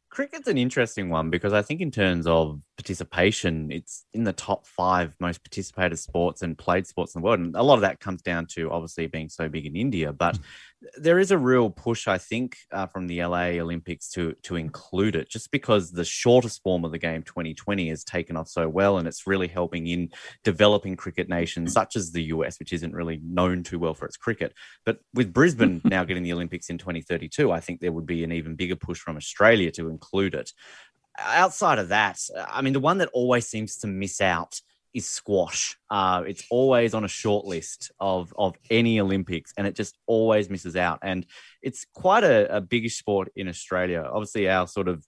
Cricket's 0.09 0.49
an 0.49 0.57
interesting 0.57 1.11
one 1.11 1.29
because 1.29 1.53
I 1.53 1.61
think 1.61 1.83
in 1.83 1.91
terms 1.91 2.27
of 2.27 2.59
participation, 2.79 3.71
it's 3.71 4.07
in 4.15 4.25
the 4.25 4.33
top 4.33 4.67
five 4.67 5.15
most 5.21 5.45
participated 5.45 5.99
sports 5.99 6.41
and 6.41 6.57
played 6.57 6.87
sports 6.87 7.15
in 7.15 7.21
the 7.21 7.25
world. 7.27 7.41
And 7.41 7.55
a 7.55 7.63
lot 7.63 7.75
of 7.75 7.83
that 7.83 8.01
comes 8.01 8.23
down 8.23 8.47
to 8.53 8.71
obviously 8.71 9.09
being 9.09 9.29
so 9.29 9.47
big 9.51 9.67
in 9.67 9.77
India. 9.77 10.15
But 10.15 10.37
hmm. 10.37 10.43
There 10.99 11.19
is 11.19 11.31
a 11.31 11.39
real 11.39 11.71
push, 11.71 12.09
I 12.09 12.19
think, 12.19 12.57
uh, 12.71 12.87
from 12.87 13.07
the 13.07 13.23
LA 13.23 13.59
Olympics 13.61 14.09
to 14.11 14.35
to 14.43 14.57
include 14.57 15.17
it, 15.17 15.29
just 15.29 15.51
because 15.51 15.91
the 15.91 16.05
shortest 16.05 16.63
form 16.63 16.85
of 16.85 16.93
the 16.93 16.99
game, 16.99 17.23
Twenty20, 17.23 17.89
has 17.91 18.05
taken 18.05 18.37
off 18.37 18.49
so 18.49 18.69
well, 18.69 18.99
and 18.99 19.09
it's 19.09 19.27
really 19.27 19.49
helping 19.49 19.87
in 19.87 20.11
developing 20.45 20.97
cricket 20.97 21.29
nations 21.29 21.73
such 21.73 21.97
as 21.97 22.13
the 22.13 22.25
US, 22.25 22.59
which 22.59 22.73
isn't 22.73 22.95
really 22.95 23.21
known 23.23 23.63
too 23.63 23.79
well 23.79 23.95
for 23.95 24.07
its 24.07 24.17
cricket. 24.17 24.55
But 24.85 25.01
with 25.15 25.33
Brisbane 25.33 25.81
now 25.85 26.05
getting 26.05 26.23
the 26.23 26.33
Olympics 26.33 26.71
in 26.71 26.79
2032, 26.79 27.51
I 27.51 27.61
think 27.61 27.81
there 27.81 27.93
would 27.93 28.07
be 28.07 28.25
an 28.25 28.33
even 28.33 28.55
bigger 28.55 28.77
push 28.77 28.99
from 28.99 29.17
Australia 29.17 29.71
to 29.73 29.89
include 29.89 30.35
it. 30.35 30.53
Outside 31.19 31.79
of 31.79 31.89
that, 31.89 32.21
I 32.49 32.61
mean, 32.63 32.75
the 32.75 32.81
one 32.81 32.99
that 32.99 33.09
always 33.13 33.47
seems 33.47 33.79
to 33.79 33.87
miss 33.87 34.21
out 34.21 34.61
is 34.97 35.07
squash. 35.07 35.77
Uh, 35.91 36.23
it's 36.27 36.45
always 36.51 36.95
on 36.95 37.05
a 37.05 37.09
short 37.09 37.45
list 37.45 37.93
of 38.01 38.33
of 38.39 38.57
any 38.71 38.99
Olympics, 38.99 39.53
and 39.57 39.67
it 39.67 39.75
just 39.75 39.99
always 40.07 40.49
misses 40.49 40.75
out. 40.75 40.99
And 41.03 41.27
it's 41.63 41.85
quite 41.93 42.25
a, 42.25 42.57
a 42.57 42.61
biggish 42.63 42.97
sport 42.97 43.31
in 43.37 43.47
Australia. 43.47 44.09
Obviously, 44.11 44.49
our 44.49 44.67
sort 44.67 44.89
of 44.89 45.05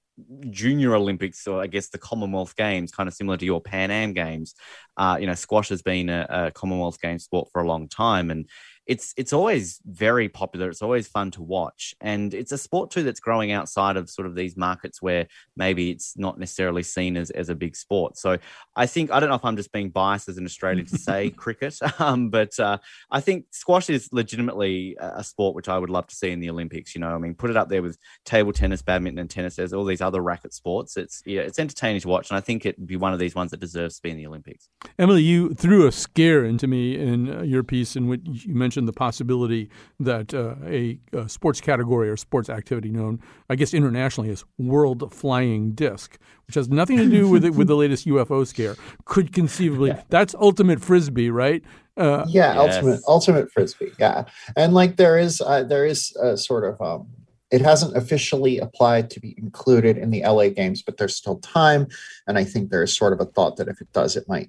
junior 0.50 0.94
Olympics, 0.94 1.46
or 1.46 1.62
I 1.62 1.68
guess 1.68 1.88
the 1.88 1.98
Commonwealth 1.98 2.54
Games, 2.54 2.92
kind 2.92 3.08
of 3.08 3.14
similar 3.14 3.38
to 3.38 3.46
your 3.46 3.62
Pan 3.62 3.90
Am 3.90 4.12
Games. 4.12 4.54
Uh, 4.96 5.16
you 5.18 5.26
know, 5.26 5.34
squash 5.34 5.70
has 5.70 5.80
been 5.80 6.10
a, 6.10 6.26
a 6.28 6.50
Commonwealth 6.50 7.00
Games 7.00 7.24
sport 7.24 7.48
for 7.50 7.62
a 7.62 7.66
long 7.66 7.88
time, 7.88 8.30
and 8.30 8.46
it's 8.88 9.12
it's 9.18 9.34
always 9.34 9.80
very 9.84 10.30
popular. 10.30 10.70
It's 10.70 10.80
always 10.80 11.06
fun 11.06 11.30
to 11.32 11.42
watch, 11.42 11.94
and 12.00 12.32
it's 12.32 12.52
a 12.52 12.58
sport 12.58 12.90
too 12.90 13.02
that's 13.02 13.20
growing 13.20 13.52
outside 13.52 13.98
of 13.98 14.08
sort 14.08 14.26
of 14.26 14.34
these 14.34 14.56
markets 14.56 15.02
where 15.02 15.26
maybe 15.56 15.90
it's 15.90 16.16
not 16.16 16.38
necessarily 16.38 16.82
seen 16.82 17.18
as, 17.18 17.30
as 17.30 17.50
a 17.50 17.54
big 17.54 17.76
sport. 17.76 18.16
So 18.16 18.38
I 18.74 18.86
think 18.86 19.12
I 19.12 19.20
don't 19.20 19.28
know 19.28 19.34
if 19.34 19.44
I'm 19.44 19.58
just 19.58 19.72
being 19.72 19.90
biased 19.90 20.30
as 20.30 20.38
an 20.38 20.46
Australian 20.46 20.86
to 20.86 20.96
say 20.96 21.28
cricket, 21.44 21.78
um, 21.98 22.30
but 22.30 22.58
uh, 22.58 22.78
I 23.10 23.20
think 23.20 23.44
squash 23.50 23.90
is 23.90 24.08
legitimately 24.10 24.96
a 24.98 25.22
sport 25.22 25.54
which 25.54 25.68
I 25.68 25.78
would 25.78 25.90
love 25.90 26.06
to 26.06 26.14
see 26.16 26.30
in 26.30 26.40
the 26.40 26.48
Olympics. 26.48 26.94
You 26.94 27.02
know, 27.02 27.14
I 27.14 27.18
mean, 27.18 27.34
put 27.34 27.50
it 27.50 27.58
up 27.58 27.68
there 27.68 27.82
with 27.82 27.98
table 28.24 28.54
tennis, 28.54 28.80
badminton, 28.80 29.18
and 29.18 29.28
tennis. 29.28 29.56
There's 29.56 29.74
all 29.74 29.84
these 29.84 30.00
other 30.00 30.22
racket 30.22 30.54
sports. 30.54 30.96
It's 30.96 31.22
yeah, 31.26 31.42
it's 31.42 31.58
entertaining 31.58 32.00
to 32.00 32.08
watch, 32.08 32.30
and 32.30 32.38
I 32.38 32.40
think 32.40 32.64
it'd 32.64 32.86
be 32.86 32.96
one 32.96 33.12
of 33.12 33.18
these 33.18 33.34
ones 33.34 33.50
that 33.50 33.60
deserves 33.60 33.96
to 33.96 34.02
be 34.02 34.10
in 34.10 34.16
the 34.16 34.26
Olympics. 34.26 34.70
Emily, 34.98 35.22
you 35.22 35.52
threw 35.52 35.86
a 35.86 35.92
scare 35.92 36.42
into 36.42 36.66
me 36.66 36.96
in 36.96 37.30
uh, 37.30 37.42
your 37.42 37.62
piece 37.62 37.94
in 37.94 38.08
which 38.08 38.22
you 38.24 38.54
mentioned 38.54 38.77
the 38.86 38.92
possibility 38.92 39.70
that 40.00 40.34
uh, 40.34 40.54
a, 40.64 40.98
a 41.12 41.28
sports 41.28 41.60
category 41.60 42.08
or 42.08 42.16
sports 42.16 42.48
activity 42.48 42.90
known, 42.90 43.20
I 43.48 43.54
guess 43.54 43.74
internationally 43.74 44.30
as 44.30 44.44
World 44.58 45.12
Flying 45.12 45.72
Disc, 45.72 46.18
which 46.46 46.54
has 46.54 46.68
nothing 46.68 46.98
to 46.98 47.08
do 47.08 47.28
with 47.28 47.44
it, 47.44 47.54
with 47.54 47.68
the 47.68 47.76
latest 47.76 48.06
UFO 48.06 48.46
scare, 48.46 48.76
could 49.04 49.32
conceivably 49.32 49.94
that's 50.08 50.34
ultimate 50.34 50.80
frisbee, 50.80 51.30
right? 51.30 51.62
Uh, 51.96 52.24
yeah 52.28 52.54
Yes. 52.54 52.76
ultimate 52.76 53.00
ultimate 53.08 53.52
frisbee 53.52 53.92
yeah 53.98 54.24
and 54.56 54.72
like 54.72 54.96
there 54.96 55.18
is 55.18 55.40
uh, 55.40 55.64
there 55.64 55.84
is 55.84 56.14
a 56.22 56.36
sort 56.36 56.64
of 56.64 56.80
um 56.80 57.08
it 57.50 57.60
hasn't 57.60 57.96
officially 57.96 58.58
applied 58.58 59.10
to 59.10 59.20
be 59.20 59.34
included 59.36 59.98
in 59.98 60.10
the 60.10 60.22
la 60.24 60.48
games 60.48 60.80
but 60.80 60.96
there's 60.96 61.16
still 61.16 61.38
time 61.40 61.88
and 62.28 62.38
i 62.38 62.44
think 62.44 62.70
there's 62.70 62.96
sort 62.96 63.12
of 63.12 63.20
a 63.20 63.24
thought 63.24 63.56
that 63.56 63.66
if 63.66 63.80
it 63.80 63.90
does 63.92 64.16
it 64.16 64.28
might 64.28 64.48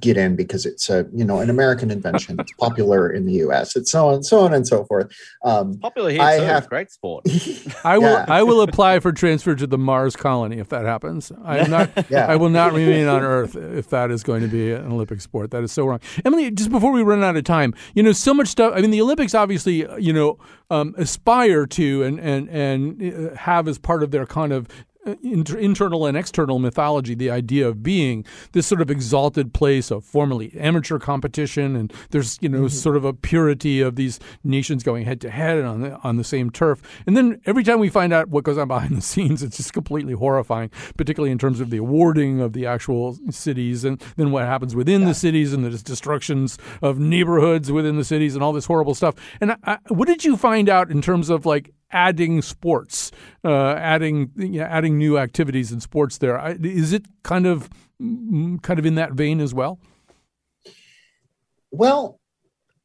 get 0.00 0.16
in 0.16 0.36
because 0.36 0.66
it's 0.66 0.88
a 0.90 1.06
you 1.12 1.24
know 1.24 1.38
an 1.40 1.50
American 1.50 1.90
invention. 1.90 2.36
It's 2.40 2.52
popular 2.52 3.10
in 3.10 3.26
the 3.26 3.32
U.S. 3.34 3.76
It's 3.76 3.90
so 3.90 4.08
on, 4.08 4.14
and 4.14 4.26
so 4.26 4.40
on 4.40 4.52
and 4.54 4.66
so 4.66 4.84
forth. 4.84 5.10
Um, 5.44 5.78
Popular 5.78 6.10
here 6.10 6.20
I 6.22 6.38
too. 6.38 6.44
have- 6.44 6.68
Great 6.68 6.90
sport. 6.90 7.24
I 7.84 7.98
will. 7.98 8.10
Yeah. 8.12 8.24
I 8.28 8.42
will 8.42 8.60
apply 8.62 9.00
for 9.00 9.12
transfer 9.12 9.54
to 9.54 9.66
the 9.66 9.78
Mars 9.78 10.16
colony 10.16 10.58
if 10.58 10.68
that 10.70 10.84
happens. 10.84 11.30
I 11.44 11.58
am 11.58 11.70
not. 11.70 11.90
Yeah. 12.10 12.26
I 12.26 12.36
will 12.36 12.50
not 12.50 12.72
remain 12.72 13.06
on 13.06 13.22
Earth 13.22 13.56
if 13.56 13.88
that 13.90 14.10
is 14.10 14.22
going 14.22 14.42
to 14.42 14.48
be 14.48 14.72
an 14.72 14.92
Olympic 14.92 15.20
sport. 15.20 15.50
That 15.52 15.62
is 15.64 15.72
so 15.72 15.86
wrong. 15.86 16.00
Emily, 16.24 16.50
just 16.50 16.70
before 16.70 16.92
we 16.92 17.02
run 17.02 17.22
out 17.24 17.36
of 17.36 17.44
time, 17.44 17.72
you 17.94 18.02
know, 18.02 18.12
so 18.12 18.34
much 18.34 18.48
stuff. 18.48 18.72
I 18.76 18.80
mean, 18.82 18.90
the 18.90 19.00
Olympics 19.00 19.34
obviously, 19.34 19.86
you 19.98 20.12
know, 20.12 20.38
um, 20.70 20.94
aspire 20.98 21.66
to 21.66 22.02
and 22.02 22.18
and 22.20 22.48
and 22.50 23.30
uh, 23.32 23.34
have 23.36 23.68
as 23.68 23.78
part 23.78 24.02
of 24.02 24.10
their 24.10 24.26
kind 24.26 24.52
of 24.52 24.68
inter- 25.22 25.58
internal 25.58 26.06
and 26.06 26.16
external 26.16 26.58
mythology 26.58 27.14
the 27.14 27.30
idea 27.30 27.66
of 27.66 27.82
being 27.82 28.24
this 28.52 28.66
sort 28.66 28.80
of 28.80 28.90
exalted 28.90 29.52
place 29.52 29.90
of 29.90 30.04
formerly 30.04 30.52
amateur 30.58 30.98
competition 30.98 31.76
and 31.76 31.92
there's 32.10 32.38
you 32.40 32.48
know 32.48 32.60
mm-hmm. 32.60 32.68
sort 32.68 32.96
of 32.96 33.04
a 33.04 33.12
purity 33.12 33.80
of 33.80 33.96
these 33.96 34.18
nations 34.42 34.82
going 34.82 35.04
head 35.04 35.20
to 35.20 35.30
head 35.30 35.62
on 35.62 35.80
the 35.80 35.96
on 35.98 36.16
the 36.16 36.24
same 36.24 36.50
turf. 36.50 36.82
And 37.06 37.16
then 37.16 37.40
every 37.46 37.64
time 37.64 37.78
we 37.78 37.88
find 37.88 38.12
out 38.12 38.28
what 38.28 38.44
goes 38.44 38.58
on 38.58 38.68
behind 38.68 38.96
the 38.96 39.02
scenes 39.02 39.42
it's 39.42 39.56
just 39.56 39.72
completely 39.72 40.14
horrifying 40.14 40.70
particularly 40.96 41.30
in 41.30 41.38
terms 41.38 41.60
of 41.60 41.70
the 41.70 41.78
awarding 41.78 42.40
of 42.40 42.52
the 42.52 42.66
actual 42.66 43.18
cities 43.30 43.84
and 43.84 44.02
then 44.16 44.30
what 44.30 44.44
happens 44.44 44.74
within 44.74 45.04
the 45.04 45.14
cities 45.14 45.52
and 45.52 45.64
the 45.64 45.70
destructions 45.70 46.58
of 46.82 46.98
neighborhoods 46.98 47.70
within 47.70 47.96
the 47.96 48.04
cities 48.04 48.34
and 48.34 48.42
all 48.42 48.52
this 48.52 48.66
horrible 48.66 48.94
stuff. 48.94 49.14
And 49.40 49.52
I, 49.52 49.56
I, 49.64 49.78
what 49.88 50.06
did 50.06 50.24
you 50.24 50.36
find 50.36 50.68
out 50.68 50.90
in 50.90 51.02
terms 51.02 51.30
of 51.30 51.46
like 51.46 51.72
adding 51.94 52.42
sports, 52.42 53.10
uh, 53.44 53.74
adding 53.74 54.30
you 54.36 54.60
know, 54.60 54.64
adding 54.64 54.98
new 54.98 55.16
activities 55.16 55.72
in 55.72 55.80
sports. 55.80 56.18
There 56.18 56.38
is 56.62 56.92
it 56.92 57.06
kind 57.22 57.46
of 57.46 57.70
mm, 58.02 58.60
kind 58.62 58.78
of 58.78 58.84
in 58.84 58.96
that 58.96 59.12
vein 59.12 59.40
as 59.40 59.54
well. 59.54 59.78
Well, 61.70 62.20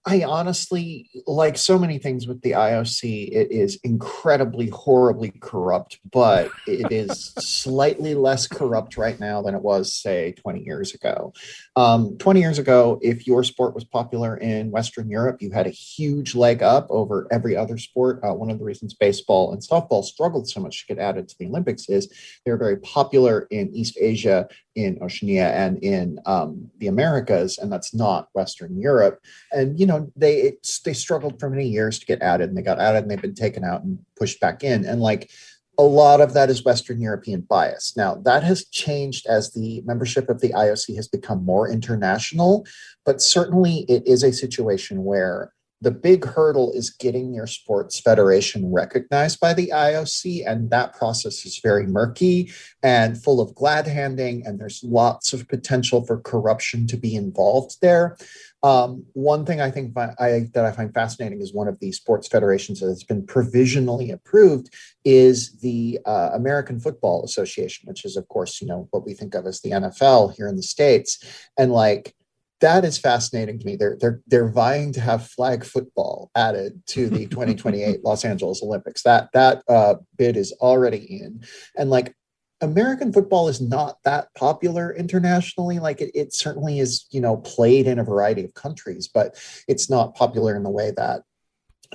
I 0.05 0.23
honestly, 0.23 1.09
like 1.27 1.57
so 1.57 1.77
many 1.77 1.97
things 1.97 2.25
with 2.27 2.41
the 2.41 2.51
IOC, 2.51 3.29
it 3.31 3.51
is 3.51 3.79
incredibly, 3.83 4.69
horribly 4.69 5.31
corrupt, 5.41 5.99
but 6.09 6.49
it 6.67 6.91
is 6.91 7.33
slightly 7.37 8.15
less 8.15 8.47
corrupt 8.47 8.97
right 8.97 9.19
now 9.19 9.41
than 9.41 9.55
it 9.55 9.61
was, 9.61 9.93
say, 9.93 10.33
20 10.33 10.63
years 10.63 10.93
ago. 10.93 11.33
Um, 11.75 12.17
20 12.17 12.39
years 12.39 12.59
ago, 12.59 12.97
if 13.01 13.27
your 13.27 13.43
sport 13.43 13.75
was 13.75 13.83
popular 13.83 14.37
in 14.37 14.71
Western 14.71 15.09
Europe, 15.09 15.41
you 15.41 15.51
had 15.51 15.67
a 15.67 15.71
huge 15.71 16.33
leg 16.33 16.63
up 16.63 16.87
over 16.89 17.27
every 17.29 17.55
other 17.57 17.77
sport. 17.77 18.21
Uh, 18.23 18.33
one 18.33 18.49
of 18.49 18.57
the 18.57 18.65
reasons 18.65 18.93
baseball 18.93 19.51
and 19.51 19.61
softball 19.61 20.03
struggled 20.03 20.49
so 20.49 20.61
much 20.61 20.87
to 20.87 20.95
get 20.95 21.03
added 21.03 21.27
to 21.27 21.35
the 21.37 21.45
Olympics 21.45 21.89
is 21.89 22.11
they're 22.45 22.57
very 22.57 22.77
popular 22.77 23.47
in 23.51 23.69
East 23.75 23.97
Asia, 23.99 24.47
in 24.75 24.97
Oceania, 25.01 25.49
and 25.49 25.77
in 25.83 26.19
um, 26.25 26.69
the 26.77 26.87
Americas, 26.87 27.57
and 27.57 27.71
that's 27.71 27.93
not 27.93 28.29
Western 28.33 28.79
Europe 28.79 29.19
and 29.51 29.79
you 29.79 29.85
know 29.89 30.11
they 30.15 30.53
they 30.85 30.93
struggled 30.93 31.39
for 31.39 31.49
many 31.49 31.67
years 31.67 31.99
to 31.99 32.05
get 32.05 32.21
added 32.21 32.49
and 32.49 32.57
they 32.57 32.61
got 32.61 32.79
added 32.79 33.03
and 33.03 33.11
they've 33.11 33.21
been 33.21 33.35
taken 33.35 33.63
out 33.63 33.83
and 33.83 33.99
pushed 34.17 34.39
back 34.39 34.63
in 34.63 34.85
and 34.85 35.01
like 35.01 35.29
a 35.77 35.83
lot 35.83 36.21
of 36.21 36.33
that 36.33 36.49
is 36.49 36.63
western 36.63 37.01
european 37.01 37.41
bias 37.41 37.95
now 37.97 38.15
that 38.15 38.43
has 38.43 38.65
changed 38.65 39.25
as 39.27 39.51
the 39.53 39.81
membership 39.85 40.29
of 40.29 40.41
the 40.41 40.49
ioc 40.49 40.95
has 40.95 41.07
become 41.07 41.43
more 41.43 41.69
international 41.69 42.65
but 43.05 43.21
certainly 43.21 43.85
it 43.89 44.05
is 44.05 44.23
a 44.23 44.31
situation 44.31 45.03
where 45.03 45.51
the 45.81 45.91
big 45.91 46.25
hurdle 46.25 46.71
is 46.73 46.89
getting 46.89 47.33
your 47.33 47.47
sports 47.47 47.99
federation 47.99 48.71
recognized 48.71 49.39
by 49.39 49.53
the 49.53 49.71
IOC, 49.73 50.43
and 50.45 50.69
that 50.71 50.93
process 50.93 51.45
is 51.45 51.59
very 51.59 51.87
murky 51.87 52.51
and 52.83 53.21
full 53.21 53.39
of 53.39 53.55
glad 53.55 53.87
handing, 53.87 54.45
and 54.45 54.59
there's 54.59 54.83
lots 54.83 55.31
of 55.31 55.47
potential 55.47 56.05
for 56.05 56.19
corruption 56.19 56.85
to 56.87 56.97
be 56.97 57.15
involved 57.15 57.77
there. 57.81 58.17
Um, 58.62 59.05
one 59.14 59.45
thing 59.45 59.62
I 59.62 59.72
think 59.72 59.97
I, 59.97 60.47
that 60.53 60.66
I 60.66 60.72
find 60.72 60.93
fascinating 60.93 61.41
is 61.41 61.53
one 61.53 61.70
of 61.70 61.80
the 61.80 61.91
sports 61.93 62.28
federations 62.28 62.82
that's 62.82 63.03
been 63.03 63.26
provisionally 63.26 64.12
approved 64.12 64.74
is 65.05 65.57
the 65.60 65.99
uh, 66.05 66.32
American 66.34 66.80
Football 66.80 67.24
Association, 67.24 67.88
which 67.88 68.03
is, 68.03 68.18
of 68.18 68.28
course, 68.28 68.60
you 68.60 68.68
know 68.68 68.88
what 68.91 69.05
we 69.05 69.14
think 69.14 69.34
of 69.34 69.45
as 69.45 69.62
the 69.62 69.72
NFL 69.72 70.36
here 70.36 70.47
in 70.47 70.57
the 70.57 70.64
states, 70.64 71.24
and 71.57 71.72
like 71.72 72.14
that 72.62 72.84
is 72.84 72.97
fascinating 72.97 73.60
to 73.60 73.66
me. 73.66 73.76
They're 73.76 73.97
they're 73.99 74.22
they're 74.28 74.49
vying 74.49 74.91
to 74.93 75.01
have 75.01 75.28
flag 75.28 75.64
football 75.64 76.30
added 76.36 76.82
to 76.88 77.10
the 77.10 77.26
2028 77.28 78.03
Los 78.03 78.26
Angeles 78.26 78.62
Olympics. 78.62 79.03
That 79.03 79.30
that 79.34 79.64
uh, 79.70 79.95
bid 80.18 80.36
is 80.36 80.51
already 80.60 81.22
in, 81.22 81.43
and 81.78 81.89
like 81.89 82.14
American 82.62 83.14
football 83.14 83.47
is 83.47 83.62
not 83.62 83.97
that 84.03 84.34
popular 84.36 84.93
internationally. 84.93 85.80
Like 85.80 86.01
it, 86.01 86.12
it 86.14 86.34
certainly 86.34 86.80
is, 86.80 87.07
you 87.12 87.22
know, 87.22 87.38
played 87.38 87.88
in 87.88 87.99
a 87.99 88.03
variety 88.03 88.43
of 88.43 88.53
countries, 88.53 89.07
but 89.07 89.41
it's 89.68 89.89
not 89.89 90.16
popular 90.16 90.55
in 90.55 90.64
the 90.64 90.70
way 90.70 90.91
that, 90.97 91.24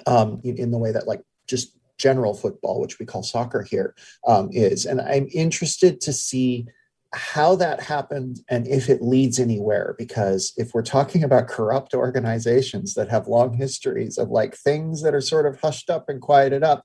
um, 0.07 0.41
in, 0.43 0.71
the 0.71 0.79
way 0.79 0.91
that 0.91 1.07
like 1.07 1.21
just 1.47 1.77
general 1.99 2.35
football, 2.35 2.81
which 2.81 2.99
we 2.99 3.07
call 3.07 3.23
soccer 3.23 3.63
here, 3.63 3.95
um, 4.27 4.49
is. 4.53 4.87
And 4.87 5.01
I'm 5.01 5.29
interested 5.33 6.01
to 6.03 6.13
see 6.13 6.67
how 7.15 7.55
that 7.55 7.81
happened 7.81 8.41
and 8.49 8.67
if 8.67 8.89
it 8.89 9.01
leads 9.01 9.39
anywhere 9.39 9.95
because 9.99 10.53
if 10.57 10.75
we're 10.75 10.83
talking 10.83 11.23
about 11.23 11.47
corrupt 11.47 11.95
organizations 11.95 12.95
that 12.95 13.09
have 13.09 13.29
long 13.29 13.55
histories 13.55 14.19
of 14.19 14.31
like 14.31 14.57
things 14.57 15.03
that 15.03 15.15
are 15.15 15.21
sort 15.21 15.47
of 15.47 15.61
hushed 15.61 15.91
up 15.91 16.09
and 16.09 16.21
quieted 16.21 16.65
up 16.65 16.85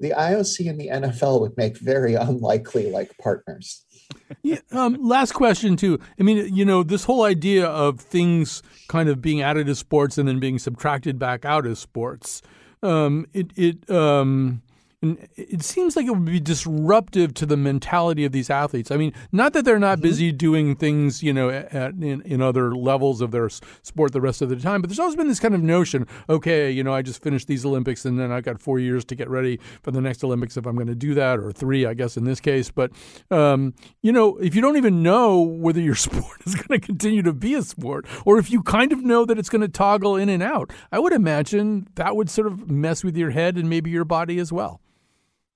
the 0.00 0.10
IOC 0.10 0.68
and 0.68 0.80
the 0.80 0.88
NFL 0.88 1.40
would 1.40 1.56
make 1.56 1.78
very 1.78 2.14
unlikely 2.30 2.90
like 2.90 3.16
partners. 3.18 3.84
Yeah, 4.42 4.58
um, 4.72 4.98
last 5.00 5.32
question 5.32 5.76
too. 5.76 5.98
I 6.18 6.22
mean, 6.22 6.54
you 6.54 6.64
know, 6.64 6.82
this 6.82 7.04
whole 7.04 7.24
idea 7.24 7.66
of 7.66 8.00
things 8.00 8.62
kind 8.88 9.08
of 9.08 9.22
being 9.22 9.40
added 9.40 9.66
to 9.66 9.74
sports 9.74 10.18
and 10.18 10.28
then 10.28 10.38
being 10.40 10.58
subtracted 10.58 11.18
back 11.18 11.44
out 11.44 11.66
as 11.66 11.78
sports. 11.78 12.42
Um, 12.82 13.26
it 13.32 13.50
it 13.56 13.90
um, 13.90 14.62
and 15.04 15.28
it 15.36 15.62
seems 15.62 15.96
like 15.96 16.06
it 16.06 16.12
would 16.12 16.24
be 16.24 16.40
disruptive 16.40 17.34
to 17.34 17.44
the 17.44 17.58
mentality 17.58 18.24
of 18.24 18.32
these 18.32 18.48
athletes. 18.48 18.90
I 18.90 18.96
mean, 18.96 19.12
not 19.32 19.52
that 19.52 19.66
they're 19.66 19.78
not 19.78 20.00
busy 20.00 20.32
doing 20.32 20.76
things, 20.76 21.22
you 21.22 21.30
know, 21.30 21.50
at, 21.50 21.92
in, 21.92 22.22
in 22.22 22.40
other 22.40 22.74
levels 22.74 23.20
of 23.20 23.30
their 23.30 23.50
sport 23.50 24.12
the 24.12 24.22
rest 24.22 24.40
of 24.40 24.48
the 24.48 24.56
time, 24.56 24.80
but 24.80 24.88
there's 24.88 24.98
always 24.98 25.14
been 25.14 25.28
this 25.28 25.40
kind 25.40 25.54
of 25.54 25.62
notion, 25.62 26.06
okay, 26.30 26.70
you 26.70 26.82
know, 26.82 26.94
I 26.94 27.02
just 27.02 27.22
finished 27.22 27.48
these 27.48 27.66
Olympics 27.66 28.06
and 28.06 28.18
then 28.18 28.32
I've 28.32 28.44
got 28.44 28.62
four 28.62 28.78
years 28.78 29.04
to 29.06 29.14
get 29.14 29.28
ready 29.28 29.60
for 29.82 29.90
the 29.90 30.00
next 30.00 30.24
Olympics 30.24 30.56
if 30.56 30.64
I'm 30.64 30.74
going 30.74 30.86
to 30.86 30.94
do 30.94 31.12
that, 31.14 31.38
or 31.38 31.52
three, 31.52 31.84
I 31.84 31.92
guess, 31.92 32.16
in 32.16 32.24
this 32.24 32.40
case. 32.40 32.70
But, 32.70 32.90
um, 33.30 33.74
you 34.00 34.10
know, 34.10 34.38
if 34.38 34.54
you 34.54 34.62
don't 34.62 34.78
even 34.78 35.02
know 35.02 35.42
whether 35.42 35.82
your 35.82 35.94
sport 36.06 36.40
is 36.46 36.54
going 36.54 36.80
to 36.80 36.86
continue 36.86 37.20
to 37.22 37.34
be 37.34 37.52
a 37.54 37.62
sport, 37.62 38.06
or 38.24 38.38
if 38.38 38.50
you 38.50 38.62
kind 38.62 38.90
of 38.90 39.02
know 39.02 39.26
that 39.26 39.38
it's 39.38 39.50
going 39.50 39.60
to 39.60 39.68
toggle 39.68 40.16
in 40.16 40.30
and 40.30 40.42
out, 40.42 40.72
I 40.90 40.98
would 40.98 41.12
imagine 41.12 41.88
that 41.96 42.16
would 42.16 42.30
sort 42.30 42.46
of 42.46 42.70
mess 42.70 43.04
with 43.04 43.18
your 43.18 43.30
head 43.30 43.58
and 43.58 43.68
maybe 43.68 43.90
your 43.90 44.06
body 44.06 44.38
as 44.38 44.50
well. 44.50 44.80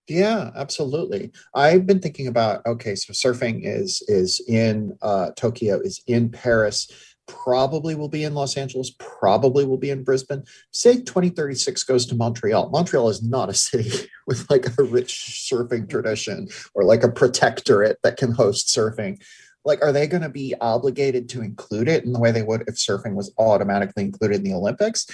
Yeah, 0.08 0.50
absolutely. 0.56 1.32
I've 1.54 1.86
been 1.86 2.00
thinking 2.00 2.28
about 2.28 2.64
okay, 2.66 2.94
so 2.94 3.12
surfing 3.12 3.60
is 3.64 4.02
is 4.08 4.40
in 4.48 4.96
uh, 5.02 5.30
Tokyo, 5.36 5.80
is 5.80 6.02
in 6.06 6.30
Paris, 6.30 6.90
probably 7.26 7.94
will 7.94 8.08
be 8.08 8.24
in 8.24 8.34
Los 8.34 8.56
Angeles, 8.56 8.90
probably 8.98 9.66
will 9.66 9.76
be 9.76 9.90
in 9.90 10.02
Brisbane. 10.02 10.42
Say 10.72 10.96
2036 11.02 11.84
goes 11.84 12.06
to 12.06 12.14
Montreal. 12.14 12.70
Montreal 12.70 13.10
is 13.10 13.22
not 13.22 13.50
a 13.50 13.54
city 13.68 14.08
with 14.26 14.50
like 14.50 14.66
a 14.78 14.82
rich 14.82 15.48
surfing 15.50 15.88
tradition 15.88 16.48
or 16.74 16.84
like 16.84 17.04
a 17.04 17.12
protectorate 17.12 17.98
that 18.02 18.16
can 18.16 18.32
host 18.32 18.68
surfing. 18.68 19.20
Like, 19.64 19.84
are 19.84 19.92
they 19.92 20.06
going 20.06 20.22
to 20.22 20.30
be 20.30 20.54
obligated 20.60 21.28
to 21.30 21.42
include 21.42 21.88
it 21.88 22.04
in 22.04 22.12
the 22.12 22.20
way 22.20 22.30
they 22.32 22.42
would 22.42 22.62
if 22.62 22.76
surfing 22.76 23.14
was 23.14 23.34
automatically 23.38 24.04
included 24.04 24.38
in 24.38 24.44
the 24.44 24.54
Olympics? 24.54 25.06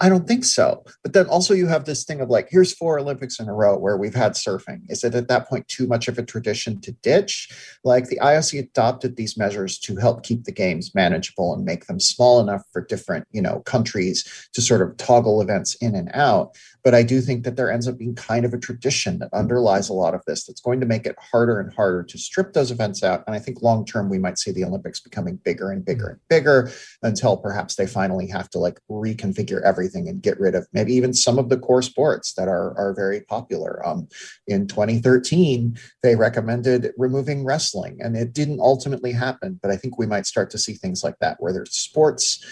I 0.00 0.08
don't 0.08 0.28
think 0.28 0.44
so. 0.44 0.84
But 1.02 1.12
then 1.12 1.26
also 1.26 1.54
you 1.54 1.66
have 1.66 1.84
this 1.84 2.04
thing 2.04 2.20
of 2.20 2.30
like, 2.30 2.48
here's 2.50 2.72
four 2.72 3.00
Olympics 3.00 3.40
in 3.40 3.48
a 3.48 3.54
row 3.54 3.76
where 3.76 3.96
we've 3.96 4.14
had 4.14 4.32
surfing. 4.32 4.82
Is 4.88 5.02
it 5.02 5.14
at 5.14 5.26
that 5.26 5.48
point 5.48 5.66
too 5.66 5.88
much 5.88 6.06
of 6.06 6.18
a 6.18 6.22
tradition 6.22 6.80
to 6.82 6.92
ditch? 6.92 7.48
Like 7.82 8.06
the 8.06 8.20
IOC 8.22 8.60
adopted 8.60 9.16
these 9.16 9.36
measures 9.36 9.76
to 9.80 9.96
help 9.96 10.22
keep 10.22 10.44
the 10.44 10.52
games 10.52 10.94
manageable 10.94 11.52
and 11.52 11.64
make 11.64 11.86
them 11.86 11.98
small 11.98 12.38
enough 12.38 12.62
for 12.72 12.84
different, 12.84 13.26
you 13.32 13.42
know, 13.42 13.60
countries 13.60 14.48
to 14.52 14.62
sort 14.62 14.82
of 14.82 14.96
toggle 14.98 15.40
events 15.40 15.74
in 15.76 15.96
and 15.96 16.10
out. 16.14 16.56
But 16.84 16.94
I 16.94 17.02
do 17.02 17.20
think 17.20 17.42
that 17.42 17.56
there 17.56 17.70
ends 17.70 17.88
up 17.88 17.98
being 17.98 18.14
kind 18.14 18.44
of 18.44 18.54
a 18.54 18.58
tradition 18.58 19.18
that 19.18 19.34
underlies 19.34 19.88
a 19.88 19.94
lot 19.94 20.14
of 20.14 20.22
this 20.26 20.46
that's 20.46 20.60
going 20.60 20.78
to 20.78 20.86
make 20.86 21.06
it 21.06 21.16
harder 21.18 21.58
and 21.58 21.74
harder 21.74 22.04
to 22.04 22.18
strip 22.18 22.52
those 22.52 22.70
events 22.70 23.02
out. 23.02 23.24
And 23.26 23.34
I 23.34 23.40
think 23.40 23.62
long 23.62 23.84
term, 23.84 24.08
we 24.08 24.18
might 24.18 24.38
see 24.38 24.52
the 24.52 24.64
Olympics 24.64 25.00
becoming 25.00 25.40
bigger 25.44 25.72
and 25.72 25.84
bigger 25.84 26.08
and 26.08 26.20
bigger 26.28 26.70
until 27.02 27.36
perhaps 27.36 27.74
they 27.74 27.86
finally 27.86 28.28
have 28.28 28.48
to 28.50 28.58
like 28.58 28.78
reconfigure 28.88 29.60
everything 29.62 29.87
and 29.94 30.22
get 30.22 30.38
rid 30.38 30.54
of 30.54 30.66
maybe 30.72 30.92
even 30.94 31.14
some 31.14 31.38
of 31.38 31.48
the 31.48 31.58
core 31.58 31.82
sports 31.82 32.34
that 32.34 32.48
are, 32.48 32.76
are 32.76 32.92
very 32.94 33.22
popular. 33.22 33.86
Um, 33.86 34.08
in 34.46 34.66
2013, 34.66 35.78
they 36.02 36.16
recommended 36.16 36.92
removing 36.98 37.44
wrestling, 37.44 37.98
and 38.00 38.16
it 38.16 38.32
didn't 38.32 38.60
ultimately 38.60 39.12
happen. 39.12 39.58
But 39.62 39.70
I 39.70 39.76
think 39.76 39.98
we 39.98 40.06
might 40.06 40.26
start 40.26 40.50
to 40.50 40.58
see 40.58 40.74
things 40.74 41.02
like 41.02 41.18
that, 41.20 41.36
where 41.40 41.52
there's 41.52 41.72
sports 41.72 42.44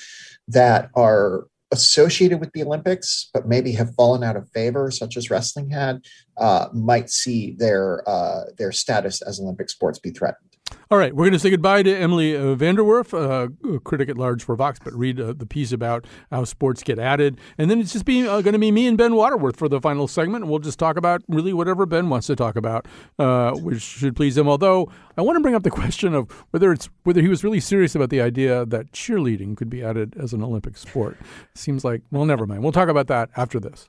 that 0.48 0.90
are 0.94 1.46
associated 1.72 2.38
with 2.40 2.52
the 2.52 2.62
Olympics, 2.62 3.28
but 3.34 3.48
maybe 3.48 3.72
have 3.72 3.94
fallen 3.94 4.22
out 4.22 4.36
of 4.36 4.48
favor, 4.50 4.90
such 4.90 5.16
as 5.16 5.30
wrestling 5.30 5.70
had, 5.70 6.04
uh, 6.36 6.68
might 6.72 7.10
see 7.10 7.56
their 7.58 8.08
uh, 8.08 8.44
their 8.56 8.72
status 8.72 9.22
as 9.22 9.40
Olympic 9.40 9.68
sports 9.68 9.98
be 9.98 10.10
threatened. 10.10 10.45
All 10.88 10.98
right, 10.98 11.12
we're 11.12 11.24
going 11.24 11.32
to 11.32 11.40
say 11.40 11.50
goodbye 11.50 11.82
to 11.82 11.96
Emily 11.96 12.36
uh, 12.36 12.54
VanDerWerff, 12.54 13.12
uh, 13.12 13.74
a 13.74 13.80
critic 13.80 14.08
at 14.08 14.16
large 14.16 14.44
for 14.44 14.54
Vox, 14.54 14.78
but 14.78 14.94
read 14.94 15.20
uh, 15.20 15.32
the 15.36 15.44
piece 15.44 15.72
about 15.72 16.06
how 16.30 16.44
sports 16.44 16.84
get 16.84 17.00
added. 17.00 17.40
And 17.58 17.68
then 17.68 17.80
it's 17.80 17.92
just 17.92 18.04
be, 18.04 18.22
uh, 18.22 18.40
going 18.40 18.52
to 18.52 18.58
be 18.60 18.70
me 18.70 18.86
and 18.86 18.96
Ben 18.96 19.16
Waterworth 19.16 19.56
for 19.56 19.68
the 19.68 19.80
final 19.80 20.06
segment. 20.06 20.44
And 20.44 20.50
we'll 20.50 20.60
just 20.60 20.78
talk 20.78 20.96
about 20.96 21.22
really 21.26 21.52
whatever 21.52 21.86
Ben 21.86 22.08
wants 22.08 22.28
to 22.28 22.36
talk 22.36 22.54
about, 22.54 22.86
uh, 23.18 23.50
which 23.54 23.82
should 23.82 24.14
please 24.14 24.36
him. 24.36 24.48
Although 24.48 24.88
I 25.16 25.22
want 25.22 25.34
to 25.34 25.40
bring 25.40 25.56
up 25.56 25.64
the 25.64 25.70
question 25.72 26.14
of 26.14 26.30
whether 26.52 26.70
it's 26.70 26.88
whether 27.02 27.20
he 27.20 27.28
was 27.28 27.42
really 27.42 27.58
serious 27.58 27.96
about 27.96 28.10
the 28.10 28.20
idea 28.20 28.64
that 28.66 28.92
cheerleading 28.92 29.56
could 29.56 29.68
be 29.68 29.82
added 29.82 30.14
as 30.16 30.32
an 30.32 30.44
Olympic 30.44 30.76
sport. 30.76 31.18
Seems 31.56 31.84
like, 31.84 32.02
well, 32.12 32.24
never 32.24 32.46
mind. 32.46 32.62
We'll 32.62 32.70
talk 32.70 32.88
about 32.88 33.08
that 33.08 33.30
after 33.36 33.58
this. 33.58 33.88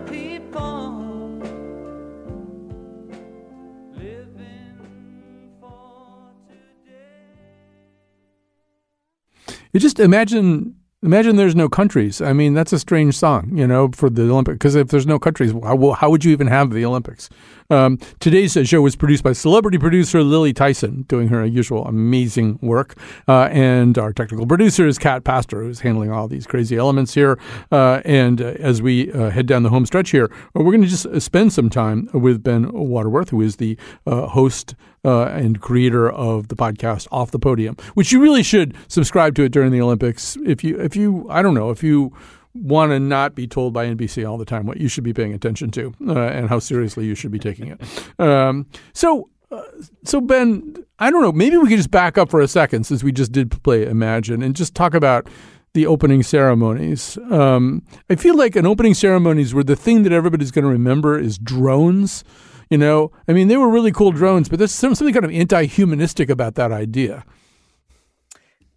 You 9.73 9.79
just 9.79 9.99
imagine 9.99 10.75
imagine 11.03 11.35
there's 11.35 11.55
no 11.55 11.67
countries. 11.67 12.21
I 12.21 12.33
mean, 12.33 12.53
that's 12.53 12.73
a 12.73 12.79
strange 12.79 13.17
song, 13.17 13.57
you 13.57 13.65
know, 13.65 13.89
for 13.93 14.09
the 14.09 14.23
Olympics. 14.23 14.55
Because 14.55 14.75
if 14.75 14.89
there's 14.89 15.07
no 15.07 15.17
countries, 15.17 15.51
how, 15.51 15.91
how 15.93 16.09
would 16.09 16.23
you 16.23 16.31
even 16.31 16.47
have 16.47 16.71
the 16.71 16.85
Olympics? 16.85 17.29
Um, 17.69 17.97
today's 18.19 18.57
show 18.67 18.81
was 18.81 18.95
produced 18.95 19.23
by 19.23 19.33
celebrity 19.33 19.77
producer 19.77 20.23
Lily 20.23 20.53
Tyson, 20.53 21.03
doing 21.03 21.29
her 21.29 21.45
usual 21.45 21.85
amazing 21.85 22.59
work, 22.61 22.95
uh, 23.27 23.47
and 23.51 23.97
our 23.97 24.11
technical 24.11 24.45
producer 24.45 24.85
is 24.85 24.99
Kat 24.99 25.23
Pastor, 25.23 25.63
who's 25.63 25.79
handling 25.79 26.11
all 26.11 26.27
these 26.27 26.45
crazy 26.45 26.77
elements 26.77 27.13
here. 27.13 27.39
Uh, 27.71 28.01
and 28.03 28.41
uh, 28.41 28.53
as 28.59 28.81
we 28.81 29.11
uh, 29.13 29.29
head 29.29 29.45
down 29.45 29.63
the 29.63 29.69
home 29.69 29.85
stretch 29.85 30.11
here, 30.11 30.29
we're 30.53 30.63
going 30.65 30.81
to 30.81 30.87
just 30.87 31.21
spend 31.21 31.53
some 31.53 31.69
time 31.69 32.09
with 32.13 32.43
Ben 32.43 32.69
Waterworth, 32.73 33.29
who 33.29 33.41
is 33.41 33.55
the 33.55 33.77
uh, 34.05 34.27
host 34.27 34.75
uh, 35.03 35.25
and 35.25 35.61
creator 35.61 36.09
of 36.09 36.47
the 36.49 36.55
podcast 36.55 37.07
Off 37.11 37.31
the 37.31 37.39
Podium, 37.39 37.75
which 37.93 38.11
you 38.11 38.21
really 38.21 38.43
should 38.43 38.75
subscribe 38.87 39.35
to 39.35 39.43
it 39.43 39.51
during 39.51 39.71
the 39.71 39.81
Olympics. 39.81 40.37
If 40.45 40.63
you, 40.63 40.79
if 40.79 40.95
you, 40.95 41.27
I 41.29 41.41
don't 41.41 41.53
know, 41.53 41.71
if 41.71 41.83
you 41.83 42.15
want 42.53 42.91
to 42.91 42.99
not 42.99 43.33
be 43.33 43.47
told 43.47 43.73
by 43.73 43.85
NBC 43.85 44.29
all 44.29 44.37
the 44.37 44.45
time 44.45 44.65
what 44.65 44.77
you 44.77 44.87
should 44.87 45.03
be 45.03 45.13
paying 45.13 45.33
attention 45.33 45.71
to 45.71 45.93
uh, 46.07 46.19
and 46.19 46.49
how 46.49 46.59
seriously 46.59 47.05
you 47.05 47.15
should 47.15 47.31
be 47.31 47.39
taking 47.39 47.67
it. 47.67 47.81
Um, 48.19 48.67
so, 48.93 49.29
uh, 49.49 49.63
so 50.03 50.21
Ben, 50.21 50.75
I 50.99 51.09
don't 51.09 51.23
know. 51.23 51.31
Maybe 51.31 51.57
we 51.57 51.67
could 51.67 51.77
just 51.77 51.89
back 51.89 52.19
up 52.19 52.29
for 52.29 52.39
a 52.39 52.47
second 52.47 52.83
since 52.83 53.03
we 53.03 53.11
just 53.11 53.31
did 53.31 53.63
play 53.63 53.85
Imagine 53.85 54.43
and 54.43 54.55
just 54.55 54.75
talk 54.75 54.93
about 54.93 55.27
the 55.73 55.87
opening 55.87 56.21
ceremonies. 56.21 57.17
Um, 57.31 57.83
I 58.09 58.15
feel 58.15 58.37
like 58.37 58.55
an 58.55 58.67
opening 58.67 58.93
ceremonies 58.93 59.55
where 59.55 59.63
the 59.63 59.75
thing 59.75 60.03
that 60.03 60.11
everybody's 60.11 60.51
going 60.51 60.65
to 60.65 60.71
remember 60.71 61.17
is 61.17 61.39
drones. 61.39 62.23
You 62.71 62.77
know, 62.77 63.11
I 63.27 63.33
mean, 63.33 63.49
they 63.49 63.57
were 63.57 63.69
really 63.69 63.91
cool 63.91 64.13
drones, 64.13 64.47
but 64.47 64.57
there's 64.57 64.71
something 64.71 65.11
kind 65.11 65.25
of 65.25 65.31
anti-humanistic 65.31 66.29
about 66.29 66.55
that 66.55 66.71
idea. 66.71 67.25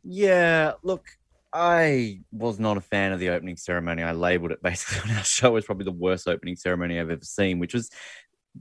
Yeah, 0.03 0.73
look, 0.83 1.07
I 1.53 2.19
was 2.33 2.59
not 2.59 2.77
a 2.77 2.81
fan 2.81 3.13
of 3.13 3.21
the 3.21 3.29
opening 3.29 3.57
ceremony. 3.57 4.03
I 4.03 4.11
labeled 4.11 4.51
it 4.51 4.61
basically 4.61 4.99
on 5.11 5.17
our 5.17 5.23
show 5.23 5.55
as 5.55 5.65
probably 5.65 5.85
the 5.85 5.93
worst 5.93 6.27
opening 6.27 6.57
ceremony 6.57 6.99
I've 6.99 7.09
ever 7.09 7.25
seen, 7.25 7.61
which 7.61 7.73
was 7.73 7.89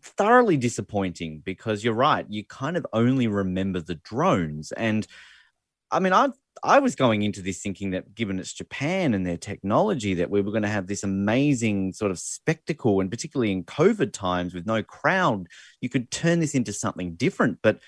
thoroughly 0.03 0.55
disappointing 0.55 1.41
because 1.43 1.83
you're 1.83 1.95
right. 1.95 2.27
You 2.29 2.45
kind 2.45 2.77
of 2.77 2.85
only 2.93 3.25
remember 3.25 3.81
the 3.81 3.95
drones. 3.95 4.71
And 4.71 5.07
I 5.89 5.99
mean, 5.99 6.13
I 6.13 6.29
I 6.61 6.79
was 6.79 6.95
going 6.95 7.23
into 7.23 7.41
this 7.41 7.61
thinking 7.61 7.91
that 7.91 8.13
given 8.13 8.39
it's 8.39 8.53
Japan 8.53 9.13
and 9.13 9.25
their 9.25 9.37
technology, 9.37 10.13
that 10.15 10.29
we 10.29 10.41
were 10.41 10.51
going 10.51 10.63
to 10.63 10.69
have 10.69 10.87
this 10.87 11.03
amazing 11.03 11.93
sort 11.93 12.11
of 12.11 12.19
spectacle, 12.19 12.99
and 12.99 13.09
particularly 13.09 13.51
in 13.51 13.63
COVID 13.63 14.13
times 14.13 14.53
with 14.53 14.65
no 14.65 14.83
crowd, 14.83 15.47
you 15.81 15.89
could 15.89 16.11
turn 16.11 16.39
this 16.39 16.53
into 16.53 16.71
something 16.73 17.15
different. 17.15 17.59
But 17.63 17.79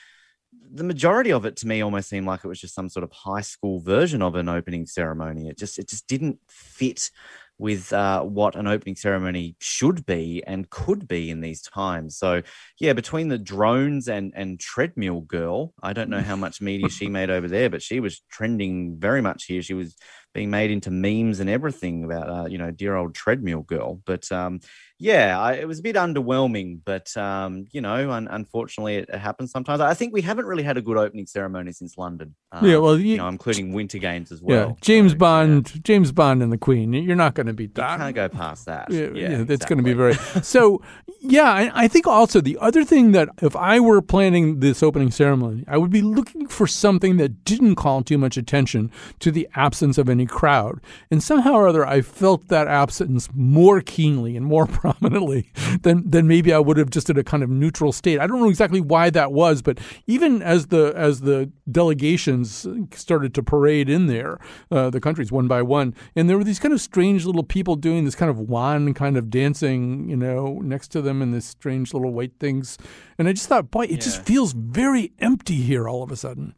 the 0.72 0.84
majority 0.84 1.32
of 1.32 1.46
it 1.46 1.56
to 1.58 1.68
me 1.68 1.82
almost 1.82 2.10
seemed 2.10 2.26
like 2.26 2.44
it 2.44 2.48
was 2.48 2.60
just 2.60 2.76
some 2.76 2.90
sort 2.90 3.04
of 3.04 3.12
high 3.12 3.42
school 3.42 3.80
version 3.80 4.22
of 4.22 4.36
an 4.36 4.50
opening 4.50 4.86
ceremony. 4.86 5.48
It 5.48 5.58
just 5.58 5.78
it 5.78 5.88
just 5.88 6.08
didn't 6.08 6.40
fit 6.48 7.12
with 7.58 7.94
uh, 7.94 8.22
what 8.22 8.56
an 8.56 8.68
opening 8.68 8.96
ceremony 8.96 9.56
should 9.60 10.06
be 10.06 10.44
and 10.46 10.70
could 10.70 11.08
be 11.08 11.30
in 11.30 11.42
these 11.42 11.62
times. 11.62 12.18
So 12.18 12.42
yeah, 12.80 12.94
between 12.94 13.30
the 13.30 13.38
drones 13.38 14.08
and 14.08 14.34
and 14.36 14.60
treadmill 14.60 15.22
girl, 15.22 15.74
I 15.82 15.94
don't 15.94 16.10
know 16.10 16.22
how 16.22 16.36
much 16.36 16.62
media 16.62 16.90
she 16.90 17.08
made 17.08 17.30
over 17.30 17.48
there, 17.48 17.70
but 17.70 17.82
she 17.82 18.00
was 18.00 18.22
trending 18.30 18.98
very 19.00 19.22
much 19.22 19.46
here. 19.46 19.62
She 19.62 19.74
was 19.74 19.96
being 20.34 20.50
made 20.50 20.70
into 20.70 20.92
memes 20.92 21.40
and 21.40 21.50
everything 21.50 22.04
about 22.04 22.30
uh, 22.30 22.46
you 22.46 22.58
know 22.58 22.72
dear 22.72 22.96
old 22.96 23.16
treadmill 23.16 23.62
girl. 23.62 24.02
But 24.06 24.30
um, 24.32 24.60
yeah, 24.98 25.40
I, 25.40 25.54
it 25.54 25.68
was 25.68 25.80
a 25.80 25.82
bit 25.82 25.98
underwhelming, 25.98 26.80
but 26.86 27.16
um, 27.18 27.66
you 27.72 27.82
know, 27.82 28.12
un- 28.12 28.30
unfortunately, 28.32 28.96
it, 28.96 29.10
it, 29.10 29.20
happens 29.20 29.52
sometimes. 29.52 29.82
I 29.82 29.94
think 29.94 30.14
we 30.14 30.22
haven't 30.22 30.46
really 30.46 30.64
had 30.64 30.78
a 30.78 30.82
good 30.82 30.96
opening 30.96 31.28
ceremony 31.28 31.74
since 31.74 31.98
London. 31.98 32.34
Um, 32.54 32.66
yeah, 32.66 32.78
well, 32.78 32.98
you, 32.98 33.08
you, 33.08 33.18
know, 33.18 33.28
including 33.28 33.74
Winter 33.74 33.98
Games 33.98 34.32
as 34.32 34.42
well. 34.42 34.70
Yeah, 34.70 34.76
James 34.80 35.12
so, 35.12 35.18
Bond, 35.18 35.72
yeah. 35.76 35.82
James 35.84 36.14
Bond, 36.14 36.42
and 36.42 36.50
the 36.50 36.58
Queen. 36.58 36.94
You're 36.94 37.18
not 37.18 37.34
going 37.34 37.48
to 37.48 37.54
beat 37.54 37.76
that. 37.76 37.92
You 37.92 37.98
can't 37.98 38.16
go 38.16 38.30
past 38.30 38.68
that. 38.68 38.90
Yeah, 38.90 39.10
yeah, 39.14 39.30
yeah 39.30 39.46
it's 39.50 39.66
going 39.66 39.80
to 39.80 39.84
be 39.84 39.92
very. 39.92 40.14
so, 40.42 40.82
yeah, 41.20 41.52
I, 41.52 41.72
I 41.74 41.88
think 41.90 42.08
also 42.08 42.40
the 42.40 42.58
other 42.62 42.86
thing 42.86 43.12
that 43.12 43.28
if 43.42 43.54
I 43.58 43.82
were 43.82 44.02
planning 44.02 44.62
this 44.62 44.82
opening 44.82 45.12
ceremony, 45.12 45.66
I 45.68 45.78
would 45.78 45.92
be 45.92 46.04
looking 46.04 46.48
for 46.48 46.68
something 46.68 47.18
that 47.18 47.44
didn't 47.44 47.76
call 47.76 48.02
too 48.02 48.18
much 48.18 48.38
attention 48.38 48.92
to 49.20 49.30
the 49.30 49.50
absence 49.56 49.98
of 49.98 50.08
any 50.08 50.26
crowd, 50.26 50.80
and 51.12 51.22
somehow 51.22 51.56
or 51.56 51.68
other, 51.68 51.86
I 51.86 52.00
felt 52.00 52.48
that 52.48 52.68
absence 52.68 53.28
more 53.34 53.82
keenly 53.82 54.38
and 54.38 54.46
more 54.46 54.66
prominently 54.86 55.52
than 55.82 56.10
than 56.10 56.28
maybe 56.28 56.54
I 56.54 56.60
would 56.60 56.78
have 56.78 56.90
just 56.90 57.10
in 57.10 57.18
a 57.18 57.24
kind 57.24 57.42
of 57.42 57.50
neutral 57.50 57.92
state. 57.92 58.20
I 58.20 58.28
don't 58.28 58.40
know 58.40 58.50
exactly 58.50 58.82
why 58.82 59.10
that 59.10 59.32
was, 59.32 59.62
but 59.62 59.80
even 60.06 60.42
as 60.42 60.68
the 60.68 60.94
as 60.96 61.22
the 61.22 61.52
delegations 61.72 62.68
started 62.94 63.34
to 63.34 63.44
parade 63.44 63.90
in 63.90 64.06
there, 64.08 64.40
uh, 64.70 64.90
the 64.90 65.02
countries 65.02 65.32
one 65.32 65.48
by 65.48 65.62
one, 65.62 65.96
and 66.16 66.30
there 66.30 66.38
were 66.38 66.44
these 66.44 66.60
kind 66.60 66.74
of 66.74 66.82
strange 66.82 67.26
little 67.26 67.44
people 67.44 67.76
doing 67.76 68.06
this 68.06 68.16
kind 68.16 68.30
of 68.30 68.40
wand 68.40 68.96
kind 68.96 69.18
of 69.18 69.30
dancing, 69.30 70.08
you 70.08 70.16
know, 70.16 70.60
next 70.60 70.90
to 70.90 71.02
them 71.02 71.22
in 71.22 71.32
this 71.32 71.46
strange 71.46 71.94
little 71.94 72.14
white 72.14 72.34
things, 72.40 72.78
and 73.18 73.28
I 73.28 73.34
just 73.34 73.50
thought, 73.50 73.72
boy, 73.72 73.86
it 73.86 73.92
yeah. 73.92 73.98
just 73.98 74.24
feels 74.24 74.54
very 74.54 75.14
empty 75.20 75.56
here 75.56 75.90
all 75.90 76.04
of 76.04 76.12
a 76.12 76.16
sudden. 76.16 76.54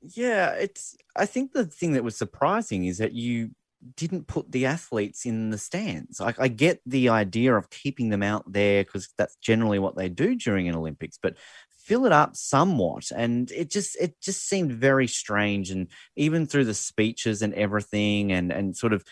Yeah, 0.00 0.50
it's. 0.52 0.96
I 1.14 1.26
think 1.26 1.52
the 1.52 1.66
thing 1.66 1.92
that 1.92 2.02
was 2.02 2.16
surprising 2.16 2.86
is 2.86 2.96
that 2.96 3.12
you 3.12 3.50
didn't 3.96 4.26
put 4.26 4.52
the 4.52 4.66
athletes 4.66 5.26
in 5.26 5.50
the 5.50 5.58
stands. 5.58 6.20
I, 6.20 6.34
I 6.38 6.48
get 6.48 6.80
the 6.86 7.08
idea 7.08 7.54
of 7.54 7.70
keeping 7.70 8.10
them 8.10 8.22
out 8.22 8.50
there 8.50 8.84
because 8.84 9.08
that's 9.18 9.36
generally 9.36 9.78
what 9.78 9.96
they 9.96 10.08
do 10.08 10.34
during 10.34 10.68
an 10.68 10.76
Olympics, 10.76 11.18
but 11.20 11.36
fill 11.84 12.06
it 12.06 12.12
up 12.12 12.36
somewhat. 12.36 13.10
And 13.14 13.50
it 13.50 13.70
just 13.70 13.96
it 14.00 14.20
just 14.20 14.48
seemed 14.48 14.72
very 14.72 15.06
strange. 15.06 15.70
And 15.70 15.88
even 16.16 16.46
through 16.46 16.64
the 16.64 16.74
speeches 16.74 17.42
and 17.42 17.54
everything, 17.54 18.32
and 18.32 18.52
and 18.52 18.76
sort 18.76 18.92
of 18.92 19.04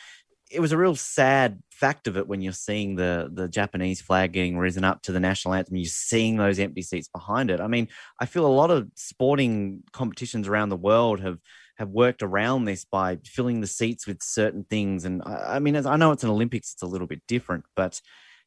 it 0.50 0.60
was 0.60 0.72
a 0.72 0.76
real 0.76 0.96
sad 0.96 1.62
fact 1.70 2.08
of 2.08 2.16
it 2.16 2.26
when 2.26 2.42
you're 2.42 2.52
seeing 2.52 2.96
the 2.96 3.30
the 3.32 3.48
Japanese 3.48 4.00
flag 4.00 4.32
getting 4.32 4.58
risen 4.58 4.84
up 4.84 5.02
to 5.02 5.12
the 5.12 5.20
national 5.20 5.54
anthem, 5.54 5.76
you're 5.76 5.86
seeing 5.86 6.36
those 6.36 6.58
empty 6.58 6.82
seats 6.82 7.08
behind 7.08 7.50
it. 7.50 7.60
I 7.60 7.68
mean, 7.68 7.88
I 8.20 8.26
feel 8.26 8.46
a 8.46 8.48
lot 8.48 8.70
of 8.70 8.88
sporting 8.94 9.82
competitions 9.92 10.48
around 10.48 10.68
the 10.68 10.76
world 10.76 11.20
have 11.20 11.38
have 11.80 11.88
worked 11.88 12.22
around 12.22 12.66
this 12.66 12.84
by 12.84 13.18
filling 13.24 13.60
the 13.60 13.66
seats 13.66 14.06
with 14.06 14.22
certain 14.22 14.64
things. 14.64 15.04
And 15.04 15.22
I, 15.24 15.56
I 15.56 15.58
mean, 15.58 15.74
I 15.74 15.96
know 15.96 16.12
it's 16.12 16.22
an 16.22 16.30
Olympics, 16.30 16.72
it's 16.74 16.82
a 16.82 16.86
little 16.86 17.06
bit 17.06 17.22
different, 17.26 17.64
but 17.74 18.00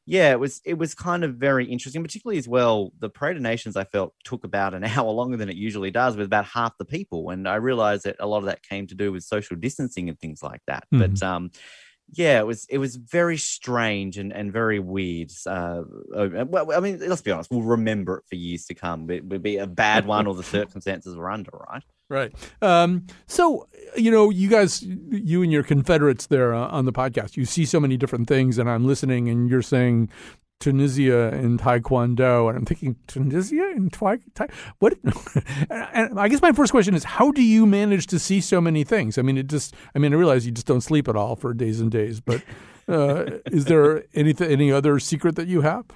yeah, 0.06 0.30
it 0.32 0.38
was 0.38 0.60
it 0.64 0.74
was 0.74 0.94
kind 0.94 1.24
of 1.24 1.36
very 1.36 1.64
interesting, 1.66 2.02
particularly 2.02 2.38
as 2.38 2.46
well. 2.46 2.92
The 2.98 3.08
Parade 3.08 3.36
of 3.36 3.42
Nations 3.42 3.74
I 3.76 3.84
felt 3.84 4.14
took 4.22 4.44
about 4.44 4.74
an 4.74 4.84
hour 4.84 5.10
longer 5.10 5.36
than 5.36 5.48
it 5.48 5.56
usually 5.56 5.90
does, 5.90 6.16
with 6.16 6.26
about 6.26 6.44
half 6.44 6.76
the 6.78 6.84
people, 6.84 7.30
and 7.30 7.48
I 7.48 7.56
realized 7.56 8.04
that 8.04 8.16
a 8.20 8.26
lot 8.26 8.38
of 8.38 8.44
that 8.44 8.62
came 8.62 8.86
to 8.88 8.94
do 8.94 9.12
with 9.12 9.24
social 9.24 9.56
distancing 9.56 10.08
and 10.08 10.18
things 10.18 10.42
like 10.42 10.60
that. 10.66 10.84
Mm-hmm. 10.92 11.14
But 11.14 11.22
um, 11.22 11.50
yeah, 12.12 12.38
it 12.38 12.46
was 12.46 12.66
it 12.68 12.76
was 12.76 12.96
very 12.96 13.38
strange 13.38 14.18
and, 14.18 14.30
and 14.30 14.52
very 14.52 14.78
weird. 14.78 15.32
Uh, 15.46 15.84
well, 16.10 16.72
I 16.72 16.80
mean, 16.80 17.00
let's 17.00 17.22
be 17.22 17.30
honest, 17.30 17.50
we'll 17.50 17.62
remember 17.62 18.18
it 18.18 18.24
for 18.28 18.36
years 18.36 18.66
to 18.66 18.74
come. 18.74 19.10
It 19.10 19.24
would 19.24 19.42
be 19.42 19.56
a 19.56 19.66
bad 19.66 20.06
one, 20.06 20.26
or 20.26 20.34
the 20.34 20.42
circumstances 20.58 21.16
were 21.16 21.30
under, 21.30 21.50
right? 21.70 21.82
Right. 22.10 22.32
Um, 22.60 23.06
so, 23.26 23.66
you 23.96 24.10
know, 24.10 24.30
you 24.30 24.48
guys, 24.48 24.82
you 24.82 25.42
and 25.42 25.50
your 25.50 25.62
Confederates 25.62 26.26
there 26.26 26.54
uh, 26.54 26.68
on 26.68 26.84
the 26.84 26.92
podcast, 26.92 27.36
you 27.36 27.44
see 27.44 27.64
so 27.64 27.80
many 27.80 27.96
different 27.96 28.28
things, 28.28 28.58
and 28.58 28.68
I'm 28.68 28.86
listening, 28.86 29.28
and 29.28 29.48
you're 29.48 29.62
saying 29.62 30.10
Tunisia 30.60 31.28
and 31.28 31.58
Taekwondo, 31.58 32.48
and 32.48 32.58
I'm 32.58 32.64
thinking 32.64 32.96
Tunisia 33.06 33.72
and 33.74 33.92
Twi- 33.92 34.20
tai- 34.34 34.48
what? 34.78 34.94
and 35.70 36.18
I 36.18 36.28
guess 36.28 36.42
my 36.42 36.52
first 36.52 36.72
question 36.72 36.94
is, 36.94 37.04
how 37.04 37.30
do 37.30 37.42
you 37.42 37.66
manage 37.66 38.06
to 38.08 38.18
see 38.18 38.40
so 38.40 38.60
many 38.60 38.84
things? 38.84 39.18
I 39.18 39.22
mean, 39.22 39.38
it 39.38 39.48
just, 39.48 39.74
I 39.94 39.98
mean, 39.98 40.12
I 40.12 40.16
realize 40.16 40.46
you 40.46 40.52
just 40.52 40.66
don't 40.66 40.82
sleep 40.82 41.08
at 41.08 41.16
all 41.16 41.36
for 41.36 41.54
days 41.54 41.80
and 41.80 41.90
days, 41.90 42.20
but 42.20 42.42
uh, 42.88 43.24
is 43.46 43.64
there 43.64 44.04
anything, 44.14 44.50
any 44.50 44.70
other 44.70 44.98
secret 44.98 45.36
that 45.36 45.48
you 45.48 45.62
have? 45.62 45.86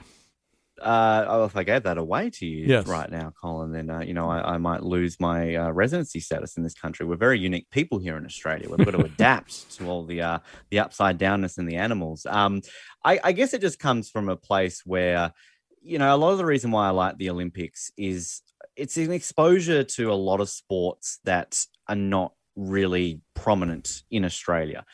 Uh, 0.81 1.24
oh, 1.29 1.45
if 1.45 1.57
I 1.57 1.64
gave 1.64 1.83
that 1.85 1.99
away 1.99 2.31
to 2.31 2.47
you 2.47 2.66
Yes. 2.66 2.87
right 2.87 3.11
now, 3.11 3.33
Colin, 3.41 3.72
then 3.72 3.91
uh, 3.91 4.01
you 4.01 4.14
know 4.14 4.29
I, 4.31 4.55
I 4.55 4.59
might 4.59 4.83
lose 4.83 5.18
my 5.20 5.55
uh, 5.55 5.70
residency 5.70 6.20
status 6.20 6.57
in 6.57 6.62
this 6.62 6.74
country. 6.74 7.07
We're 7.07 7.16
very 7.16 7.39
unique 7.39 7.68
people 7.70 7.99
here 7.99 8.16
in 8.16 8.24
Australia. 8.24 8.68
We've 8.68 8.85
got 8.85 8.93
to 8.93 9.05
adapt 9.12 9.70
to 9.76 9.89
all 9.89 10.05
the 10.05 10.22
uh, 10.22 10.39
the 10.70 10.79
upside 10.79 11.18
downness 11.18 11.59
and 11.59 11.68
the 11.68 11.76
animals. 11.76 12.26
Um, 12.26 12.62
I, 13.05 13.20
I 13.24 13.33
guess 13.33 13.55
it 13.55 13.61
just 13.61 13.79
comes 13.79 14.11
from 14.11 14.29
a 14.29 14.37
place 14.37 14.83
where, 14.85 15.33
you 15.83 15.99
know, 15.99 16.14
a 16.14 16.16
lot 16.16 16.33
of 16.33 16.39
the 16.39 16.45
reason 16.47 16.70
why 16.70 16.89
I 16.89 16.91
like 16.91 17.16
the 17.18 17.31
Olympics 17.31 17.91
is 17.97 18.43
it's 18.76 18.97
an 18.97 19.12
exposure 19.12 19.85
to 19.85 20.12
a 20.12 20.14
lot 20.14 20.41
of 20.41 20.49
sports 20.49 21.18
that 21.24 21.59
are 21.89 21.97
not 21.97 22.33
really 22.57 23.20
prominent 23.35 24.03
in 24.11 24.24
Australia. 24.24 24.85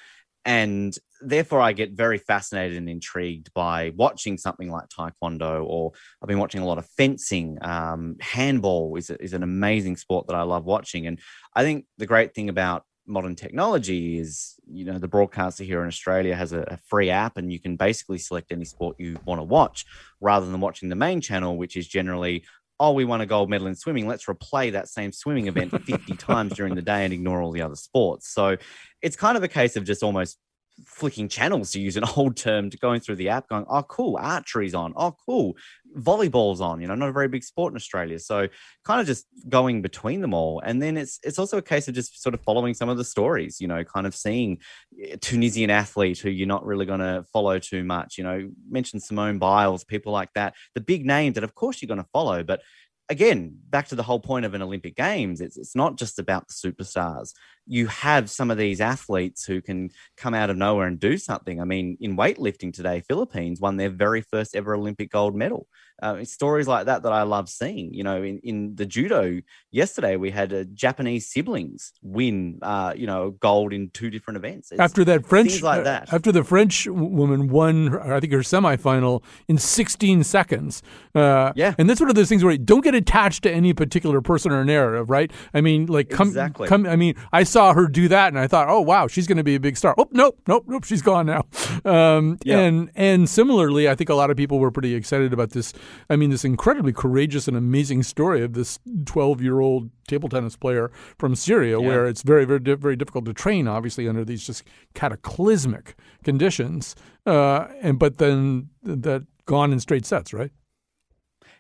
And 0.45 0.97
therefore, 1.25 1.61
I 1.61 1.73
get 1.73 1.93
very 1.93 2.19
fascinated 2.19 2.79
and 2.79 2.89
intrigued 2.89 3.53
by 3.55 3.93
watching 3.97 4.39
something 4.39 4.71
like 4.71 4.89
Taekwondo, 4.89 5.65
or 5.65 5.93
I've 6.23 6.29
been 6.29 6.39
watching 6.39 6.63
a 6.63 6.67
lot 6.67 6.79
of 6.79 6.87
fencing. 6.97 7.59
Um, 7.63 8.17
handball 8.21 8.97
is, 8.97 9.11
is 9.11 9.33
an 9.33 9.43
amazing 9.43 9.97
sport 9.97 10.27
that 10.29 10.37
I 10.37 10.43
love 10.43 10.65
watching. 10.65 11.07
And 11.07 11.19
I 11.55 11.63
think 11.63 11.87
the 11.99 12.07
great 12.07 12.35
thing 12.35 12.49
about 12.49 12.85
modern 13.07 13.35
technology 13.35 14.19
is, 14.19 14.55
you 14.67 14.85
know, 14.85 14.99
the 14.99 15.09
broadcaster 15.09 15.65
here 15.65 15.83
in 15.83 15.89
Australia 15.89 16.35
has 16.35 16.53
a, 16.53 16.61
a 16.63 16.79
free 16.89 17.11
app, 17.11 17.37
and 17.37 17.53
you 17.53 17.61
can 17.61 17.77
basically 17.77 18.19
select 18.19 18.53
any 18.53 18.65
sport 18.65 18.97
you 18.99 19.19
want 19.25 19.39
to 19.39 19.45
watch 19.45 19.85
rather 20.21 20.47
than 20.47 20.61
watching 20.61 20.89
the 20.89 20.97
main 20.97 21.21
channel, 21.21 21.57
which 21.57 21.77
is 21.77 21.87
generally 21.87 22.45
oh, 22.81 22.93
we 22.93 23.05
won 23.05 23.21
a 23.21 23.27
gold 23.27 23.49
medal 23.49 23.67
in 23.67 23.75
swimming. 23.75 24.07
Let's 24.07 24.27
replay 24.27 24.73
that 24.73 24.89
same 24.89 25.13
swimming 25.13 25.47
event 25.47 25.71
50 25.71 26.17
times 26.17 26.55
during 26.55 26.75
the 26.75 26.83
day 26.83 27.05
and 27.05 27.13
ignore 27.13 27.41
all 27.41 27.53
the 27.53 27.63
other 27.63 27.77
sports. 27.77 28.29
So 28.29 28.57
it's 29.01 29.17
kind 29.17 29.37
of 29.37 29.43
a 29.43 29.49
case 29.49 29.77
of 29.77 29.85
just 29.85 30.03
almost 30.03 30.39
flicking 30.85 31.29
channels 31.29 31.71
to 31.73 31.81
use 31.81 31.97
an 31.97 32.05
old 32.17 32.37
term 32.37 32.71
to 32.71 32.77
going 32.79 33.01
through 33.01 33.17
the 33.17 33.29
app 33.29 33.49
going 33.49 33.65
oh 33.69 33.83
cool 33.83 34.17
archery's 34.17 34.75
on. 34.75 34.93
Oh 34.97 35.17
cool 35.27 35.57
volleyball's 35.97 36.61
on 36.61 36.81
you 36.81 36.89
know 36.89 36.95
not 36.97 37.09
a 37.09 37.13
very 37.13 37.29
big 37.29 37.45
sport 37.45 37.73
in 37.73 37.77
australia. 37.77 38.19
So 38.19 38.49
kind 38.85 39.01
of 39.01 39.07
just 39.07 39.27
going 39.49 39.83
between 39.83 40.21
them 40.21 40.35
all. 40.35 40.61
And 40.61 40.83
then 40.83 40.97
it's 40.97 41.21
it's 41.23 41.39
also 41.39 41.59
a 41.59 41.63
case 41.63 41.89
of 41.89 41.95
just 41.95 42.23
sort 42.23 42.35
of 42.35 42.41
following 42.43 42.75
some 42.75 42.89
of 42.89 42.97
the 42.97 43.05
stories 43.05 43.61
you 43.61 43.69
know 43.69 43.85
kind 43.85 44.07
of 44.07 44.15
seeing 44.15 44.59
a 45.03 45.17
tunisian 45.17 45.71
athlete 45.71 46.19
who 46.19 46.31
you're 46.31 46.49
not 46.49 46.65
really 46.65 46.87
going 46.87 47.01
to 47.01 47.25
follow 47.33 47.59
too 47.59 47.85
much 47.85 48.19
you 48.19 48.25
know 48.25 48.49
mention 48.69 49.01
simone 49.01 49.39
biles 49.39 49.85
people 49.85 50.13
like 50.13 50.33
that 50.35 50.55
the 50.75 50.81
big 50.81 51.05
names 51.07 51.35
that 51.35 51.45
of 51.45 51.55
course 51.55 51.81
you're 51.81 51.87
going 51.87 52.03
to 52.03 52.09
follow 52.13 52.43
but 52.43 52.61
again, 53.09 53.57
back 53.71 53.89
to 53.89 53.95
the 53.95 54.03
whole 54.03 54.21
point 54.21 54.47
of 54.47 54.55
an 54.55 54.63
Olympic 54.63 54.97
Games, 54.97 55.41
it's, 55.41 55.57
it's 55.57 55.77
not 55.77 55.97
just 55.97 56.19
about 56.19 56.49
the 56.49 56.55
superstars. 56.55 57.33
You 57.67 57.87
have 57.89 58.31
some 58.31 58.51
of 58.51 58.59
these 58.59 58.81
athletes 58.81 59.45
who 59.45 59.61
can 59.61 59.91
come 60.17 60.35
out 60.35 60.51
of 60.51 60.57
nowhere 60.57 60.87
and 60.87 60.99
do 60.99 61.19
something. 61.19 61.61
I 61.61 61.65
mean, 61.65 61.97
in 62.01 62.17
weightlifting 62.17 62.73
today, 62.73 63.03
Philippines 63.07 63.61
won 63.61 63.77
their 63.77 63.91
very 63.91 64.23
first 64.23 64.57
ever 64.57 64.75
Olympic 64.75 65.11
gold 65.11 65.35
medal. 65.35 65.67
Uh, 66.03 66.17
it's 66.21 66.33
stories 66.33 66.67
like 66.67 66.87
that 66.87 67.03
that 67.05 67.13
I 67.13 67.23
love 67.23 67.49
seeing. 67.49 67.95
You 67.95 68.03
know, 68.05 68.23
in, 68.23 68.39
in 68.41 68.75
the 68.75 68.85
judo 68.85 69.41
yesterday, 69.71 70.17
we 70.17 70.31
had 70.31 70.53
uh, 70.53 70.65
Japanese 70.75 71.27
siblings 71.29 71.93
win, 72.03 72.59
uh, 72.63 72.93
you 72.97 73.07
know, 73.07 73.31
gold 73.31 73.73
in 73.73 73.91
two 73.91 74.11
different 74.11 74.37
events. 74.37 74.73
It's 74.73 74.81
after 74.81 75.05
that 75.05 75.27
French, 75.27 75.63
like 75.63 75.81
uh, 75.81 75.85
that. 75.85 76.13
after 76.13 76.33
the 76.33 76.43
French 76.45 76.87
woman 76.89 77.49
won, 77.49 77.97
I 78.01 78.19
think 78.21 78.33
her 78.33 78.41
semifinal 78.41 79.23
in 79.49 79.57
16 79.59 80.25
seconds. 80.25 80.83
Uh, 81.15 81.53
Yeah. 81.55 81.75
and 81.79 81.89
that's 81.89 82.01
one 82.01 82.09
of 82.11 82.17
those 82.17 82.29
things 82.29 82.43
where 82.43 82.53
you 82.53 82.59
don't 82.59 82.83
get 82.83 82.95
attached 82.95 83.43
to 83.45 83.51
any 83.53 83.73
particular 83.73 84.21
person 84.21 84.51
or 84.53 84.65
narrative, 84.65 85.11
right? 85.11 85.31
I 85.55 85.61
mean, 85.61 85.87
like 85.87 86.11
come, 86.11 86.29
Exactly. 86.29 86.67
come. 86.69 86.87
I 86.87 86.97
mean, 86.97 87.15
I 87.33 87.45
saw 87.45 87.73
her 87.73 87.87
do 87.87 88.09
that, 88.09 88.29
and 88.29 88.39
I 88.39 88.47
thought, 88.49 88.69
oh 88.69 88.81
wow, 88.81 89.07
she's 89.07 89.27
going 89.27 89.39
to 89.39 89.45
be 89.45 89.55
a 89.55 89.61
big 89.61 89.77
star. 89.77 89.95
Oh 89.97 90.09
nope, 90.11 90.41
nope, 90.49 90.65
nope, 90.67 90.85
she's 90.85 91.03
gone 91.03 91.27
now. 91.27 91.45
Um, 91.85 92.39
Yeah. 92.45 92.59
And 92.61 92.91
and 92.95 93.29
similarly, 93.29 93.89
I 93.89 93.95
think 93.95 94.09
a 94.09 94.15
lot 94.15 94.31
of 94.31 94.37
people 94.37 94.59
were 94.59 94.71
pretty 94.71 94.95
excited 94.95 95.33
about 95.33 95.51
this. 95.51 95.73
I 96.11 96.17
mean, 96.17 96.31
this 96.31 96.45
incredibly 96.45 96.93
courageous 96.93 97.49
and 97.49 97.57
amazing 97.57 98.03
story 98.03 98.43
of 98.43 98.53
this 98.55 98.79
12 99.07 99.41
year 99.41 99.61
old 99.61 99.91
table 100.09 100.29
tennis 100.29 100.57
player 100.57 100.91
from 101.19 101.35
Syria, 101.35 101.81
Yeah. 101.81 101.87
where 101.87 102.07
it's 102.07 102.23
very, 102.23 102.45
very, 102.45 102.61
very 102.61 102.97
difficult 102.97 103.25
to 103.27 103.33
train, 103.35 103.67
obviously, 103.69 104.09
under 104.09 104.25
these 104.25 104.47
just 104.47 104.65
cataclysmic 104.95 105.97
conditions. 106.23 106.95
Uh, 107.27 107.67
and 107.81 107.99
but 107.99 108.19
then 108.19 108.69
that 108.83 109.25
gone 109.47 109.73
in 109.73 109.81
straight 109.81 110.07
sets, 110.07 110.33
right? 110.33 110.51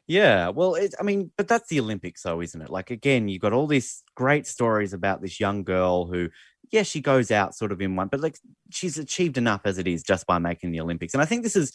Yeah, 0.07 0.51
well, 0.51 0.75
it, 0.75 0.95
I 1.01 1.03
mean, 1.03 1.31
but 1.37 1.49
that's 1.49 1.69
the 1.69 1.81
Olympics, 1.81 2.23
though, 2.23 2.43
isn't 2.43 2.61
it? 2.61 2.69
Like, 2.69 2.91
again, 2.91 3.29
you've 3.29 3.41
got 3.41 3.55
all 3.55 3.67
these 3.67 4.03
great 4.15 4.47
stories 4.47 4.93
about 4.93 5.23
this 5.23 5.41
young 5.41 5.65
girl 5.65 6.05
who, 6.07 6.29
yeah, 6.71 6.83
she 6.83 7.01
goes 7.01 7.31
out 7.31 7.55
sort 7.55 7.73
of 7.73 7.81
in 7.81 7.97
one, 7.97 8.09
but 8.09 8.21
like 8.21 8.37
she's 8.71 8.99
achieved 8.99 9.39
enough 9.39 9.63
as 9.65 9.79
it 9.79 9.89
is 9.89 10.03
just 10.03 10.27
by 10.27 10.39
making 10.39 10.73
the 10.73 10.81
Olympics. 10.81 11.15
And 11.15 11.23
I 11.23 11.27
think 11.27 11.43
this 11.43 11.57
is, 11.57 11.73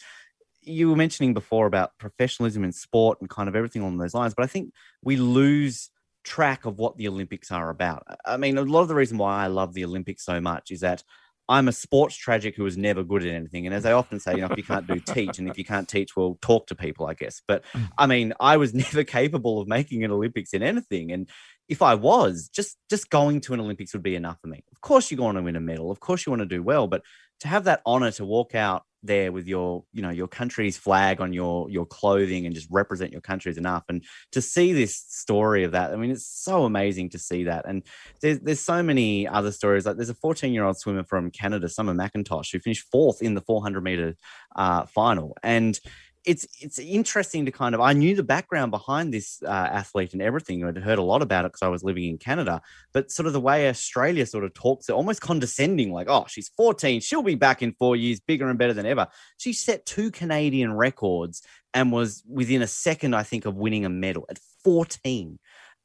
you 0.62 0.90
were 0.90 0.96
mentioning 0.96 1.34
before 1.34 1.66
about 1.66 1.96
professionalism 1.98 2.64
in 2.64 2.72
sport 2.72 3.20
and 3.20 3.30
kind 3.30 3.48
of 3.48 3.56
everything 3.56 3.82
along 3.82 3.98
those 3.98 4.14
lines, 4.14 4.34
but 4.34 4.44
I 4.44 4.48
think 4.48 4.72
we 5.02 5.16
lose 5.16 5.90
track 6.24 6.66
of 6.66 6.78
what 6.78 6.96
the 6.96 7.08
Olympics 7.08 7.50
are 7.50 7.70
about. 7.70 8.04
I 8.26 8.36
mean, 8.36 8.58
a 8.58 8.62
lot 8.62 8.82
of 8.82 8.88
the 8.88 8.94
reason 8.94 9.18
why 9.18 9.44
I 9.44 9.46
love 9.46 9.74
the 9.74 9.84
Olympics 9.84 10.24
so 10.24 10.40
much 10.40 10.70
is 10.70 10.80
that 10.80 11.02
I'm 11.50 11.66
a 11.66 11.72
sports 11.72 12.14
tragic 12.14 12.54
who 12.54 12.62
was 12.62 12.76
never 12.76 13.02
good 13.02 13.24
at 13.24 13.34
anything. 13.34 13.66
And 13.66 13.74
as 13.74 13.84
I 13.84 13.90
often 13.90 14.20
say, 14.20 14.36
you 14.36 14.40
know, 14.40 14.46
if 14.46 14.56
you 14.56 14.62
can't 14.62 14.86
do 14.86 15.00
teach, 15.00 15.40
and 15.40 15.48
if 15.48 15.58
you 15.58 15.64
can't 15.64 15.88
teach, 15.88 16.14
well, 16.14 16.38
talk 16.40 16.68
to 16.68 16.76
people, 16.76 17.06
I 17.06 17.14
guess. 17.14 17.42
But 17.46 17.64
mm. 17.72 17.88
I 17.98 18.06
mean, 18.06 18.32
I 18.38 18.56
was 18.56 18.72
never 18.84 19.02
capable 19.02 19.60
of 19.60 19.66
making 19.66 20.04
an 20.04 20.12
Olympics 20.12 20.52
in 20.52 20.62
anything. 20.62 21.10
And 21.10 21.28
if 21.68 21.82
I 21.82 21.96
was, 21.96 22.48
just 22.54 22.76
just 22.88 23.10
going 23.10 23.40
to 23.42 23.54
an 23.54 23.60
Olympics 23.60 23.92
would 23.94 24.02
be 24.02 24.14
enough 24.14 24.38
for 24.40 24.46
me. 24.46 24.62
Of 24.70 24.80
course, 24.80 25.10
you 25.10 25.16
want 25.16 25.38
to 25.38 25.42
win 25.42 25.56
a 25.56 25.60
medal. 25.60 25.90
Of 25.90 25.98
course, 25.98 26.24
you 26.24 26.30
want 26.30 26.40
to 26.40 26.46
do 26.46 26.62
well. 26.62 26.86
But 26.86 27.02
to 27.40 27.48
have 27.48 27.64
that 27.64 27.82
honor 27.84 28.12
to 28.12 28.24
walk 28.24 28.54
out 28.54 28.84
there 29.02 29.32
with 29.32 29.46
your, 29.46 29.84
you 29.92 30.02
know, 30.02 30.10
your 30.10 30.28
country's 30.28 30.76
flag 30.76 31.20
on 31.20 31.32
your 31.32 31.68
your 31.70 31.86
clothing 31.86 32.46
and 32.46 32.54
just 32.54 32.68
represent 32.70 33.12
your 33.12 33.20
country 33.20 33.50
is 33.50 33.58
enough. 33.58 33.84
And 33.88 34.04
to 34.32 34.42
see 34.42 34.72
this 34.72 34.96
story 34.96 35.64
of 35.64 35.72
that, 35.72 35.92
I 35.92 35.96
mean, 35.96 36.10
it's 36.10 36.26
so 36.26 36.64
amazing 36.64 37.10
to 37.10 37.18
see 37.18 37.44
that. 37.44 37.66
And 37.66 37.82
there's 38.20 38.40
there's 38.40 38.60
so 38.60 38.82
many 38.82 39.26
other 39.26 39.52
stories. 39.52 39.86
Like 39.86 39.96
there's 39.96 40.10
a 40.10 40.14
14 40.14 40.52
year 40.52 40.64
old 40.64 40.78
swimmer 40.78 41.04
from 41.04 41.30
Canada, 41.30 41.68
Summer 41.68 41.94
McIntosh, 41.94 42.52
who 42.52 42.58
finished 42.58 42.88
fourth 42.90 43.22
in 43.22 43.34
the 43.34 43.40
400 43.40 43.82
meter 43.82 44.16
uh, 44.56 44.86
final, 44.86 45.36
and 45.42 45.78
it's 46.24 46.46
it's 46.60 46.78
interesting 46.78 47.46
to 47.46 47.52
kind 47.52 47.74
of 47.74 47.80
I 47.80 47.92
knew 47.92 48.14
the 48.14 48.22
background 48.22 48.70
behind 48.70 49.12
this 49.12 49.42
uh, 49.42 49.48
athlete 49.48 50.12
and 50.12 50.20
everything. 50.20 50.64
I'd 50.64 50.76
heard 50.76 50.98
a 50.98 51.02
lot 51.02 51.22
about 51.22 51.44
it 51.44 51.52
because 51.52 51.62
I 51.62 51.68
was 51.68 51.82
living 51.82 52.04
in 52.04 52.18
Canada, 52.18 52.60
but 52.92 53.10
sort 53.10 53.26
of 53.26 53.32
the 53.32 53.40
way 53.40 53.68
Australia 53.68 54.26
sort 54.26 54.44
of 54.44 54.52
talks, 54.52 54.88
it 54.88 54.92
almost 54.92 55.22
condescending, 55.22 55.92
like, 55.92 56.08
"Oh, 56.10 56.26
she's 56.28 56.50
14, 56.56 57.00
she'll 57.00 57.22
be 57.22 57.34
back 57.36 57.62
in 57.62 57.74
four 57.78 57.96
years, 57.96 58.20
bigger 58.20 58.48
and 58.48 58.58
better 58.58 58.74
than 58.74 58.86
ever." 58.86 59.08
She 59.38 59.52
set 59.52 59.86
two 59.86 60.10
Canadian 60.10 60.74
records 60.74 61.42
and 61.72 61.92
was 61.92 62.22
within 62.28 62.62
a 62.62 62.66
second, 62.66 63.14
I 63.14 63.22
think, 63.22 63.46
of 63.46 63.56
winning 63.56 63.84
a 63.84 63.90
medal 63.90 64.26
at 64.28 64.38
14 64.64 65.38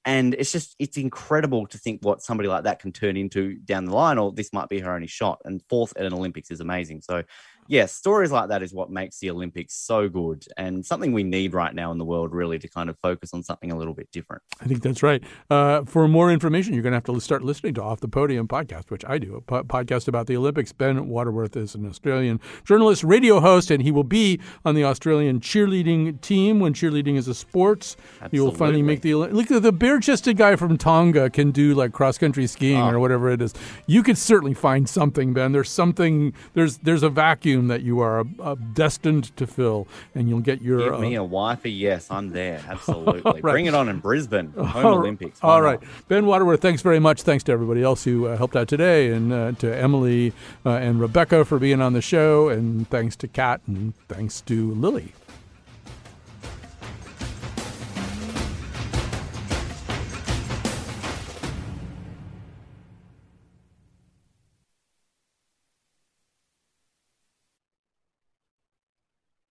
and 0.06 0.36
it's 0.36 0.52
just 0.52 0.76
it's 0.80 0.98
incredible 0.98 1.66
to 1.68 1.78
think 1.78 2.00
what 2.04 2.22
somebody 2.22 2.48
like 2.48 2.64
that 2.64 2.80
can 2.80 2.92
turn 2.92 3.18
into 3.18 3.56
down 3.56 3.86
the 3.86 3.94
line 3.94 4.18
or 4.18 4.32
this 4.32 4.54
might 4.54 4.70
be 4.70 4.80
her 4.80 4.94
only 4.94 5.08
shot 5.08 5.42
and 5.46 5.62
fourth 5.68 5.94
at 5.98 6.06
an 6.06 6.14
olympics 6.14 6.52
is 6.52 6.62
amazing 6.62 7.02
so 7.02 7.24
yeah 7.68 7.86
stories 7.86 8.32
like 8.32 8.50
that 8.50 8.62
is 8.64 8.74
what 8.74 8.90
makes 8.90 9.20
the 9.20 9.30
olympics 9.30 9.74
so 9.74 10.08
good 10.08 10.46
and 10.58 10.86
something 10.86 11.12
we 11.14 11.24
need 11.24 11.54
right 11.54 11.74
now 11.74 11.92
in 11.92 11.98
the 11.98 12.06
world 12.06 12.34
really 12.34 12.60
to 12.60 12.68
kind 12.68 12.90
of 12.90 12.98
focus 13.00 13.34
on 13.34 13.42
something 13.44 13.72
a 13.72 13.78
little 13.78 13.94
bit 13.94 14.10
different 14.12 14.42
I 14.62 14.66
think 14.66 14.82
that's 14.84 15.04
right. 15.04 15.22
Uh, 15.50 15.84
for 15.84 16.08
more 16.08 16.32
information, 16.32 16.74
you're 16.74 16.82
going 16.84 16.92
to 16.94 16.96
have 16.98 17.04
to 17.06 17.20
start 17.20 17.44
listening 17.44 17.74
to 17.76 17.84
Off 17.84 18.00
the 18.00 18.08
Podium 18.08 18.48
podcast, 18.48 18.90
which 18.90 19.04
I 19.06 19.18
do, 19.18 19.36
a 19.36 19.42
po- 19.42 19.64
podcast 19.64 20.08
about 20.08 20.28
the 20.28 20.38
Olympics. 20.38 20.72
Ben 20.72 21.08
Waterworth 21.10 21.56
is 21.58 21.76
an 21.76 21.86
Australian 21.88 22.40
journalist, 22.64 23.04
radio 23.04 23.40
host, 23.40 23.70
and 23.72 23.82
he 23.84 23.92
will 23.92 24.04
be 24.06 24.40
on 24.64 24.76
the 24.76 24.84
Australian 24.84 25.40
cheerleading 25.40 26.20
team 26.22 26.60
when 26.60 26.74
cheerleading 26.74 27.16
is 27.18 27.28
a 27.28 27.34
sport. 27.34 27.96
He 28.32 28.40
will 28.40 28.52
finally 28.54 28.82
make 28.82 29.02
the 29.02 29.16
look. 29.16 29.48
The 29.48 29.72
bare-chested 29.72 30.38
guy 30.38 30.56
from 30.56 30.78
Tonga 30.78 31.30
can 31.30 31.52
do 31.52 31.74
like 31.76 31.92
cross-country 31.92 32.48
skiing 32.48 32.82
Oh. 32.82 32.92
or 32.92 33.00
whatever 33.00 33.30
it 33.30 33.42
is. 33.42 33.54
You 33.88 34.04
could 34.04 34.18
certainly 34.18 34.54
find 34.54 34.88
something, 34.88 35.34
Ben. 35.34 35.52
There's 35.52 35.70
something. 35.70 36.34
There's 36.54 36.78
there's 36.80 37.04
a 37.04 37.10
vacuum 37.10 37.55
that 37.64 37.82
you 37.82 38.00
are 38.00 38.26
uh, 38.40 38.56
destined 38.74 39.36
to 39.38 39.48
fill, 39.48 39.88
and 40.14 40.30
you'll 40.30 40.40
get 40.40 40.62
your. 40.62 40.92
give 40.92 41.00
me 41.00 41.18
uh, 41.18 41.22
a 41.22 41.24
wifey 41.24 41.72
yes 41.72 42.10
i'm 42.12 42.30
there 42.32 42.62
absolutely 42.70 43.22
right. 43.32 43.42
bring 43.42 43.66
it 43.66 43.74
on 43.74 43.90
in 43.90 44.00
brisbane 44.00 44.52
home 44.58 44.86
All- 44.86 45.00
olympics 45.00 45.40
All 45.42 45.62
right, 45.62 45.82
not? 45.82 45.92
Ben 46.08 46.26
Waterworth, 46.26 46.62
thanks 46.62 46.82
very 46.82 47.00
much. 47.00 47.22
Thanks 47.24 47.44
to 47.46 47.52
everybody 47.52 47.82
else 47.84 48.04
who 48.04 48.28
uh, 48.28 48.38
helped 48.38 48.56
out 48.56 48.68
today, 48.68 49.12
and 49.12 49.32
uh, 49.34 49.52
to 49.54 49.76
Emily 49.76 50.34
uh, 50.66 50.72
and 50.72 51.00
Rebecca 51.00 51.46
for 51.46 51.60
being 51.60 51.82
on 51.82 51.94
the 51.94 52.02
show, 52.02 52.50
and 52.50 52.90
thanks 52.90 53.16
to 53.18 53.28
Kat, 53.28 53.62
and 53.68 53.96
thanks 54.08 54.42
to 54.42 54.74
Lily 54.76 55.14